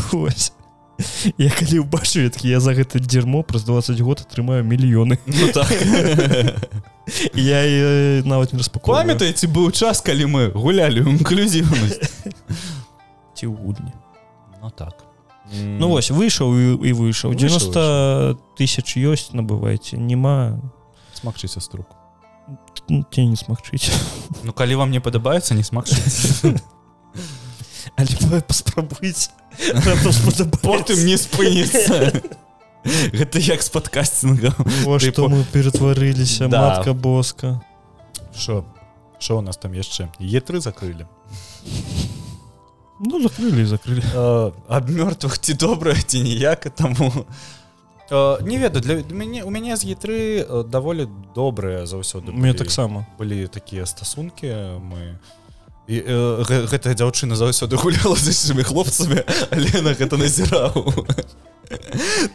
[1.37, 5.69] я калі ўбачу веткі я за гэта дзермо праз 20 год атрымаю мільёны ну, так.
[7.33, 12.01] я э, нават не распаку памятаеце быў час калі мы гулялі інклюзіўнасць
[13.37, 13.93] ці ў гульні
[14.61, 15.05] ну так.
[15.53, 20.59] Ну вось выйшаў і выйшаў 90 тысяч ёсць набывайце няма
[21.13, 21.87] смагчыся струк.
[23.11, 23.93] Те не смагчыць
[24.43, 26.57] ну калі вам не падабаецца не смагчыць
[27.97, 29.31] але паспрабуйце
[30.61, 32.13] потым не спыніцца
[32.85, 34.53] гэта як з падкасцінга
[35.01, 37.61] што мы ператварыліся матка боска?
[38.37, 38.63] Що
[39.19, 41.07] що у нас там яшчэ е3 закрылі
[43.01, 44.05] ну закрылі закрылі
[44.69, 47.25] ад мёртвых ці добра ці ніяка таму
[48.45, 53.89] не ведаю для мяне у мяне з е3 даволі добрыя заўсёды мне таксама былі такія
[53.89, 55.46] стасункі мы у
[55.87, 60.91] і э, гэтая дзяўчына заўсёды гуляла з іншымі хлопцамі але на гэта назіраў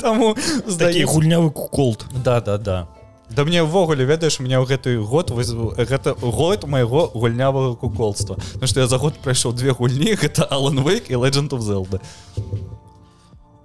[0.01, 0.33] таму
[0.67, 2.89] такі гульнявы куколд да да да.
[3.33, 8.67] Да мне ўвогуле ведаеш у меня ў гэты год гэта год майго гульнявага куколства Ну
[8.67, 12.01] што я за год прайшоў две гульні гэта Алан Вейк і legend of Zelda.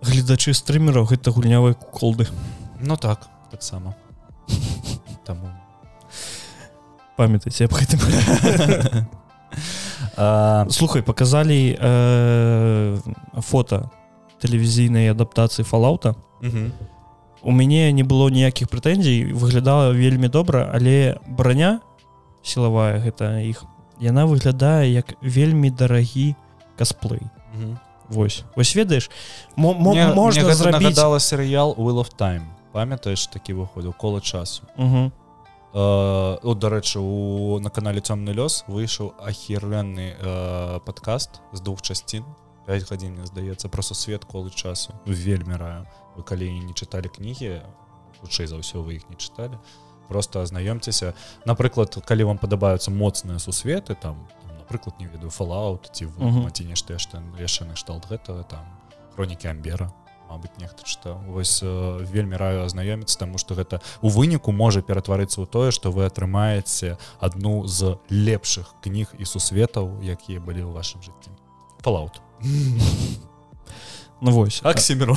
[0.04, 2.28] Гледачы стрымераў гэта гульнявыя куколды.
[2.80, 3.96] Ну так таксама.
[5.26, 5.52] Таму.
[7.18, 8.00] Памятаце аб гэтым
[10.18, 12.98] А, слухай показалі э,
[13.42, 13.90] фото
[14.42, 16.74] тэлевізійнай адаптацыі фалаута мгм.
[17.44, 21.82] у мяне не было ніякіх прэтэнзій выглядала вельмі добра але броня
[22.42, 23.64] сілавая гэта іх
[24.02, 26.36] яна выглядае як вельмі дарагі
[26.78, 27.22] касплей
[27.54, 27.80] Мгм.
[28.10, 29.10] Вось вось ведаеш
[29.56, 32.42] можна зрабіць нагадала серыял Will of time
[32.72, 35.12] памятаеш такі выходзіў кола часу Мгм.
[35.74, 42.24] Э, о, дарэчы у на канале цёмны лёс выйшаў ахірленны э, падкаст з двух часцін
[42.68, 44.94] 5 гадзін мне здаецца просто свет колы часу.
[45.06, 45.88] Вельмі раю.
[46.16, 47.62] Вы калі не чыталі кнігі
[48.22, 49.60] хутчэй за ўсё вы іх не чыталі
[50.08, 51.14] просто азнаёмцеся
[51.46, 56.50] напрыклад калі вам падабаюцца моцныя сусветы там, там напрыклад не ведаю фалаут ці Мгм.
[56.52, 58.66] ці нешта яшчэ яшчэ накшталт гэтага там
[59.16, 59.92] хронікі амбера
[60.28, 61.68] Мабыць нехта чытаў вось э,
[62.12, 66.98] вельмі раю азнаёміцца таму што гэта у выніку можа ператварыцца ў тое што вы атрымаеце
[67.20, 71.32] адну з лепшых кніг і сусветаў якія былі ў вашым жыцці.
[71.80, 72.20] Фалаут
[74.20, 74.62] Ну вось.
[74.64, 75.16] Аксімеру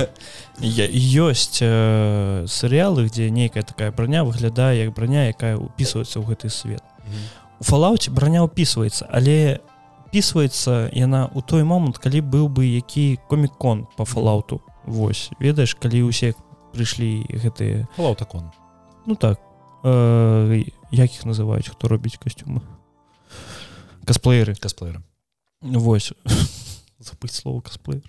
[0.58, 0.90] Я-
[1.30, 6.82] ёсць э, серыялы дзе нейкая такая броня выглядае як броня якая упісваецца ў гэты свет.
[7.60, 9.60] У фалауце броня ўпісваецца але
[10.10, 16.10] пісваецца яна ў той момант калі быў бы які комік-кон по фалауту Вось ведаеш калі
[16.10, 16.34] ўсе
[16.74, 18.50] прыйшлі гэтыя фалаутакон
[19.06, 19.38] ну так
[19.84, 22.62] э, як іх называюць хто робіць касцюмы?
[24.04, 24.54] Касплееры.
[24.54, 25.02] Касплееры.
[25.62, 26.12] Вось.
[26.98, 28.02] Забыць слово касплеер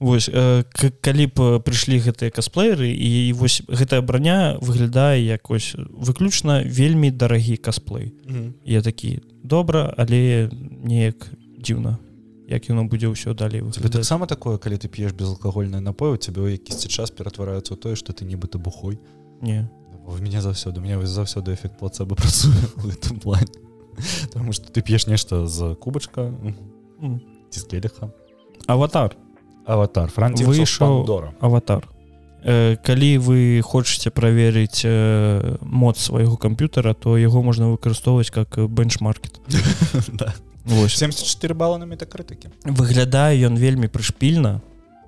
[0.00, 0.62] Вось э,
[1.02, 7.10] калі б э, прыйшлі гэтыя касплееры і вось гэтая броня выглядае як ось выключна вельмі
[7.10, 8.14] дарагі касплей.
[8.64, 11.26] Я такі добра але неяк
[11.58, 11.98] дзіўна
[12.48, 13.60] як яно будзе ўсё далей
[13.92, 18.14] таксама такое калі ты п'еш безалкагольнае напою цябе ў якісьці час ператвараюцца ў тое што
[18.14, 18.98] ты нібыта бухой?
[19.42, 19.68] Не.
[20.06, 22.54] У мяне заўсёды мне вось заўсёды эфект плацебо працуе
[22.86, 23.52] гэтым плане.
[24.32, 26.32] Таму што ты п'еш нешта з кубачка
[27.02, 27.20] М.
[27.50, 28.10] ці з келіха
[28.66, 29.16] аватар
[29.68, 30.08] аватар.
[30.10, 31.84] Франці Выйшаў- Пандора аватар.
[32.44, 39.40] Э, калі вы хочаце праверыць э, моц свайго камп'ютара то яго можна выкарыстоўваць как бенчмаркет.
[40.12, 40.34] Да.
[40.64, 40.96] Вось.
[40.96, 42.48] 74 бала на метакрытыкі.
[42.64, 44.60] Выглядае ён вельмі прышпільна.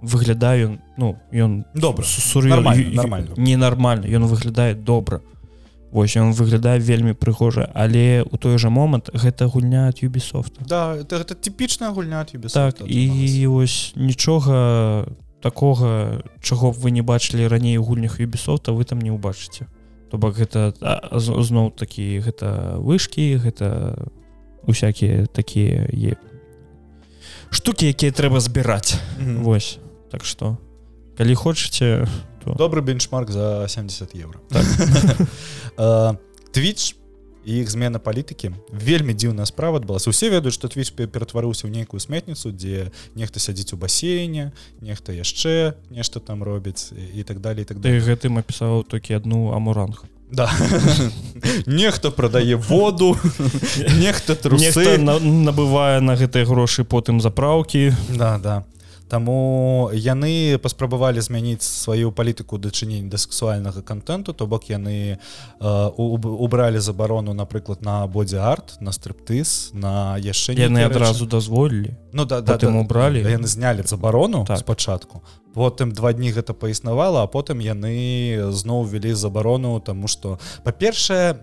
[0.03, 2.05] Выглядае ён ну ён Добра.
[2.35, 3.29] Нармальна, нармальна.
[3.37, 4.07] ненармальна.
[4.07, 5.21] Ён выглядае добра
[5.91, 10.97] Вось ён выглядае вельмі прыгожа але у той жа момант гэта гульня ад юбісофта Да
[10.97, 15.07] это, это типічная гульня ад так і ось нічога
[15.41, 19.67] такога чаго б вы не бачылі раней у гульнях юбісофта вы там не ўбачыце.
[20.11, 20.77] То бок гэта
[21.17, 23.97] зноў такі гэта вышкі гэта
[24.67, 26.17] усякія такія е
[27.51, 29.01] штукі якія трэба збіраць.
[29.19, 29.79] Вось
[30.11, 30.59] так что
[31.17, 32.07] калі хочаце
[32.45, 34.41] добры бенчмарк за 70 евро.
[34.49, 34.65] Так.
[35.77, 36.95] Twitch
[37.45, 42.01] і іх змена палітыкі вельмі дзіўная справа адбылася усе ведаюць што твіч ператварыўся ў нейкую
[42.01, 44.53] сметніцу дзе нехта сядзіць у басейне
[44.85, 48.01] нехта яшчэ нешта там робіць і, так далее так далее.
[48.01, 50.05] Гэтым апісаў толькі одну амуранг.
[50.31, 50.47] Да.
[51.67, 53.17] Нехта прадае воду
[54.05, 54.99] нехта трусы.
[54.99, 58.63] На, набывае на гэтыя грошы потым заправкі да да
[59.11, 66.39] Таму яны паспрабавалі змяніць сваю палітыку дачынення да сексуальнага контенту то бок яны э, уб-
[66.39, 72.55] убралі забарону напрыклад на бодзі-арт на стриптыз на яшчэ яны адразу дазволілі ну да, да,
[72.55, 73.23] потым да, убралі.
[73.23, 74.59] да, яны знялі забарону так.
[74.59, 75.23] спачатку
[75.55, 81.35] потым два дні гэта паіснавала а потым яны зноў ввялі забарону тому что па-першае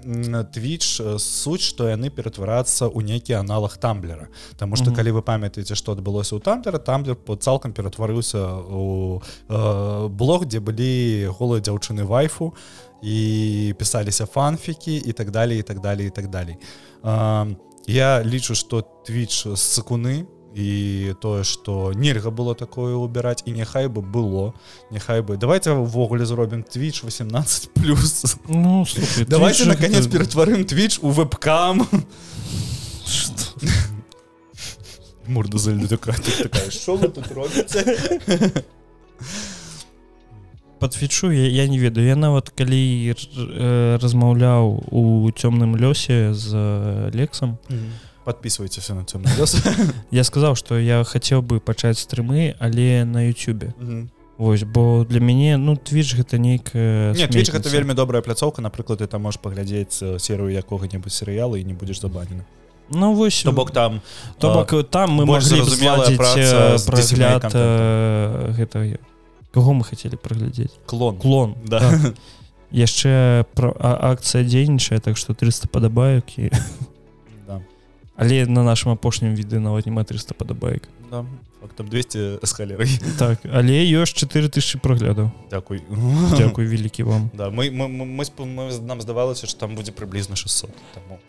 [0.53, 4.27] твіч суть што яны ператварацца ў нейкі аналог тамблера
[4.57, 4.95] Таму што Мгм.
[4.95, 8.39] калі вы памятаеце што адбылося ў тамблера тамблер по цалкам ператварыўся
[8.69, 12.53] у э, блог дзе былі голыя дзяўчыны вайфу
[13.03, 16.57] і пісаліся фанфікі і так далее і так далее і так далей
[17.03, 17.45] А,
[17.85, 20.25] я лічу што твіч сакуны
[20.57, 24.53] і тое што нельга было такое убіраць і няхай бы было
[24.91, 25.37] няхай бы.
[25.37, 28.37] Давайте увогуле зробім твіч 18 плюс.
[28.49, 31.87] Ну слухай, давайте Twitch наконец гэта- ператварым твіч у вебкам.
[35.27, 38.63] Морда за такая что вы тут робіце
[40.79, 42.07] по твічу я, я не ведаю.
[42.07, 47.57] Я нават калі э, размаўляў у цёмным лёсе з э, лексам
[48.27, 49.07] подписывайтесь на
[49.39, 49.55] лёс
[50.11, 53.71] я сказаў что я хацеў бы пачаць стрымы але на Ютубе
[54.37, 58.61] Вось бо для мяне ну твіч гэта нейкая Twitch гэта вельмі добрая пляцоўка.
[58.61, 62.45] Напрыклад ты там можешь паглядзець э, серыю якога-небудзь серыяла і не будзеш забанены.
[62.89, 64.01] Ну вось то бок там
[64.37, 68.99] то бок там мы праца э, прагляд э, гэта
[69.51, 71.17] каго мы хацелі праглядзець клон.
[71.17, 71.79] Клон Да.
[71.79, 72.13] так.
[72.71, 76.51] яшчэ про а- акцыя дзейнічае так что 300 падабаек і.
[78.17, 81.23] але на нашым апошнім відэо нават няма 300 падабаек да.
[81.61, 82.89] фактам 200 з халерай
[83.21, 85.81] так але ёсць 4000 праглядаў Дякуй
[86.37, 86.67] Дякую.
[86.67, 87.29] Вялікі вам.
[87.33, 91.21] Да мы, мы, мы, мы, нам здавалася что там будзе прыблізна 600 таму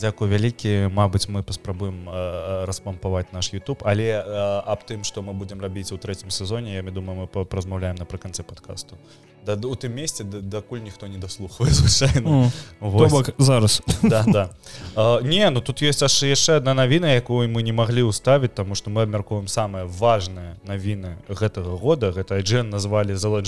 [0.00, 0.90] Дякую вялікі.
[0.90, 3.82] Мабыць мы паспрабуем э, распампаваць наш YouTube.
[3.84, 7.96] Але э, аб тым што мы будзем рабіць у трэцім сезоне я думаю мы празмаўляем
[7.96, 8.96] напрыканцы подкасту
[9.44, 12.50] да у тым месцы да- дакуль ніхто не даслухвае звычайна.
[12.80, 13.82] То бок зараз.
[14.02, 14.50] Да, да.
[14.96, 18.74] А, не ну тут есть аж яшчэ одна навіна якую мы не маглі ўставіць тому
[18.74, 22.10] что мы абмяркуем самые важные навіны гэтага года.
[22.10, 23.42] Гэта Джен назвалі за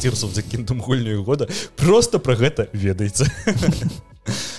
[0.00, 1.48] тирсов за кінтум гульню года.
[1.76, 3.26] Просто про гэта ведаеце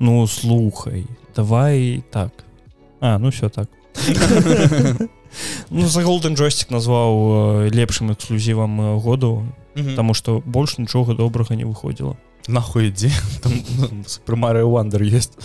[0.00, 1.06] ну слухай
[1.36, 2.32] давай так.
[3.00, 3.68] А ну все так.
[5.70, 11.54] Ну за golden джойстик назваў э, лепшым эксклюзівам э, году потому что больш нічога добрага
[11.54, 12.16] не выходзіла
[12.48, 13.10] нахуй ідзе
[14.26, 15.38] прымарыя вандер есть.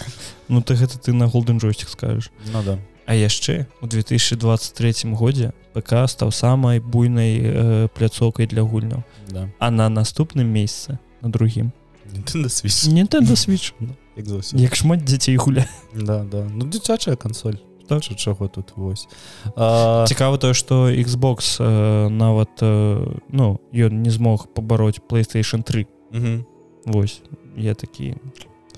[0.47, 2.31] Ну ты гэта ты на golden джойстик скажешь.
[2.51, 2.79] Ну да.
[3.05, 9.49] А яшчэ у 2023 годзе ПК стаў самай буйнай э, пляцоўкай для гульняў да.
[9.59, 11.71] А на наступным месяце на другім
[12.11, 12.89] Nintendo Switch.
[12.89, 13.73] Nintendo Switch
[14.17, 14.59] як заўсёды.
[14.61, 16.47] як шмат дзяцей гуля да да.
[16.53, 17.55] Ну дзіцячая консоль
[17.87, 18.01] Так.
[18.01, 19.07] Ча- чаго тут вось.
[19.55, 25.85] А, цікава тое што Xbox э, нават э, ну ён не змог пабароць PlayStation 3
[26.11, 26.45] мгм.
[26.85, 27.21] Вось
[27.57, 28.15] я такі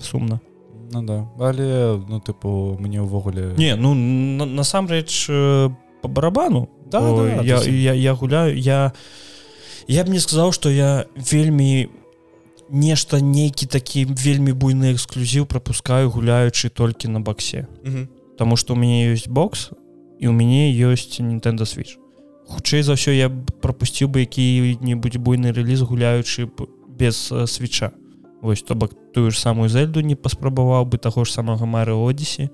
[0.00, 0.40] сумна.
[0.92, 1.28] Ну да.
[1.40, 6.68] Але ну тыпу мне ўвогуле не ну на- насамрэч э, по барабану.
[6.90, 8.58] Да, О, да, я, то есть- я, я гуляю.
[8.58, 8.92] Я
[9.88, 11.88] я б не сказаў што я вельмі
[12.70, 17.66] нешта нейкі такі вельмі буйны эксклюзіў прапускаю гуляючы толькі на баксе.
[17.84, 18.08] Мгм.
[18.38, 19.70] Таму што у мяне ёсць бокс
[20.20, 21.96] і у мяне ёсць Nintendo Switch.
[22.48, 26.48] Хутчэй за ўсё я б прапусціў бы які-небудзь буйны рэліз гуляючы
[26.88, 27.92] без э, свеча
[28.40, 32.48] Вось то бок тую ж самую зельду не паспрабаваў бы таго ж самага мары Одісі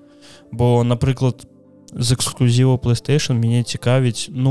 [0.50, 1.46] бо напрыклад
[1.92, 4.50] з эксклюзіву PlayStation мяне цікавіць ну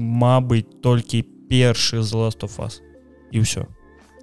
[0.00, 2.82] мабыць толькі першы з last of us.
[3.32, 3.64] І ўсё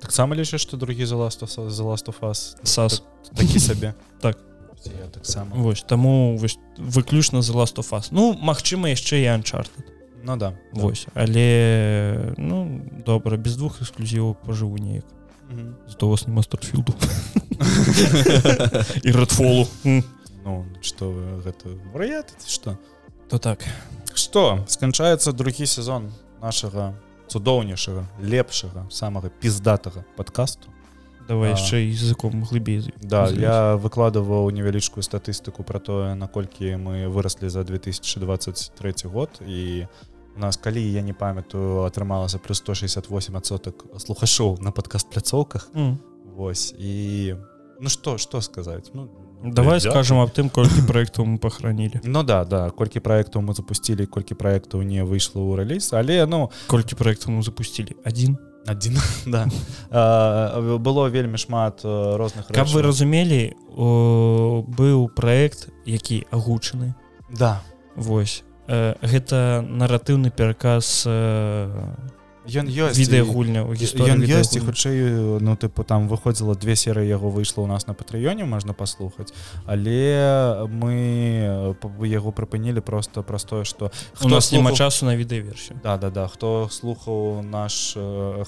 [0.01, 2.55] таксама лічыш што другі за Us- The last of us?
[2.63, 3.03] Сас.
[3.35, 4.37] Такі сабе Так.
[4.85, 8.09] я таксама Вось таму вось, выключна з last of us.
[8.11, 9.85] Ну магчыма яшчэ і Uncharted.
[10.23, 15.05] Ну да Вось але ну добра без двух эксклюзіваў пажыву неяк.
[15.51, 15.75] Мгм.
[15.87, 16.93] зато у вас нема старфілду
[19.03, 21.11] і рэдфолу ну что
[21.45, 22.77] гэта варыят что?
[23.29, 23.63] То так.
[24.13, 26.11] Что сканчаецца другі сезон
[26.41, 26.93] нашага
[27.31, 30.67] цудоўнейшага лепшага самага піздатага подкасту
[31.27, 37.63] давай яшчэ языком глыбей Да я выкладываў невялічкую статыстыку про тое наколькі мы выраслі за
[37.63, 39.29] 2023 год.
[39.47, 39.87] І
[40.35, 45.99] у нас калі я не памятаю атрымалася плюс 168 адсотак слухашоў на падкаст пляцоўках М.
[46.35, 47.35] Вось і
[47.79, 48.91] ну что что сказаць?
[48.93, 49.09] Ну
[49.43, 49.91] давай дзякуй.
[49.91, 54.35] скажем аб тым колькі праектаў мы пахаранілі Ну да да колькі праектаў мы запусцілі колькі
[54.35, 58.37] праектаў не выйшло ў рэліз але ну колькі праектаў мы запусцілі один?
[58.67, 59.49] Адзін да.
[59.89, 66.93] А, было вельмі шмат э, розных каб вы разумелі о, быў праект які агучаны.
[67.33, 67.61] Да.
[67.95, 68.43] Вось.
[68.67, 71.67] Э, гэта наратыўны пераказ э,
[72.47, 77.29] ён ёсць відэагульня у ён ёсць і хутчэй ну тыпу там выходзіла две серыі яго
[77.29, 79.29] выйшла ў нас на патрыёне можна паслухаць.
[79.65, 81.75] Але мы
[82.07, 83.91] яго прыпынілі просто праз тое што
[84.21, 85.79] у нас няма слухаў- часу на відэаверсію.
[85.83, 86.27] Да да да.
[86.27, 87.93] Хто слухаў наш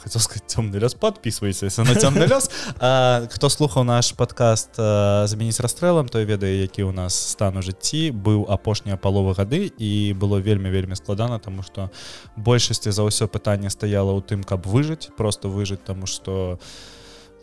[0.02, 2.50] хацеў сказать цёмны лёс подписывайся на цёмны лёс
[2.80, 7.62] А, хто слухаў наш подкаст э, змяніць расстрэлам той ведае які ў нас стан у
[7.62, 8.12] жыцці.
[8.12, 11.92] Быў апошняя палова гады і было вельмі вельмі складана тому что
[12.36, 16.56] большасці за ўсё пытанне стаяла ў тым каб выжыць просто выжыць тому что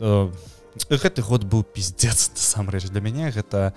[0.00, 0.32] э,
[0.88, 1.68] гэты год быў
[2.32, 2.88] насамрэч.
[2.88, 3.74] Для мяне гэта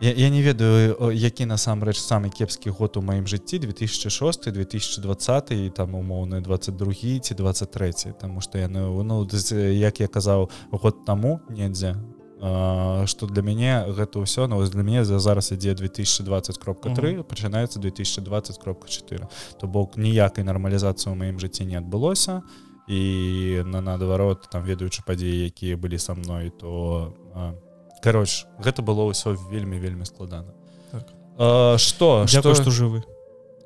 [0.00, 5.70] я, я не ведаю які насамрэч самы кепскі год у маім жыцці 2006 2020 і
[5.70, 11.40] там умоўны 22 ці 23 тому что яны ну з- як я казаў год таму
[11.48, 11.96] недзе
[12.38, 17.22] что для мяне гэта ўсё ну вось для мяне за зараз ідзе 2020 кропка 3
[17.26, 19.28] пачынаецца 2020 кропка 4
[19.58, 22.42] то бок ніякай нармалізацыі ў маім жыцці не адбылося
[22.86, 27.54] і на наадварот там ведаючы падзеі якія былі са мной то а,
[28.02, 30.54] кароч гэта было ўсё вельмі вельмі складана
[30.90, 31.04] Так.
[31.38, 33.02] А, что Дзякую что што жывы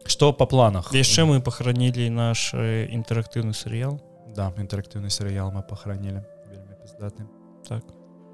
[0.04, 0.90] что по планах?
[0.90, 4.00] Яшчэ мы пахаранілі наш э, інтэрактыўны серыял
[4.34, 7.28] да інтэрактыўны серыял мы пахаранілі вельмі пиздаты
[7.68, 7.84] так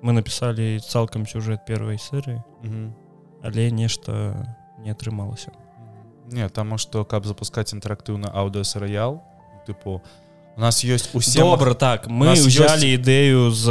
[0.03, 2.43] мы напісалі цалкам сюжэт первой серыі
[3.43, 4.35] але нешта
[4.79, 5.53] не атрымалася
[6.31, 9.23] не таму что каб запускаць інтэрактыўны аўдыосерыял
[9.67, 10.03] тыпу
[10.57, 13.65] у нас есть усе добра так мы взяли ёсць- ідэю з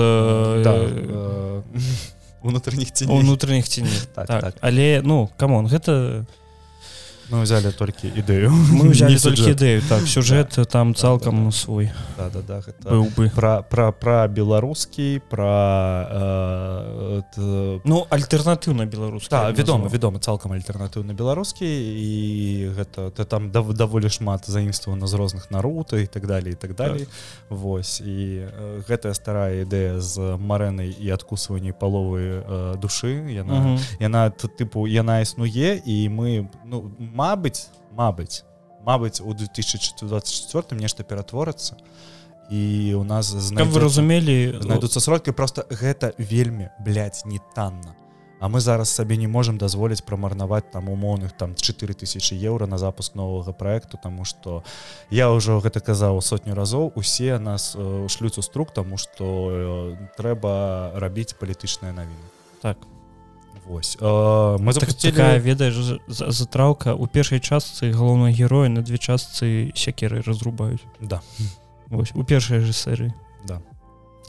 [0.63, 6.25] да, э, э, унутраных ценей унутраных ценей Так, так, але ну камон гэта
[7.29, 8.51] мы взяли только идею.
[8.51, 11.51] Мы Не толькі ідэю так сюжэт там Да, цалкам да, да.
[11.51, 11.91] свой.
[12.17, 13.29] Да, да, да, гэта быў бы.
[13.35, 21.13] про про про беларускі про э, т- ну альтэрнатыўна беларус Да, вядома вядома цалкам альтэрнатыўна
[21.13, 26.51] беларускі і гэта ты там дав, даволі шмат заімствавана з розных нарута і так далее
[26.51, 27.07] і так далей
[27.49, 28.01] Вось.
[28.01, 33.27] І э, гэтая старая ідэя з марэнай і адкусванней паловы э, душы.
[33.31, 38.43] Яна яна т- тыпу яна існуе і мы ну мабыць мабыць
[38.85, 41.77] мабыць у 2024 нешта ператворацца
[42.49, 47.97] і у нас вы разумелі знайдуцца сродкі просто гэта вельмі блядь, не танна
[48.39, 53.15] А мы зараз сабе не можам дазволіць прамарнаваць там умоўных там 4000 еўра на запуск
[53.15, 54.63] новага проекту тому что
[55.09, 60.07] я ўжо гэта казаў сотню разоў усе нас э, шлюць у струк тому что э,
[60.21, 62.29] трэба рабіць палітычныя навіны
[62.61, 62.77] так
[63.67, 63.97] Вось.
[64.01, 65.75] Э, мы так, запусцілі такая ведаеш
[66.07, 70.83] за- затраўка у першай частцы галоўнага героя на две частцы сякеры разрубаюць.
[71.01, 71.21] Да.
[71.87, 73.11] Вось у першай же серыі.
[73.47, 73.61] Да.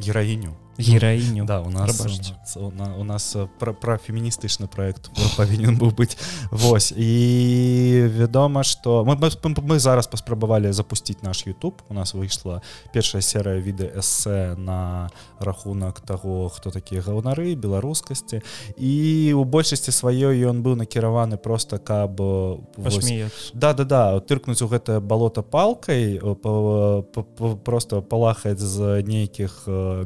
[0.00, 2.32] Гераіню гераіню да у нас Прабачце.
[2.56, 6.16] э, у, на, у нас э, пра, пра феміністычны проект павінен быў быць
[6.50, 9.30] Вось і вядома что мы, мы,
[9.62, 11.74] мы зараз паспрабавалі запусціць наш YouTube.
[11.88, 15.10] У нас выйшла першая серыя відэа эсэ на
[15.40, 18.40] рахунак таго хто такія гаўнары беларускасці
[18.78, 23.10] і у большасці сваёй ён быў накіраваны просто каб э, вось,
[23.54, 29.64] да да да тыркнуць у гэтае балота палкай па- па- па- просто палахаць з нейкіх
[29.66, 30.04] э,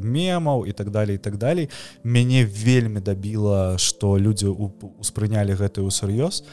[0.63, 1.69] мемаў і так далее і так далей.
[2.05, 4.47] Мяне вельмі дабіла что людзі
[5.01, 6.45] успрынялі гэтую сур'ёз.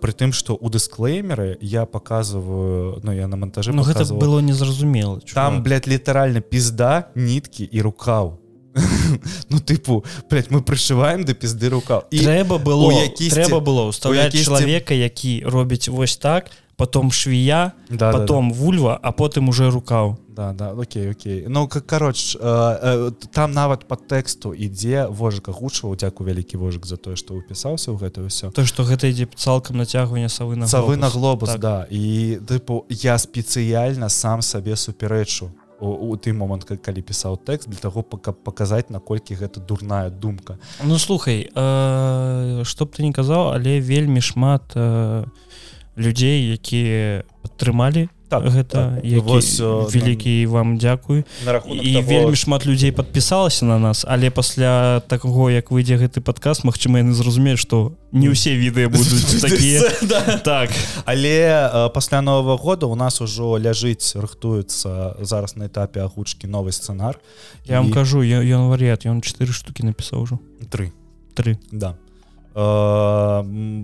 [0.00, 5.20] При тым что у дысклеймеры я показываю ну я на монтажы Ну гэта было незразумела
[5.34, 8.38] там блядь, літаральна пізда ніткі і рукаў.
[9.50, 12.04] Ну тыпу блядь, мы прышываем да пізды рукаў.
[12.10, 17.72] І трэба было якісьці- трэба было ўставляць якісьці- чалавека які робіць вось так потом швія
[17.90, 21.44] да, потом вульва а потым уже рукаў да да окей окей.
[21.48, 26.86] Ну как кароч э, э, там нават по тэксту ідзе вожыка гучваў дзяку вялікі вожык
[26.88, 30.64] за тое што ўпісаўся ў гэта ўсё то что гэта ідзе цалкам нацягвання савы на
[30.66, 31.50] Савы на глобус.
[31.50, 31.60] Так.
[31.60, 31.76] да.
[31.90, 37.68] І тыпу я спецыяльна сам сабе супярэчу у, у той момант ка- калі пісаў тэкст
[37.68, 40.58] для таго каб паказаць наколькі гэта дурная думка.
[40.84, 45.24] Ну слухай э, што б ты не казаў але вельмі шмат э,
[45.96, 49.04] людзей якія падтрымалі Так, гэта так.
[49.04, 55.02] які, Вось, вялікі вам дзякуй на і вельмі шмат людзей подпісалася на нас але пасля
[55.06, 59.82] такого як выйдзе гэты падказ Мачыма яны зразумеюць што не ўсе відэа будуць такія.
[60.42, 60.70] Так.
[61.04, 67.18] Але пасля нового года у нас ужо ляжыць рыхтуецца зараз на этапе агучкі новы сцэнар.
[67.66, 70.38] Я вам кажу ён варыят ён чатыры штукі напісаў ужо.
[70.70, 70.92] Тры.
[71.34, 71.58] Тры.
[71.70, 71.94] Да.
[71.94, 72.09] м,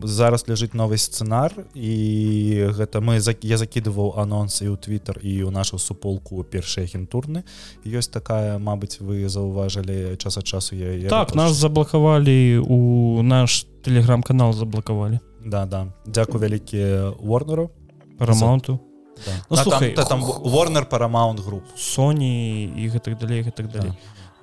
[0.07, 5.51] зараз ляжыць новы сцэнар і гэта мы я закидываў анонсы і ў твиттер і ў
[5.51, 7.45] нашу суполку першай агентурны
[7.85, 13.67] ёсць такая Мабыць вы заўважылі час ад часу я, я так нас заблакавалі у наш
[13.83, 15.87] телеграм-канал заблакавалі да да.
[16.07, 17.71] Дзякую вялікі warnerу.
[18.19, 18.81] Парамаунту
[19.25, 19.33] да.
[19.51, 23.93] Ну, слухай, там, та, там warner paramount груп Sony і гэтак далей гэтак далей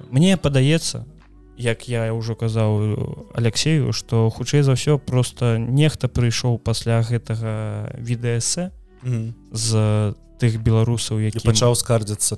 [0.10, 1.06] Мне падаецца
[1.58, 8.72] як я ўжо казаў Алексею што хутчэй за ўсё просто нехта прыйшоў пасля гэтага відээсэ
[9.52, 9.70] з
[10.44, 12.36] тых беларусаў які пачаў скардзіцца.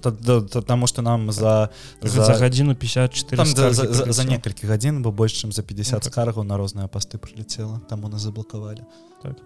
[0.68, 1.70] Таму што нам за
[2.02, 5.94] за, за гадзіну 54 там, за, за, за, некалькі гадзін бо больш чым за 50
[5.94, 6.14] Ну, так.
[6.14, 8.84] скаргаў на розныя пасты прылецела таму нас заблакавалі.
[9.24, 9.40] Так.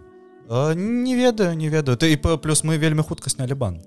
[0.49, 1.97] А, не ведаю не ведаю.
[1.97, 3.79] Ты плюс мы вельмі хутка снялі бан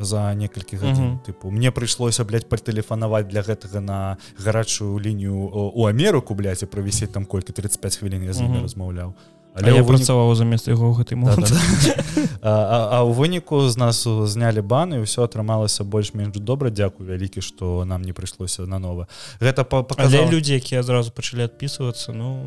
[0.00, 1.20] за некалькі гадзін Мгм.
[1.26, 5.36] тыпу мне прыйшлося блядь, патэлефанаваць для гэтага на гарачую лінію
[5.74, 8.62] у Амерыку блядь, і правісець там колькі 35 хвілін я з імі Мгм.
[8.62, 9.12] размаўляў
[9.54, 12.26] А я працаваў замест яго гэты Да, да, да.
[12.40, 16.70] а, а, а ў выніку з нас у- знялі бан і ўсё атрымалася больш-менш добра
[16.70, 19.08] дзякую вялікі што нам не прыйшлося нанова
[19.40, 22.38] гэта па- Але паказала людзі якія адразу пачалі адпісвацца ну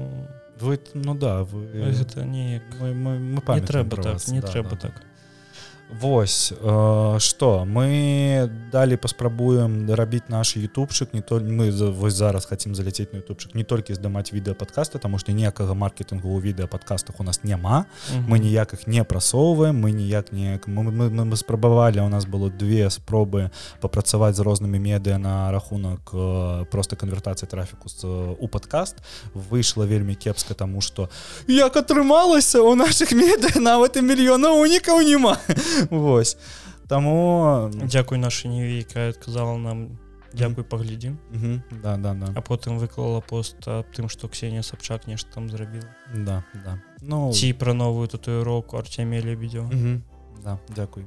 [0.62, 4.48] вы ну да вы гэта неяк мы, мы, мы не трэба так вас, не да,
[4.48, 4.76] трэба да.
[4.88, 4.94] так
[6.00, 12.76] Вось э, что мы далі паспрабуем рабіць наш ютубчык не то мы вось зараз хотим
[12.76, 17.20] заляцець на ютубчык не толькі здымаць відэа подкаста тому что ніякага маркетингу у відэа подкастах
[17.20, 17.86] у нас няма
[18.28, 22.50] мы ніякіх не прасоўваем мы ніяк не мы, мы, мы, мы спрабавалі у нас было
[22.50, 23.52] две спробы
[23.82, 28.96] папрацаваць з рознымі медыа на рахунак э, просто канвертацыі трафіку з, э, у подкаст.
[29.34, 31.10] Выйшла вельмі кепска тому что
[31.48, 35.38] як атрымалася у наших медыа нават і мільёна унікаў няма
[35.90, 36.38] Вось
[36.88, 39.98] таму Дзякуй наша невейкая адказала нам.
[40.34, 41.18] Дякуй паглядзім
[41.84, 42.34] да да да.
[42.36, 46.80] А потым выклала пост аб тым што Ксенія Сабчак нешта там зрабіла да да.
[47.02, 47.32] Ну.
[47.34, 50.02] Ці пра новую татуіроўку Арцемія лебедзё Мгм.
[50.44, 51.06] да дзякуй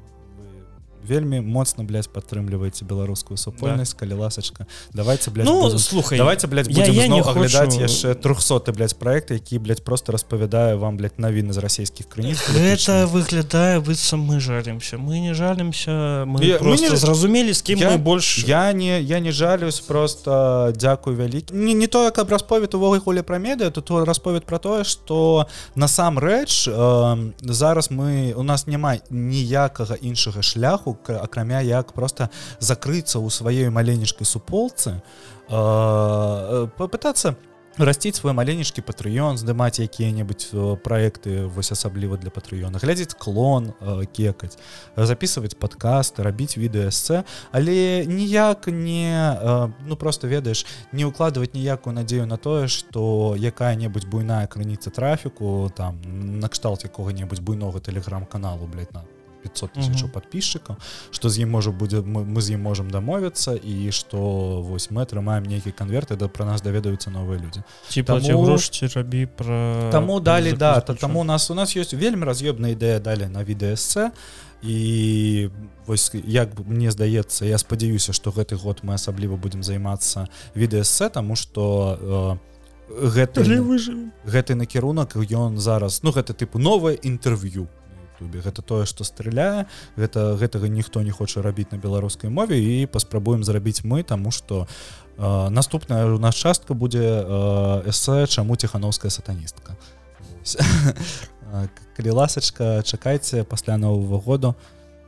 [1.08, 4.66] вельмі моцна блядь, падтрымліваеце беларускую супольнасць калі ласачка.
[4.92, 8.14] Давайте блядь, Ну будем- слухай давайте блядь, я- будем я не зноў аглядаць хочу- яшчэ
[8.14, 12.38] 300 блядь, проект які блядь, просто распавядае вам блядь, навіны з расійскіх крыніц.
[12.50, 14.96] Гэта выглядае быццам мы жалімся.
[14.96, 18.72] Мы не жалімся мы, Я- мы просто не- зразумелі з кім Я- мы больш я
[18.72, 23.70] не я не жалюсь просто дзякуй вялікі не, не тое каб расповед увогуле пра медыа
[23.70, 25.46] тут расповед про тое что
[25.76, 33.18] насамрэч э, зараз мы у нас няма ніякага іншага шляху к- акрамя як просто закрыцца
[33.18, 35.02] ў сваёй маленечкай суполцы
[35.48, 37.36] э, попытаться
[37.78, 44.08] расціць свой маленечкі патрыён здымаць якія-небудзь э, проекты вось асабліва для патрыёна глядзець клон э,
[44.12, 44.56] кекаць
[44.96, 52.26] записывать подкасты рабіць відэасце але ніяк не э, ну просто ведаеш не укладывать ніякую надзею
[52.26, 56.00] на тое что якая-небудзь буйная крыніца трафіку там
[56.40, 59.04] накшталт якога-небудзь буйнога телеграм-каналу блядь, на
[59.46, 60.10] 500 тысяч Мгм.
[60.10, 60.76] подписчиков
[61.10, 64.18] что з ім можа будзе мы, мы з ім можем дамовіцца і что
[64.62, 68.68] вось мы атрымаем нейкі конверты да про нас даведаюцца новыя людзі ці Таму- плаці грош
[68.70, 70.96] ці рабі пра Таму далі да ключом.
[70.96, 74.10] таму у нас у нас ёсць вельмі раз'ёбная ідэя далі на відэасце
[74.62, 75.48] і
[75.86, 81.36] вось як мне здаецца я спадзяюся што гэты год мы асабліва будзем займацца відэасце таму
[81.36, 82.38] што
[82.90, 83.42] э, гэты
[84.26, 87.68] гэты накірунак ён зараз ну гэта тыпу новае інтэрв'ю
[88.16, 89.66] Ютубе гэта тое што стреляе
[89.96, 94.66] гэта гэтага ніхто не хоча рабіць на беларускай мове і паспрабуем зрабіць мы таму што
[95.18, 99.76] э, наступная у нас частка будзе э, эсэ чаму ціхановская сатаністка
[101.96, 104.54] калі ласачка чакайце пасля нового году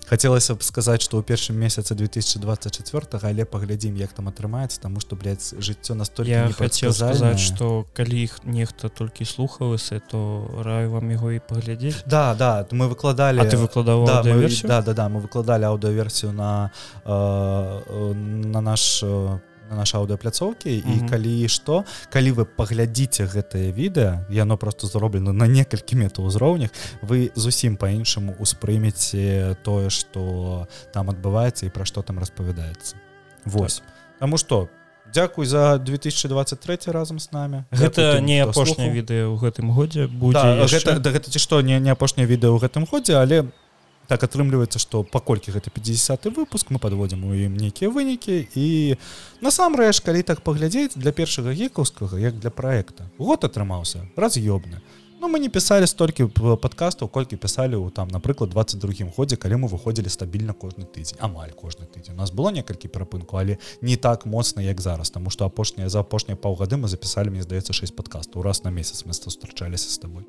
[0.09, 5.17] хацелася б сказаць што ў першым месяцы 2024 але паглядзім як там атрымаецца таму што
[5.17, 7.37] блядь, жыццё настолькі я хацеў непрадказальнае.
[7.37, 12.35] сказаць што калі іх нехта толькі слухаў эсэ то раю вам яго і паглядзець Да,
[12.35, 16.71] да, мы выкладалі А ты выкладаў да, мы, да, да, да, мы выкладалі аўдыоверсію на
[17.05, 19.39] э, э, на наш э,
[19.71, 21.09] на наш аўдыапляцоўкі і Мгм.
[21.09, 26.71] калі што калі вы паглядзіце гэтае відэа яно просто зроблена на некалькі метаўзроўнях
[27.03, 32.97] вы зусім по-іншаму успрымеце тое што там адбываецца і пра што там распавядаецца
[33.45, 33.83] Вось
[34.19, 34.69] Таму што
[35.15, 37.65] Дякуй за 2023 разам з нами.
[37.73, 40.85] Гэта тым, не апошняе відэа ў гэтым годзе будзе да, яшчэ.
[40.85, 43.49] гэта, да, гэта ці што не, не апошняе відэа ў гэтым годзе але
[44.09, 48.97] так атрымліваецца што паколькі гэта 50 выпуск мы подводзім у ім нейкія вынікі і
[49.45, 53.07] насамрэч калі так паглядзець для першага гікаўскага як для проекта.
[53.19, 54.81] Год атрымаўся раз'ёбны
[55.21, 56.29] Ну мы не пісалі столькі
[56.63, 61.51] падкастаў колькі пісалі ў там напрыклад 22 годзе калі мы выходзілі стабільна кожны тыдзень амаль
[61.51, 65.45] кожны тыдзень у нас было некалькі перапынку але не так моцна як зараз тому что
[65.45, 69.91] апошняе за апошнія паўгады мы запісалі мне здаецца 6 падкастаў раз на месяц мы сустрачаліся
[69.91, 70.23] з тобой.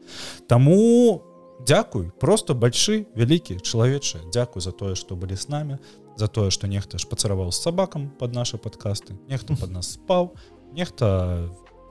[0.48, 1.22] Таму
[1.60, 5.78] дзякуй просто большы вялікі чалавечы Дзякуй за тое што былі з намі
[6.16, 10.36] за тое што нехта ж пацараваў з сабакам под наши подкасты нехто под нас спаў
[10.72, 11.50] нехта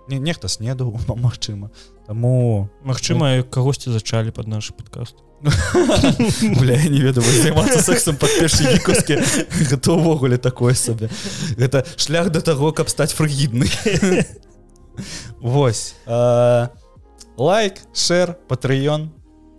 [0.09, 1.71] не, нехта снедаў магчыма
[2.09, 5.17] Таму Магчыма кагосьці зачалі под наш подкаст
[6.59, 9.21] Бля, я не ведаю займацца сексом под першы гікаўскі
[9.71, 11.13] гэта ўвогуле такое сабе
[11.61, 13.69] гэта шлях до таго каб стаць фрыгідны
[15.39, 15.95] Вось
[17.39, 19.13] лайк шэр патрыён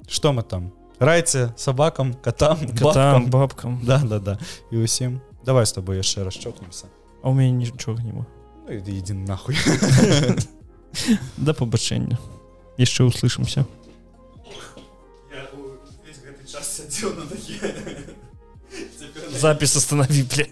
[0.09, 0.73] что мы там?
[0.99, 3.29] Райце сабакам катам там бабкам.
[3.29, 3.81] бабкам.
[3.83, 4.39] Да да да
[4.71, 6.85] і усім давай с тобой яшчэ раз чокнемся
[7.23, 8.25] а у мяне нічога няма
[8.67, 9.57] ну, иди нахуй.
[11.37, 12.17] Да пабачэння
[12.77, 13.65] яшчэ услышимся.
[19.39, 20.45] Запись останови бля